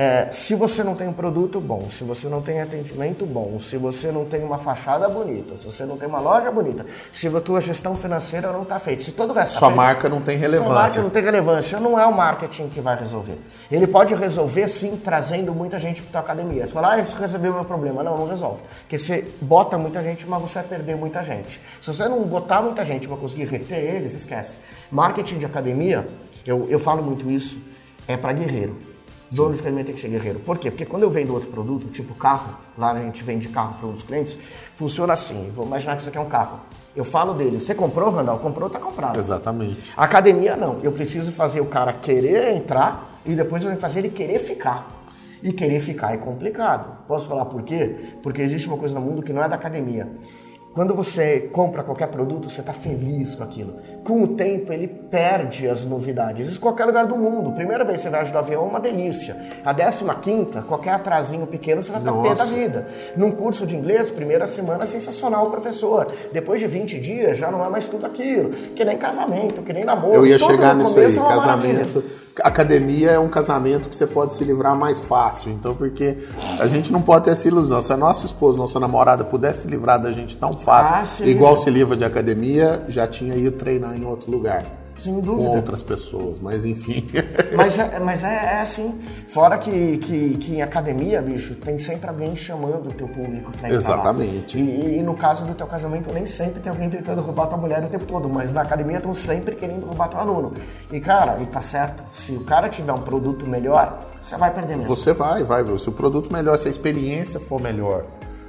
É, 0.00 0.28
se 0.30 0.54
você 0.54 0.84
não 0.84 0.94
tem 0.94 1.08
um 1.08 1.12
produto 1.12 1.60
bom, 1.60 1.88
se 1.90 2.04
você 2.04 2.28
não 2.28 2.40
tem 2.40 2.60
atendimento 2.60 3.26
bom, 3.26 3.58
se 3.58 3.76
você 3.76 4.12
não 4.12 4.24
tem 4.24 4.44
uma 4.44 4.56
fachada 4.56 5.08
bonita, 5.08 5.56
se 5.56 5.64
você 5.64 5.84
não 5.84 5.96
tem 5.96 6.06
uma 6.06 6.20
loja 6.20 6.52
bonita, 6.52 6.86
se 7.12 7.26
a 7.26 7.40
tua 7.40 7.60
gestão 7.60 7.96
financeira 7.96 8.52
não 8.52 8.62
está 8.62 8.78
feita, 8.78 9.02
se 9.02 9.10
todo 9.10 9.30
o 9.30 9.32
resto 9.32 9.54
tá 9.54 9.58
Sua 9.58 9.68
feito, 9.70 9.76
marca 9.76 10.08
não 10.08 10.20
tem 10.20 10.38
relevância. 10.38 10.72
Sua 10.72 10.82
marca 10.82 11.02
não 11.02 11.10
tem 11.10 11.22
relevância, 11.24 11.80
não 11.80 11.98
é 11.98 12.06
o 12.06 12.14
marketing 12.14 12.68
que 12.68 12.80
vai 12.80 12.96
resolver. 12.96 13.40
Ele 13.68 13.88
pode 13.88 14.14
resolver 14.14 14.68
sim 14.68 14.96
trazendo 14.96 15.52
muita 15.52 15.80
gente 15.80 16.00
para 16.00 16.12
tua 16.12 16.20
academia. 16.20 16.64
Você 16.64 16.72
fala, 16.72 16.92
ah, 16.92 17.00
isso 17.00 17.16
resolveu 17.16 17.50
o 17.50 17.54
meu 17.56 17.64
problema. 17.64 18.00
Não, 18.00 18.16
não 18.16 18.28
resolve. 18.28 18.62
Porque 18.82 19.00
você 19.00 19.26
bota 19.40 19.76
muita 19.76 20.00
gente, 20.00 20.24
mas 20.28 20.40
você 20.40 20.60
vai 20.60 20.68
perder 20.68 20.94
muita 20.94 21.24
gente. 21.24 21.60
Se 21.82 21.92
você 21.92 22.08
não 22.08 22.22
botar 22.22 22.62
muita 22.62 22.84
gente 22.84 23.08
para 23.08 23.16
conseguir 23.16 23.46
reter 23.46 23.78
eles, 23.78 24.14
esquece. 24.14 24.58
Marketing 24.92 25.38
de 25.40 25.46
academia, 25.46 26.06
eu, 26.46 26.68
eu 26.70 26.78
falo 26.78 27.02
muito 27.02 27.28
isso, 27.28 27.60
é 28.06 28.16
para 28.16 28.32
guerreiro. 28.32 28.87
Dono 29.30 29.52
de 29.52 29.60
academia 29.60 29.84
tem 29.84 29.94
que 29.94 30.00
ser 30.00 30.08
guerreiro. 30.08 30.40
Por 30.40 30.58
quê? 30.58 30.70
Porque 30.70 30.86
quando 30.86 31.02
eu 31.02 31.10
vendo 31.10 31.34
outro 31.34 31.50
produto, 31.50 31.88
tipo 31.88 32.14
carro, 32.14 32.56
lá 32.76 32.92
a 32.92 33.00
gente 33.00 33.22
vende 33.22 33.48
carro 33.48 33.74
para 33.78 33.88
os 33.88 34.02
clientes, 34.02 34.38
funciona 34.76 35.12
assim. 35.12 35.50
Vou 35.54 35.66
imaginar 35.66 35.96
que 35.96 36.00
isso 36.00 36.08
aqui 36.08 36.18
é 36.18 36.20
um 36.20 36.28
carro. 36.28 36.60
Eu 36.96 37.04
falo 37.04 37.34
dele, 37.34 37.60
você 37.60 37.74
comprou, 37.74 38.10
Randall? 38.10 38.38
Comprou, 38.38 38.70
tá 38.70 38.78
comprado. 38.78 39.18
Exatamente. 39.18 39.92
Academia 39.96 40.56
não. 40.56 40.78
Eu 40.82 40.92
preciso 40.92 41.30
fazer 41.30 41.60
o 41.60 41.66
cara 41.66 41.92
querer 41.92 42.56
entrar 42.56 43.20
e 43.24 43.34
depois 43.34 43.62
eu 43.62 43.68
tenho 43.68 43.76
que 43.76 43.82
fazer 43.82 44.00
ele 44.00 44.08
querer 44.08 44.38
ficar. 44.38 44.88
E 45.42 45.52
querer 45.52 45.78
ficar 45.78 46.14
é 46.14 46.16
complicado. 46.16 47.06
Posso 47.06 47.28
falar 47.28 47.44
por 47.44 47.62
quê? 47.62 47.94
Porque 48.22 48.42
existe 48.42 48.66
uma 48.66 48.76
coisa 48.76 48.94
no 48.94 49.00
mundo 49.00 49.22
que 49.22 49.32
não 49.32 49.44
é 49.44 49.48
da 49.48 49.54
academia. 49.54 50.08
Quando 50.74 50.94
você 50.94 51.48
compra 51.52 51.82
qualquer 51.82 52.08
produto, 52.08 52.50
você 52.50 52.60
está 52.60 52.72
feliz 52.72 53.34
com 53.34 53.44
aquilo. 53.44 53.74
Com 54.08 54.22
o 54.22 54.28
tempo, 54.28 54.72
ele 54.72 54.86
perde 54.88 55.68
as 55.68 55.84
novidades. 55.84 56.48
Isso 56.48 56.56
em 56.56 56.60
qualquer 56.62 56.86
lugar 56.86 57.06
do 57.06 57.14
mundo. 57.14 57.52
Primeira 57.52 57.84
vez 57.84 57.98
que 57.98 58.04
você 58.04 58.08
viaja 58.08 58.32
do 58.32 58.38
avião 58.38 58.64
é 58.64 58.66
uma 58.66 58.80
delícia. 58.80 59.36
A 59.62 59.70
décima 59.70 60.14
quinta, 60.14 60.62
qualquer 60.62 60.92
atrasinho 60.92 61.46
pequeno, 61.46 61.82
você 61.82 61.92
vai 61.92 62.00
ficar 62.00 62.14
pé 62.22 62.34
da 62.34 62.44
vida. 62.46 62.86
Num 63.14 63.30
curso 63.30 63.66
de 63.66 63.76
inglês, 63.76 64.10
primeira 64.10 64.46
semana, 64.46 64.86
sensacional 64.86 65.48
o 65.48 65.50
professor. 65.50 66.10
Depois 66.32 66.58
de 66.58 66.66
20 66.66 66.98
dias, 66.98 67.36
já 67.36 67.50
não 67.50 67.62
é 67.62 67.68
mais 67.68 67.86
tudo 67.86 68.06
aquilo. 68.06 68.48
Que 68.74 68.82
nem 68.82 68.96
casamento, 68.96 69.60
que 69.60 69.74
nem 69.74 69.84
namoro. 69.84 70.14
Eu 70.14 70.26
ia 70.26 70.38
Todo 70.38 70.52
chegar 70.52 70.74
nisso 70.74 70.98
aí. 70.98 71.04
É 71.04 71.14
casamento. 71.14 71.46
Maravilha 71.46 71.84
academia 72.42 73.10
é 73.10 73.18
um 73.18 73.28
casamento 73.28 73.88
que 73.88 73.96
você 73.96 74.06
pode 74.06 74.34
se 74.34 74.44
livrar 74.44 74.76
mais 74.76 75.00
fácil. 75.00 75.52
Então, 75.52 75.74
porque 75.74 76.18
a 76.58 76.66
gente 76.66 76.92
não 76.92 77.00
pode 77.00 77.24
ter 77.24 77.30
essa 77.32 77.48
ilusão. 77.48 77.80
Se 77.82 77.92
a 77.92 77.96
nossa 77.96 78.26
esposa, 78.26 78.58
nossa 78.58 78.78
namorada 78.78 79.24
pudesse 79.24 79.62
se 79.62 79.68
livrar 79.68 80.00
da 80.00 80.12
gente 80.12 80.36
tão 80.36 80.52
fácil, 80.52 81.24
ah, 81.24 81.28
igual 81.28 81.56
se 81.56 81.70
livra 81.70 81.96
de 81.96 82.04
academia, 82.04 82.84
já 82.88 83.06
tinha 83.06 83.34
ido 83.34 83.52
treinar 83.52 83.96
em 83.98 84.04
outro 84.04 84.30
lugar. 84.30 84.64
Sem 84.98 85.20
dúvida. 85.20 85.48
Com 85.48 85.56
outras 85.56 85.82
pessoas, 85.82 86.40
mas 86.40 86.64
enfim. 86.64 87.08
Mas 87.56 87.78
é, 87.78 87.98
mas 87.98 88.22
é, 88.22 88.34
é 88.34 88.60
assim. 88.60 89.00
Fora 89.28 89.56
que, 89.58 89.96
que, 89.98 90.36
que, 90.36 90.54
em 90.56 90.62
academia, 90.62 91.22
bicho, 91.22 91.54
tem 91.54 91.78
sempre 91.78 92.08
alguém 92.08 92.36
chamando 92.36 92.88
o 92.88 92.92
teu 92.92 93.08
público 93.08 93.50
pra 93.52 93.70
Exatamente. 93.70 94.58
E, 94.58 94.98
e, 94.98 95.02
no 95.02 95.14
caso 95.14 95.44
do 95.44 95.54
teu 95.54 95.66
casamento, 95.66 96.12
nem 96.12 96.26
sempre 96.26 96.60
tem 96.60 96.70
alguém 96.70 96.90
tentando 96.90 97.20
roubar 97.20 97.46
tua 97.46 97.56
mulher 97.56 97.82
o 97.82 97.88
tempo 97.88 98.04
todo, 98.04 98.28
mas 98.28 98.52
na 98.52 98.62
academia 98.62 98.98
estão 98.98 99.14
sempre 99.14 99.56
querendo 99.56 99.86
roubar 99.86 100.08
teu 100.08 100.20
aluno. 100.20 100.52
E 100.92 101.00
cara, 101.00 101.38
e 101.40 101.46
tá 101.46 101.60
certo, 101.60 102.04
se 102.12 102.32
o 102.32 102.44
cara 102.44 102.68
tiver 102.68 102.92
um 102.92 103.02
produto 103.02 103.46
melhor, 103.46 103.98
você 104.22 104.36
vai 104.36 104.52
perder 104.52 104.76
mesmo. 104.76 104.94
Você 104.94 105.12
vai, 105.12 105.42
vai. 105.42 105.64
Se 105.78 105.88
o 105.88 105.92
produto 105.92 106.32
melhor, 106.32 106.58
se 106.58 106.68
a 106.68 106.70
experiência 106.70 107.40
for 107.40 107.60
melhor, 107.60 108.04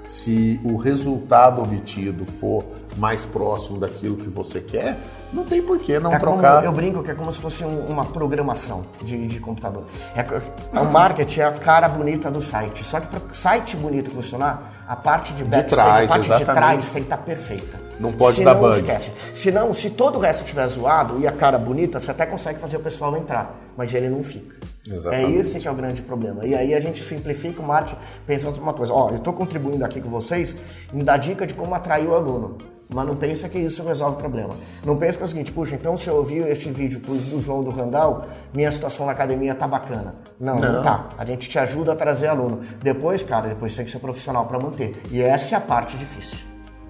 se 0.10 0.60
o 0.64 0.76
resultado 0.76 1.62
obtido 1.62 2.26
for 2.26 2.66
mais 2.98 3.26
próximo 3.26 3.78
daquilo 3.78 4.18
que 4.18 4.28
você 4.28 4.60
quer, 4.60 4.98
não 5.32 5.44
tem 5.44 5.62
por 5.62 5.78
que 5.78 6.00
não 6.00 6.12
é 6.12 6.18
trocar. 6.18 6.56
Como, 6.56 6.66
eu 6.66 6.72
brinco 6.72 7.04
que 7.04 7.12
é 7.12 7.14
como 7.14 7.32
se 7.32 7.40
fosse 7.40 7.64
um, 7.64 7.82
uma 7.82 8.04
programação 8.04 8.88
de, 9.04 9.28
de 9.28 9.40
computador. 9.40 9.86
É, 10.16 10.22
é, 10.22 10.80
o 10.80 10.92
marketing 10.92 11.42
é 11.42 11.44
a 11.44 11.52
cara 11.52 11.88
bonita 11.88 12.32
do 12.32 12.42
site. 12.42 12.84
Só 12.84 13.00
que 13.00 13.06
para 13.06 13.20
o 13.20 13.36
site 13.36 13.78
bonito 13.78 14.10
funcionar, 14.10 14.84
a 14.88 14.96
parte 14.96 15.32
de 15.34 15.44
back, 15.44 15.66
de 15.66 15.70
trás, 15.70 16.10
a 16.10 16.16
parte 16.16 16.26
exatamente. 16.26 16.40
de 16.40 16.54
trás 16.56 16.86
tem 16.92 17.04
que 17.04 17.06
estar 17.06 17.18
tá 17.18 17.24
perfeita. 17.24 17.80
Não 18.00 18.12
pode 18.12 18.38
se 18.38 18.44
dar 18.44 18.56
não, 18.56 18.62
bug. 18.62 18.80
Esquece. 18.80 19.12
Se 19.36 19.52
não, 19.52 19.74
se 19.76 19.92
todo 19.92 20.18
o 20.18 20.20
resto 20.20 20.42
estiver 20.42 20.68
zoado 20.70 21.20
e 21.20 21.28
a 21.28 21.32
cara 21.32 21.60
bonita, 21.60 22.00
você 22.00 22.10
até 22.10 22.26
consegue 22.26 22.58
fazer 22.58 22.78
o 22.78 22.80
pessoal 22.80 23.16
entrar, 23.16 23.56
mas 23.80 23.94
ele 23.94 24.10
não 24.10 24.22
fica. 24.22 24.58
Exatamente. 24.86 25.38
É 25.38 25.40
esse 25.40 25.58
que 25.58 25.66
é 25.66 25.72
o 25.72 25.74
grande 25.74 26.02
problema. 26.02 26.46
E 26.46 26.54
aí 26.54 26.76
a 26.76 26.82
gente 26.82 27.02
simplifica 27.02 27.62
o 27.62 27.66
marketing 27.66 27.98
pensando 28.28 28.60
uma 28.60 28.74
coisa, 28.74 28.92
ó, 28.92 29.10
eu 29.10 29.16
estou 29.16 29.32
contribuindo 29.32 29.86
aqui 29.86 30.02
com 30.02 30.10
vocês 30.10 30.58
em 30.94 31.00
dar 31.00 31.16
dica 31.16 31.48
de 31.48 31.54
como 31.54 31.74
atrair 31.74 32.06
o 32.06 32.14
aluno. 32.14 32.58
Mas 32.94 33.08
não 33.08 33.16
pensa 33.16 33.48
que 33.48 33.58
isso 33.58 33.82
resolve 33.82 34.18
o 34.18 34.20
problema. 34.20 34.50
Não 34.84 34.98
pensa 34.98 35.16
que 35.18 35.24
é 35.24 35.26
o 35.26 35.30
seguinte, 35.30 35.54
puxa, 35.54 35.76
então 35.76 35.98
se 35.98 36.10
eu 36.10 36.16
ouvir 36.16 36.46
esse 36.50 36.70
vídeo 36.72 37.00
do 37.00 37.42
João 37.42 37.64
do 37.64 37.70
Randall, 37.70 38.26
minha 38.54 38.70
situação 38.70 39.06
na 39.06 39.14
academia 39.14 39.56
tá 39.56 39.66
bacana. 39.66 40.16
Não, 40.38 40.58
não, 40.58 40.74
não 40.74 40.84
tá. 40.84 41.12
A 41.18 41.24
gente 41.24 41.48
te 41.48 41.58
ajuda 41.58 41.94
a 41.94 41.96
trazer 41.96 42.28
aluno. 42.28 42.60
Depois, 42.84 43.24
cara, 43.24 43.48
depois 43.48 43.74
tem 43.74 43.86
que 43.86 43.92
ser 43.92 44.00
profissional 44.00 44.46
para 44.46 44.60
manter. 44.60 45.02
E 45.10 45.22
essa 45.22 45.56
é 45.56 45.58
a 45.58 45.62
parte 45.62 45.96
difícil. 45.96 46.40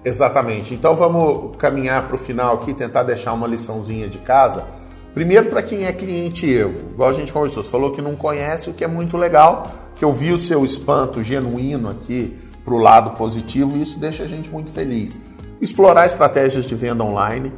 Exatamente. 0.04 0.74
Então 0.74 0.96
vamos 0.96 1.56
caminhar 1.56 2.08
para 2.08 2.16
o 2.16 2.18
final 2.18 2.56
aqui, 2.56 2.74
tentar 2.74 3.04
deixar 3.04 3.32
uma 3.32 3.46
liçãozinha 3.46 4.08
de 4.08 4.18
casa. 4.18 4.66
Primeiro 5.14 5.46
para 5.46 5.62
quem 5.62 5.86
é 5.86 5.92
cliente 5.92 6.52
Evo, 6.52 6.90
igual 6.92 7.10
a 7.10 7.12
gente 7.12 7.32
conversou, 7.32 7.62
você 7.62 7.70
falou 7.70 7.90
que 7.90 8.00
não 8.00 8.14
conhece, 8.14 8.70
o 8.70 8.72
que 8.72 8.84
é 8.84 8.88
muito 8.88 9.16
legal, 9.16 9.70
que 9.96 10.04
eu 10.04 10.12
vi 10.12 10.32
o 10.32 10.38
seu 10.38 10.64
espanto 10.64 11.22
genuíno 11.22 11.90
aqui 11.90 12.36
para 12.64 12.74
o 12.74 12.78
lado 12.78 13.10
positivo 13.12 13.76
e 13.76 13.82
isso 13.82 13.98
deixa 13.98 14.22
a 14.22 14.26
gente 14.26 14.48
muito 14.48 14.70
feliz 14.70 15.18
explorar 15.60 16.06
estratégias 16.06 16.64
de 16.64 16.74
venda 16.74 17.04
online, 17.04 17.52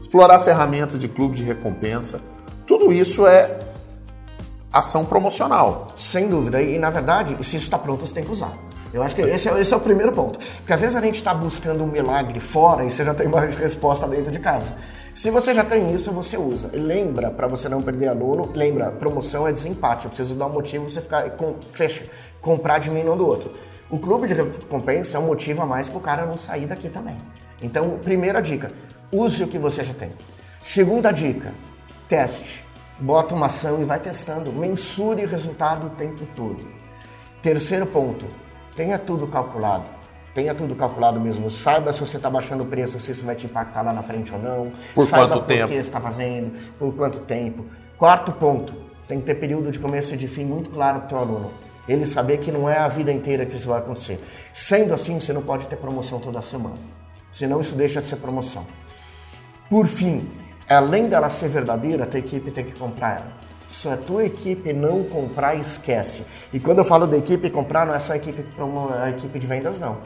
explorar 0.00 0.38
ferramentas 0.40 0.98
de 0.98 1.08
clube 1.08 1.36
de 1.36 1.42
recompensa. 1.42 2.20
Tudo 2.66 2.92
isso 2.92 3.26
é 3.26 3.58
ação 4.72 5.04
promocional. 5.04 5.88
Sem 5.96 6.28
dúvida. 6.28 6.62
E, 6.62 6.78
na 6.78 6.90
verdade, 6.90 7.34
se 7.44 7.56
isso 7.56 7.64
está 7.64 7.78
pronto, 7.78 8.06
você 8.06 8.14
tem 8.14 8.24
que 8.24 8.30
usar. 8.30 8.56
Eu 8.92 9.02
acho 9.02 9.14
que 9.14 9.22
esse 9.22 9.48
é, 9.48 9.60
esse 9.60 9.74
é 9.74 9.76
o 9.76 9.80
primeiro 9.80 10.12
ponto. 10.12 10.38
Porque 10.58 10.72
às 10.72 10.80
vezes 10.80 10.96
a 10.96 11.00
gente 11.00 11.16
está 11.16 11.34
buscando 11.34 11.82
um 11.82 11.88
milagre 11.88 12.38
fora 12.38 12.84
e 12.84 12.90
você 12.90 13.04
já 13.04 13.12
tem 13.12 13.26
uma 13.26 13.40
resposta 13.44 14.06
dentro 14.06 14.30
de 14.30 14.38
casa. 14.38 14.74
Se 15.18 15.32
você 15.32 15.52
já 15.52 15.64
tem 15.64 15.92
isso, 15.92 16.12
você 16.12 16.36
usa. 16.36 16.70
E 16.72 16.76
lembra, 16.76 17.28
para 17.28 17.48
você 17.48 17.68
não 17.68 17.82
perder 17.82 18.06
aluno, 18.06 18.52
lembra, 18.54 18.92
promoção 18.92 19.48
é 19.48 19.52
desempate. 19.52 20.04
Eu 20.04 20.10
preciso 20.10 20.36
dar 20.36 20.46
um 20.46 20.52
motivo 20.52 20.84
para 20.84 20.94
você 20.94 21.02
ficar, 21.02 21.30
com, 21.30 21.56
fecha, 21.72 22.06
comprar 22.40 22.78
de 22.78 22.88
mim 22.88 23.02
não 23.02 23.16
do 23.16 23.26
outro. 23.26 23.50
O 23.90 23.98
clube 23.98 24.28
de 24.28 24.34
recompensa 24.34 25.16
é 25.16 25.20
um 25.20 25.26
motivo 25.26 25.60
a 25.60 25.66
mais 25.66 25.88
para 25.88 25.98
o 25.98 26.00
cara 26.00 26.24
não 26.24 26.38
sair 26.38 26.66
daqui 26.66 26.88
também. 26.88 27.16
Então, 27.60 27.98
primeira 27.98 28.40
dica, 28.40 28.70
use 29.10 29.42
o 29.42 29.48
que 29.48 29.58
você 29.58 29.82
já 29.82 29.92
tem. 29.92 30.12
Segunda 30.62 31.10
dica, 31.10 31.52
teste. 32.08 32.64
Bota 33.00 33.34
uma 33.34 33.46
ação 33.46 33.82
e 33.82 33.84
vai 33.84 33.98
testando. 33.98 34.52
Mensure 34.52 35.24
o 35.24 35.28
resultado 35.28 35.88
o 35.88 35.90
tempo 35.90 36.24
todo. 36.36 36.64
Terceiro 37.42 37.86
ponto, 37.86 38.24
tenha 38.76 38.96
tudo 39.00 39.26
calculado. 39.26 39.97
Tenha 40.38 40.54
tudo 40.54 40.76
calculado 40.76 41.18
mesmo. 41.18 41.50
Saiba 41.50 41.92
se 41.92 41.98
você 41.98 42.16
está 42.16 42.30
baixando 42.30 42.62
o 42.62 42.66
preço, 42.66 43.00
se 43.00 43.10
isso 43.10 43.24
vai 43.26 43.34
te 43.34 43.46
impactar 43.46 43.82
lá 43.82 43.92
na 43.92 44.02
frente 44.02 44.32
ou 44.32 44.38
não. 44.38 44.72
Por 44.94 45.04
Saiba 45.04 45.26
quanto 45.26 45.40
por 45.40 45.46
tempo? 45.48 45.66
que 45.66 45.74
você 45.74 45.80
está 45.80 46.00
fazendo, 46.00 46.52
por 46.78 46.94
quanto 46.94 47.18
tempo. 47.22 47.66
Quarto 47.98 48.30
ponto, 48.30 48.72
tem 49.08 49.18
que 49.18 49.26
ter 49.26 49.34
período 49.34 49.72
de 49.72 49.80
começo 49.80 50.14
e 50.14 50.16
de 50.16 50.28
fim 50.28 50.44
muito 50.44 50.70
claro 50.70 51.00
para 51.00 51.06
o 51.06 51.08
teu 51.08 51.18
aluno. 51.18 51.50
Ele 51.88 52.06
saber 52.06 52.38
que 52.38 52.52
não 52.52 52.70
é 52.70 52.78
a 52.78 52.86
vida 52.86 53.12
inteira 53.12 53.44
que 53.44 53.56
isso 53.56 53.66
vai 53.66 53.80
acontecer. 53.80 54.20
Sendo 54.54 54.94
assim, 54.94 55.20
você 55.20 55.32
não 55.32 55.42
pode 55.42 55.66
ter 55.66 55.74
promoção 55.74 56.20
toda 56.20 56.40
semana. 56.40 56.76
Senão 57.32 57.60
isso 57.60 57.74
deixa 57.74 58.00
de 58.00 58.06
ser 58.06 58.16
promoção. 58.18 58.64
Por 59.68 59.88
fim, 59.88 60.24
além 60.68 61.08
dela 61.08 61.30
ser 61.30 61.48
verdadeira, 61.48 62.04
a 62.04 62.06
tua 62.06 62.20
equipe 62.20 62.52
tem 62.52 62.64
que 62.64 62.78
comprar 62.78 63.16
ela. 63.16 63.48
Se 63.68 63.86
a 63.86 63.96
tua 63.96 64.24
equipe 64.24 64.72
não 64.72 65.04
comprar, 65.04 65.54
esquece. 65.56 66.22
E 66.52 66.58
quando 66.58 66.78
eu 66.78 66.84
falo 66.84 67.06
da 67.06 67.18
equipe 67.18 67.50
comprar, 67.50 67.86
não 67.86 67.94
é 67.94 67.98
só 67.98 68.14
a 68.14 68.16
equipe, 68.16 68.42
a 69.02 69.10
equipe 69.10 69.38
de 69.38 69.46
vendas, 69.46 69.78
não. 69.78 69.98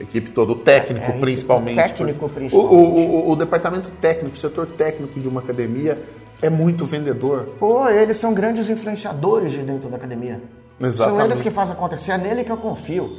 Equipe 0.00 0.30
todo, 0.30 0.52
o 0.52 0.56
técnico 0.56 1.10
é, 1.10 1.18
principalmente. 1.18 1.78
O 1.78 1.82
técnico 1.82 2.28
principalmente. 2.28 2.72
O, 2.72 2.78
o, 2.78 3.28
o, 3.28 3.30
o, 3.32 3.36
departamento 3.36 3.90
técnico, 4.00 4.36
o 4.36 4.38
setor 4.38 4.66
técnico 4.66 5.18
de 5.18 5.28
uma 5.28 5.40
academia 5.40 5.98
é 6.40 6.48
muito 6.48 6.86
vendedor. 6.86 7.48
Pô, 7.58 7.88
eles 7.88 8.16
são 8.16 8.32
grandes 8.32 8.70
influenciadores 8.70 9.50
de 9.52 9.62
dentro 9.62 9.88
da 9.88 9.96
academia. 9.96 10.40
Exatamente. 10.80 11.18
São 11.18 11.26
eles 11.26 11.40
que 11.40 11.50
fazem 11.50 11.74
acontecer, 11.74 12.12
é 12.12 12.18
nele 12.18 12.44
que 12.44 12.52
eu 12.52 12.56
confio. 12.56 13.10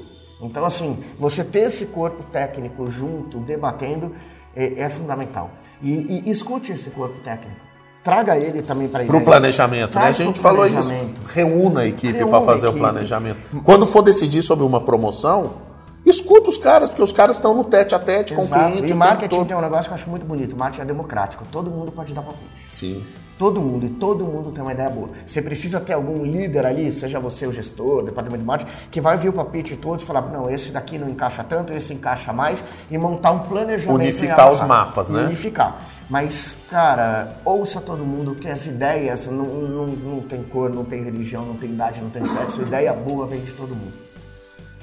Então, 0.41 0.63
assim, 0.63 0.97
você 1.17 1.43
ter 1.43 1.67
esse 1.67 1.85
corpo 1.85 2.23
técnico 2.31 2.89
junto, 2.89 3.39
debatendo, 3.39 4.15
é, 4.55 4.83
é 4.83 4.89
fundamental. 4.89 5.51
E, 5.81 6.23
e, 6.25 6.31
escute 6.31 6.71
esse 6.71 6.89
corpo 6.89 7.19
técnico. 7.23 7.59
Traga 8.01 8.37
ele 8.37 8.61
também 8.61 8.87
para 8.87 9.03
Para 9.03 9.17
o 9.17 9.21
planejamento, 9.21 9.99
né? 9.99 10.05
A 10.05 10.11
gente 10.13 10.39
falou 10.39 10.65
isso. 10.65 10.93
Reúna 11.27 11.81
a 11.81 11.87
equipe 11.87 12.25
para 12.25 12.41
fazer 12.41 12.67
o 12.69 12.73
planejamento. 12.73 13.61
Quando 13.63 13.85
for 13.85 14.01
decidir 14.01 14.41
sobre 14.41 14.63
uma 14.63 14.79
promoção, 14.79 15.68
escuta 16.09 16.49
os 16.49 16.57
caras, 16.57 16.89
porque 16.89 17.01
os 17.01 17.11
caras 17.11 17.37
estão 17.37 17.53
no 17.55 17.63
tete 17.63 17.95
a 17.95 17.99
tete 17.99 18.33
com 18.33 18.43
o 18.43 18.47
cliente. 18.47 18.91
E 18.91 18.95
marketing 18.95 19.45
tem 19.45 19.57
um 19.57 19.61
negócio 19.61 19.85
que 19.85 19.91
eu 19.91 19.95
acho 19.95 20.09
muito 20.09 20.25
bonito. 20.25 20.55
Marketing 20.55 20.81
é 20.81 20.85
democrático. 20.85 21.45
Todo 21.51 21.69
mundo 21.69 21.91
pode 21.91 22.13
dar 22.13 22.21
palpite. 22.21 22.67
Sim. 22.71 23.03
Todo 23.37 23.61
mundo, 23.61 23.85
e 23.85 23.89
todo 23.89 24.25
mundo 24.25 24.51
tem 24.51 24.61
uma 24.61 24.73
ideia 24.73 24.89
boa. 24.89 25.11
Você 25.25 25.41
precisa 25.41 25.79
ter 25.79 25.93
algum 25.93 26.25
líder 26.25 26.65
ali, 26.65 26.91
seja 26.91 27.21
você 27.21 27.47
o 27.47 27.53
gestor, 27.53 27.99
o 27.99 28.01
departamento 28.03 28.41
de 28.41 28.45
marketing, 28.45 28.71
que 28.91 28.99
vai 28.99 29.15
ver 29.15 29.29
o 29.29 29.33
palpite 29.33 29.75
de 29.75 29.77
todos 29.77 30.03
e 30.03 30.05
falar, 30.05 30.23
não, 30.23 30.49
esse 30.49 30.71
daqui 30.71 30.97
não 30.97 31.07
encaixa 31.07 31.41
tanto, 31.41 31.71
esse 31.71 31.93
encaixa 31.93 32.33
mais, 32.33 32.61
e 32.91 32.97
montar 32.97 33.31
um 33.31 33.39
planejamento. 33.39 33.95
Unificar 33.95 34.51
os 34.51 34.61
mapas, 34.61 35.09
né? 35.09 35.23
Unificar. 35.23 35.79
Mas, 36.09 36.57
cara, 36.69 37.37
ouça 37.45 37.79
todo 37.79 38.03
mundo, 38.03 38.35
que 38.35 38.49
as 38.49 38.65
ideias 38.65 39.25
não, 39.27 39.45
não, 39.45 39.87
não 39.87 40.21
tem 40.21 40.43
cor, 40.43 40.69
não 40.69 40.83
tem 40.83 41.01
religião, 41.01 41.45
não 41.45 41.55
tem 41.55 41.69
idade, 41.69 42.01
não 42.01 42.09
tem 42.09 42.25
sexo. 42.25 42.61
Ideia 42.61 42.91
boa 42.91 43.25
vem 43.25 43.39
de 43.39 43.53
todo 43.53 43.69
mundo. 43.69 43.93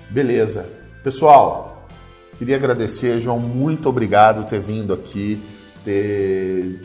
Beleza. 0.08 0.66
Pessoal, 1.06 1.86
queria 2.36 2.56
agradecer, 2.56 3.20
João, 3.20 3.38
muito 3.38 3.88
obrigado 3.88 4.42
por 4.42 4.48
ter 4.50 4.58
vindo 4.58 4.92
aqui, 4.92 5.40
ter 5.84 6.84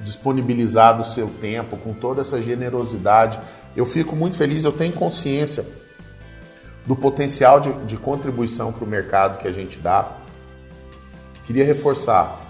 disponibilizado 0.00 1.02
o 1.02 1.04
seu 1.04 1.26
tempo 1.26 1.76
com 1.76 1.92
toda 1.92 2.20
essa 2.20 2.40
generosidade. 2.40 3.40
Eu 3.74 3.84
fico 3.84 4.14
muito 4.14 4.36
feliz, 4.36 4.62
eu 4.62 4.70
tenho 4.70 4.92
consciência 4.92 5.66
do 6.86 6.94
potencial 6.94 7.58
de, 7.58 7.72
de 7.84 7.96
contribuição 7.96 8.72
para 8.72 8.84
o 8.84 8.86
mercado 8.86 9.40
que 9.40 9.48
a 9.48 9.52
gente 9.52 9.80
dá. 9.80 10.08
Queria 11.44 11.64
reforçar, 11.64 12.40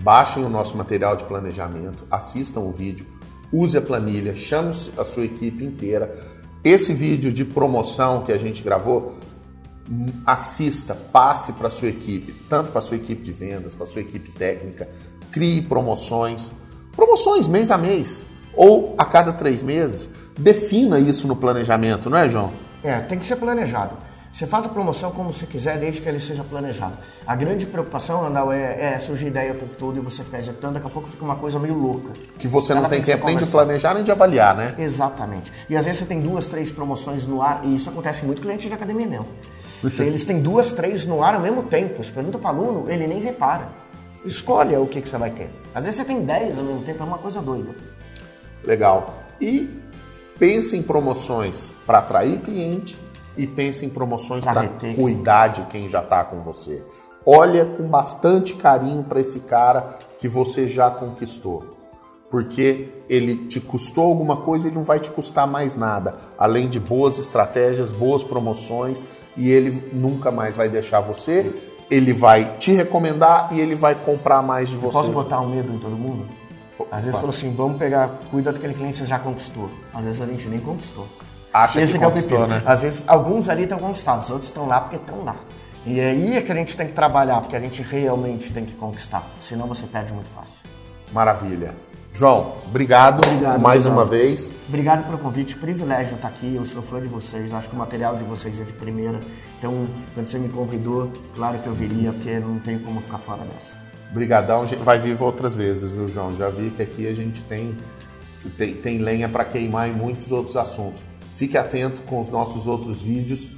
baixem 0.00 0.44
o 0.44 0.50
nosso 0.50 0.76
material 0.76 1.16
de 1.16 1.24
planejamento, 1.24 2.06
assistam 2.10 2.60
o 2.60 2.70
vídeo, 2.70 3.06
use 3.50 3.78
a 3.78 3.80
planilha, 3.80 4.34
chame 4.34 4.76
a 4.98 5.02
sua 5.02 5.24
equipe 5.24 5.64
inteira. 5.64 6.14
Esse 6.62 6.92
vídeo 6.92 7.32
de 7.32 7.42
promoção 7.42 8.22
que 8.22 8.30
a 8.32 8.36
gente 8.36 8.62
gravou, 8.62 9.18
assista, 10.26 10.94
passe 10.94 11.52
para 11.52 11.68
a 11.68 11.70
sua 11.70 11.88
equipe, 11.88 12.32
tanto 12.48 12.70
para 12.70 12.78
a 12.78 12.82
sua 12.82 12.96
equipe 12.96 13.22
de 13.22 13.32
vendas, 13.32 13.74
para 13.74 13.84
a 13.84 13.86
sua 13.86 14.00
equipe 14.00 14.30
técnica, 14.30 14.88
crie 15.30 15.62
promoções, 15.62 16.54
promoções 16.94 17.46
mês 17.46 17.70
a 17.70 17.78
mês 17.78 18.26
ou 18.54 18.94
a 18.98 19.04
cada 19.04 19.32
três 19.32 19.62
meses. 19.62 20.10
Defina 20.38 20.98
isso 20.98 21.26
no 21.26 21.36
planejamento, 21.36 22.08
não 22.08 22.18
é, 22.18 22.28
João? 22.28 22.52
É, 22.82 23.00
tem 23.00 23.18
que 23.18 23.26
ser 23.26 23.36
planejado. 23.36 23.96
Você 24.32 24.46
faz 24.46 24.64
a 24.64 24.68
promoção 24.70 25.10
como 25.10 25.30
você 25.30 25.44
quiser, 25.44 25.78
desde 25.78 26.00
que 26.00 26.08
ele 26.08 26.18
seja 26.18 26.42
planejado. 26.42 26.96
A 27.26 27.36
grande 27.36 27.66
preocupação, 27.66 28.24
Andal, 28.24 28.50
é, 28.50 28.94
é 28.94 28.98
surgir 28.98 29.26
ideia 29.26 29.52
o 29.52 29.56
tempo 29.56 29.76
todo 29.76 29.98
e 29.98 30.00
você 30.00 30.24
ficar 30.24 30.38
executando, 30.38 30.74
daqui 30.74 30.86
a 30.86 30.90
pouco 30.90 31.06
fica 31.06 31.22
uma 31.22 31.36
coisa 31.36 31.58
meio 31.58 31.74
louca. 31.74 32.12
Que 32.38 32.48
você 32.48 32.74
não 32.74 32.88
tem 32.88 33.02
tempo 33.02 33.26
nem 33.26 33.36
de 33.36 33.44
planejar 33.44 33.92
nem 33.92 34.02
de 34.02 34.10
avaliar, 34.10 34.56
né? 34.56 34.74
Exatamente. 34.78 35.52
E 35.68 35.76
às 35.76 35.84
vezes 35.84 36.00
você 36.00 36.06
tem 36.06 36.22
duas, 36.22 36.46
três 36.46 36.72
promoções 36.72 37.26
no 37.26 37.42
ar, 37.42 37.60
e 37.62 37.76
isso 37.76 37.90
acontece 37.90 38.24
muito 38.24 38.40
cliente 38.40 38.68
de 38.68 38.72
academia 38.72 39.06
mesmo. 39.06 39.28
Se 39.90 40.04
eles 40.04 40.24
têm 40.24 40.40
duas, 40.40 40.72
três 40.72 41.04
no 41.04 41.22
ar 41.22 41.34
ao 41.34 41.40
mesmo 41.40 41.64
tempo, 41.64 42.02
você 42.02 42.10
pergunta 42.10 42.38
para 42.38 42.54
o 42.54 42.60
aluno, 42.60 42.90
ele 42.90 43.06
nem 43.06 43.18
repara. 43.18 43.68
Escolha 44.24 44.80
o 44.80 44.86
que, 44.86 45.02
que 45.02 45.08
você 45.08 45.18
vai 45.18 45.30
ter. 45.30 45.50
Às 45.74 45.84
vezes 45.84 46.00
você 46.00 46.04
tem 46.04 46.24
dez 46.24 46.56
ao 46.56 46.64
mesmo 46.64 46.82
tempo, 46.84 47.02
é 47.02 47.06
uma 47.06 47.18
coisa 47.18 47.42
doida. 47.42 47.74
Legal. 48.64 49.14
E 49.40 49.68
pense 50.38 50.76
em 50.76 50.82
promoções 50.82 51.74
para 51.84 51.98
atrair 51.98 52.40
cliente 52.40 52.96
e 53.36 53.46
pense 53.46 53.84
em 53.84 53.88
promoções 53.88 54.44
para 54.44 54.68
cuidar 54.94 55.48
de 55.48 55.62
quem 55.66 55.88
já 55.88 56.00
está 56.00 56.22
com 56.22 56.40
você. 56.40 56.84
Olha 57.26 57.64
com 57.64 57.84
bastante 57.84 58.54
carinho 58.54 59.02
para 59.04 59.20
esse 59.20 59.40
cara 59.40 59.98
que 60.18 60.28
você 60.28 60.66
já 60.66 60.90
conquistou. 60.90 61.71
Porque 62.32 62.88
ele 63.10 63.36
te 63.36 63.60
custou 63.60 64.08
alguma 64.08 64.38
coisa, 64.38 64.66
ele 64.66 64.74
não 64.74 64.82
vai 64.82 64.98
te 64.98 65.10
custar 65.10 65.46
mais 65.46 65.76
nada, 65.76 66.16
além 66.38 66.66
de 66.66 66.80
boas 66.80 67.18
estratégias, 67.18 67.92
boas 67.92 68.24
promoções, 68.24 69.04
e 69.36 69.50
ele 69.50 69.90
nunca 69.92 70.32
mais 70.32 70.56
vai 70.56 70.66
deixar 70.70 71.00
você. 71.00 71.54
Ele 71.90 72.14
vai 72.14 72.56
te 72.56 72.72
recomendar 72.72 73.50
e 73.52 73.60
ele 73.60 73.74
vai 73.74 73.94
comprar 73.94 74.40
mais 74.40 74.70
de 74.70 74.76
você. 74.76 74.94
Posso 74.94 75.12
botar 75.12 75.42
um 75.42 75.50
medo 75.50 75.74
em 75.74 75.78
todo 75.78 75.94
mundo? 75.94 76.26
Às 76.90 77.04
vezes 77.04 77.20
falou 77.20 77.34
assim, 77.34 77.54
vamos 77.54 77.76
pegar, 77.76 78.18
cuida 78.30 78.50
daquele 78.50 78.72
cliente 78.72 78.94
que 78.94 79.00
você 79.00 79.06
já 79.06 79.18
conquistou. 79.18 79.68
Às 79.92 80.02
vezes 80.02 80.22
a 80.22 80.24
gente 80.24 80.48
nem 80.48 80.58
conquistou. 80.58 81.06
Acha 81.52 81.82
Esse 81.82 81.98
que, 81.98 82.02
é 82.02 82.06
conquistou, 82.08 82.48
né? 82.48 82.62
Às 82.64 82.80
vezes 82.80 83.04
alguns 83.06 83.50
ali 83.50 83.64
estão 83.64 83.78
conquistados, 83.78 84.30
outros 84.30 84.48
estão 84.48 84.66
lá 84.66 84.80
porque 84.80 84.96
estão 84.96 85.22
lá. 85.22 85.36
E 85.84 86.00
aí 86.00 86.34
é 86.34 86.40
que 86.40 86.50
a 86.50 86.54
gente 86.54 86.74
tem 86.78 86.86
que 86.86 86.94
trabalhar, 86.94 87.42
porque 87.42 87.56
a 87.56 87.60
gente 87.60 87.82
realmente 87.82 88.50
tem 88.54 88.64
que 88.64 88.72
conquistar. 88.72 89.28
Senão 89.42 89.66
você 89.66 89.84
perde 89.86 90.14
muito 90.14 90.30
fácil. 90.30 90.62
Maravilha. 91.12 91.91
João, 92.14 92.58
obrigado, 92.66 93.26
obrigado 93.26 93.60
mais 93.60 93.86
uma 93.86 94.04
vez. 94.04 94.52
Obrigado 94.68 95.06
pelo 95.06 95.16
convite, 95.16 95.56
privilégio 95.56 96.16
estar 96.16 96.28
aqui. 96.28 96.54
Eu 96.54 96.64
sou 96.64 96.82
fã 96.82 97.00
de 97.00 97.08
vocês, 97.08 97.52
acho 97.52 97.70
que 97.70 97.74
o 97.74 97.78
material 97.78 98.16
de 98.16 98.24
vocês 98.24 98.60
é 98.60 98.64
de 98.64 98.72
primeira. 98.74 99.18
Então, 99.58 99.88
quando 100.14 100.26
você 100.26 100.38
me 100.38 100.50
convidou, 100.50 101.10
claro 101.34 101.58
que 101.58 101.66
eu 101.66 101.72
viria, 101.72 102.12
porque 102.12 102.38
não 102.38 102.58
tem 102.58 102.78
como 102.78 103.00
ficar 103.00 103.16
fora 103.16 103.44
dessa. 103.44 103.78
Brigadão, 104.12 104.66
vai 104.82 104.98
vir 104.98 105.20
outras 105.22 105.56
vezes, 105.56 105.90
viu, 105.90 106.06
João? 106.06 106.36
Já 106.36 106.50
vi 106.50 106.70
que 106.70 106.82
aqui 106.82 107.08
a 107.08 107.14
gente 107.14 107.42
tem, 107.44 107.74
tem, 108.58 108.74
tem 108.74 108.98
lenha 108.98 109.26
para 109.26 109.46
queimar 109.46 109.88
em 109.88 109.92
muitos 109.94 110.30
outros 110.30 110.54
assuntos. 110.54 111.02
Fique 111.36 111.56
atento 111.56 112.02
com 112.02 112.20
os 112.20 112.28
nossos 112.28 112.66
outros 112.66 113.02
vídeos, 113.02 113.48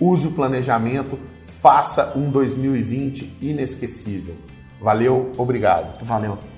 use 0.00 0.26
o 0.26 0.32
planejamento, 0.32 1.16
faça 1.44 2.12
um 2.16 2.28
2020 2.28 3.36
inesquecível. 3.40 4.34
Valeu, 4.80 5.32
obrigado. 5.38 6.04
Valeu. 6.04 6.49